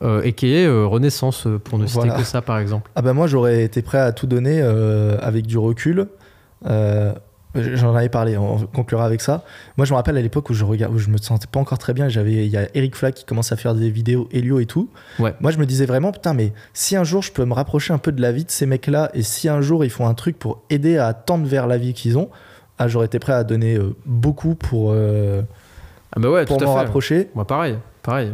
[0.00, 2.14] Euh, et qui est euh, Renaissance, euh, pour ne citer Voilà.
[2.14, 2.90] que ça, par exemple.
[2.96, 6.08] Ah bah moi, j'aurais été prêt à tout donner euh, avec du recul.
[7.54, 9.44] J'en avais parlé, on conclura avec ça.
[9.76, 11.92] Moi, je me rappelle à l'époque où je où je me sentais pas encore très
[11.92, 12.08] bien.
[12.08, 14.88] J'avais, il y a Eric Flack qui commence à faire des vidéos Helio et tout.
[15.18, 15.34] Ouais.
[15.40, 17.98] Moi, je me disais vraiment, putain, mais si un jour je peux me rapprocher un
[17.98, 20.38] peu de la vie de ces mecs-là, et si un jour ils font un truc
[20.38, 22.30] pour aider à tendre vers la vie qu'ils ont,
[22.84, 25.42] ah, j'aurais été prêt à donner euh, beaucoup pour, euh,
[26.16, 27.28] Ah bah ouais, pour m'en rapprocher.
[27.34, 28.32] Moi, pareil, pareil.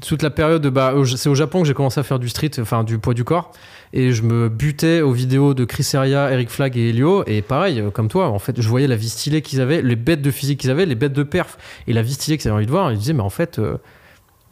[0.00, 2.52] Toute la période, de- bah, c'est au Japon que j'ai commencé à faire du street,
[2.60, 3.50] enfin du poids du corps,
[3.92, 7.80] et je me butais aux vidéos de Chris Heria, Eric Flag et Helio, et pareil,
[7.80, 10.30] euh, comme toi, en fait, je voyais la vie stylée qu'ils avaient, les bêtes de
[10.30, 12.70] physique qu'ils avaient, les bêtes de perf, et la vie stylée qu'ils avaient envie de
[12.70, 13.76] voir, et je disais, mais en fait, euh,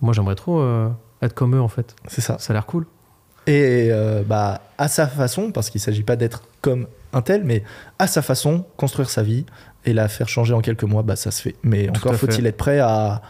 [0.00, 0.88] moi j'aimerais trop euh,
[1.22, 1.94] être comme eux, en fait.
[2.08, 2.38] C'est ça.
[2.40, 2.86] Ça a l'air cool.
[3.48, 3.90] Et
[4.26, 7.62] bah, à sa façon, parce qu'il ne s'agit pas d'être comme un tel, mais
[7.98, 9.46] à sa façon, construire sa vie
[9.84, 11.54] et la faire changer en quelques mois, bah, ça se fait.
[11.62, 13.22] Mais encore faut-il être prêt à,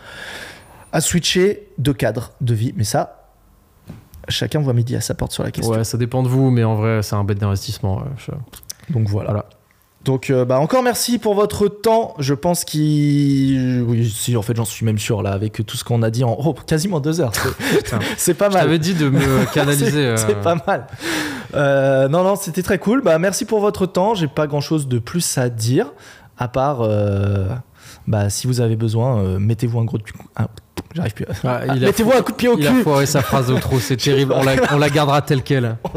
[0.92, 2.72] à switcher de cadre de vie.
[2.76, 3.28] Mais ça,
[4.28, 5.74] chacun voit midi à sa porte sur la question.
[5.74, 8.02] Ouais, ça dépend de vous, mais en vrai, c'est un bête d'investissement.
[8.16, 8.32] je-
[8.92, 9.30] Donc voilà.
[9.30, 9.48] Voilà.
[10.06, 12.14] Donc euh, bah, encore merci pour votre temps.
[12.20, 13.82] Je pense qu'il...
[13.86, 16.22] Oui, si, en fait, j'en suis même sûr, là, avec tout ce qu'on a dit
[16.24, 17.32] en oh, quasiment deux heures.
[18.16, 18.62] C'est- pas Je mal.
[18.62, 20.16] t'avais dit de me canaliser.
[20.16, 20.86] C'est- euh, pas mal.
[21.54, 23.02] Euh, non, non, c'était très cool.
[23.02, 24.14] Bah, merci pour votre temps.
[24.14, 25.92] J'ai pas grand chose de plus à dire,
[26.38, 26.88] à part,
[28.06, 29.98] bah, si vous avez besoin, mettez-vous un gros.
[30.36, 30.46] un-
[30.96, 31.24] J'arrive plus.
[31.44, 32.82] à- ah, mettez-vous un coup de pied au Il a cul.
[32.82, 34.32] foiré sa phrase de trop, c'est terrible.
[34.34, 35.76] On la, on la gardera telle quelle.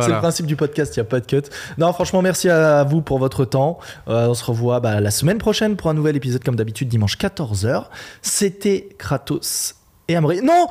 [0.00, 1.42] C'est le principe du podcast, il n'y a pas de cut.
[1.76, 3.78] Non, franchement, merci à vous pour votre temps.
[4.08, 7.18] Euh, on se revoit bah, la semaine prochaine pour un nouvel épisode, comme d'habitude, dimanche
[7.18, 7.84] 14h.
[8.22, 9.74] C'était Kratos
[10.08, 10.40] et Amri.
[10.42, 10.68] Non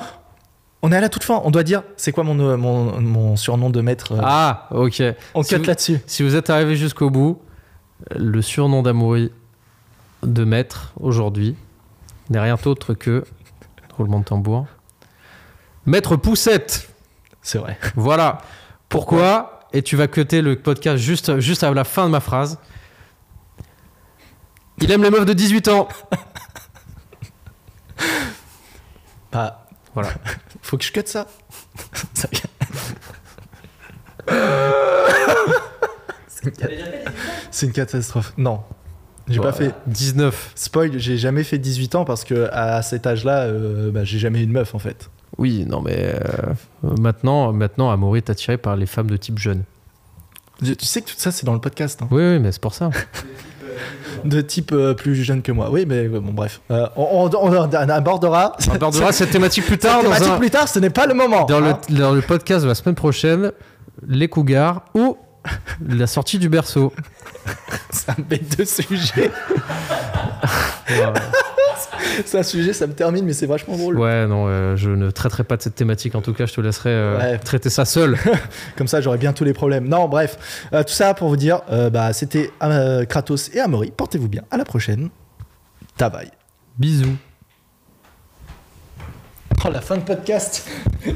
[0.81, 1.41] On est à la toute fin.
[1.43, 5.03] On doit dire, c'est quoi mon, euh, mon, mon surnom de maître euh, Ah, ok.
[5.35, 5.99] On si cut là-dessus.
[6.07, 7.41] Si vous êtes arrivé jusqu'au bout,
[8.15, 9.31] le surnom d'Amaury
[10.23, 11.55] de maître aujourd'hui
[12.29, 13.23] n'est rien d'autre que
[13.97, 14.65] roulement de tambour.
[15.85, 16.89] Maître Poussette.
[17.41, 17.77] C'est vrai.
[17.95, 18.39] Voilà.
[18.89, 22.57] Pourquoi Et tu vas cuter le podcast juste, juste à la fin de ma phrase.
[24.79, 25.87] Il aime les meufs de 18 ans.
[29.31, 30.09] Bah, Voilà.
[30.61, 31.27] faut que je cut ça.
[32.13, 32.29] Ça-
[37.51, 38.33] C'est une catastrophe.
[38.37, 38.63] Non,
[39.29, 39.73] j'ai pas fait.
[39.87, 40.51] 19.
[40.55, 44.41] Spoil, j'ai jamais fait 18 ans parce que à cet âge-là, euh, bah, j'ai jamais
[44.41, 45.09] eu de meuf en fait.
[45.37, 49.63] Oui, non, mais euh, maintenant, maintenant, Amaury est attiré par les femmes de type jeune.
[50.63, 52.01] Tu tu sais que tout ça, c'est dans le podcast.
[52.01, 52.07] hein.
[52.09, 52.89] Oui, oui, mais c'est pour ça.
[54.25, 55.69] De type euh, plus jeune que moi.
[55.69, 56.61] Oui, mais bon, bref.
[56.71, 60.37] Euh, on, on- on abordera On abordera cette thématique plus cette tard dans, thématique un-
[60.39, 61.45] plus tard, ce n'est pas le moment.
[61.45, 61.79] dans le, hein.
[61.89, 63.51] dans le podcast de la semaine prochaine.
[64.07, 65.17] Les cougars ou
[65.87, 66.93] la sortie du berceau.
[67.91, 69.31] C'est un bête de sujet.
[72.25, 73.99] C'est un sujet, ça me termine, mais c'est vachement drôle.
[73.99, 76.15] Ouais, non, euh, je ne traiterai pas de cette thématique.
[76.15, 77.37] En tout cas, je te laisserai euh, Ouais.
[77.37, 78.17] traiter ça seul.
[78.77, 79.87] Comme ça, j'aurai bien tous les problèmes.
[79.87, 80.65] Non, bref.
[80.73, 83.91] Euh, tout ça pour vous dire, euh, bah, c'était euh, Kratos et Amaury.
[83.91, 84.41] Portez-vous bien.
[84.49, 85.09] À la prochaine.
[85.95, 86.31] Tabaye.
[86.79, 87.15] Bisous.
[89.63, 90.67] Oh, la fin de podcast.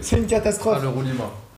[0.01, 0.83] c'est une catastrophe.
[0.85, 1.31] roulement.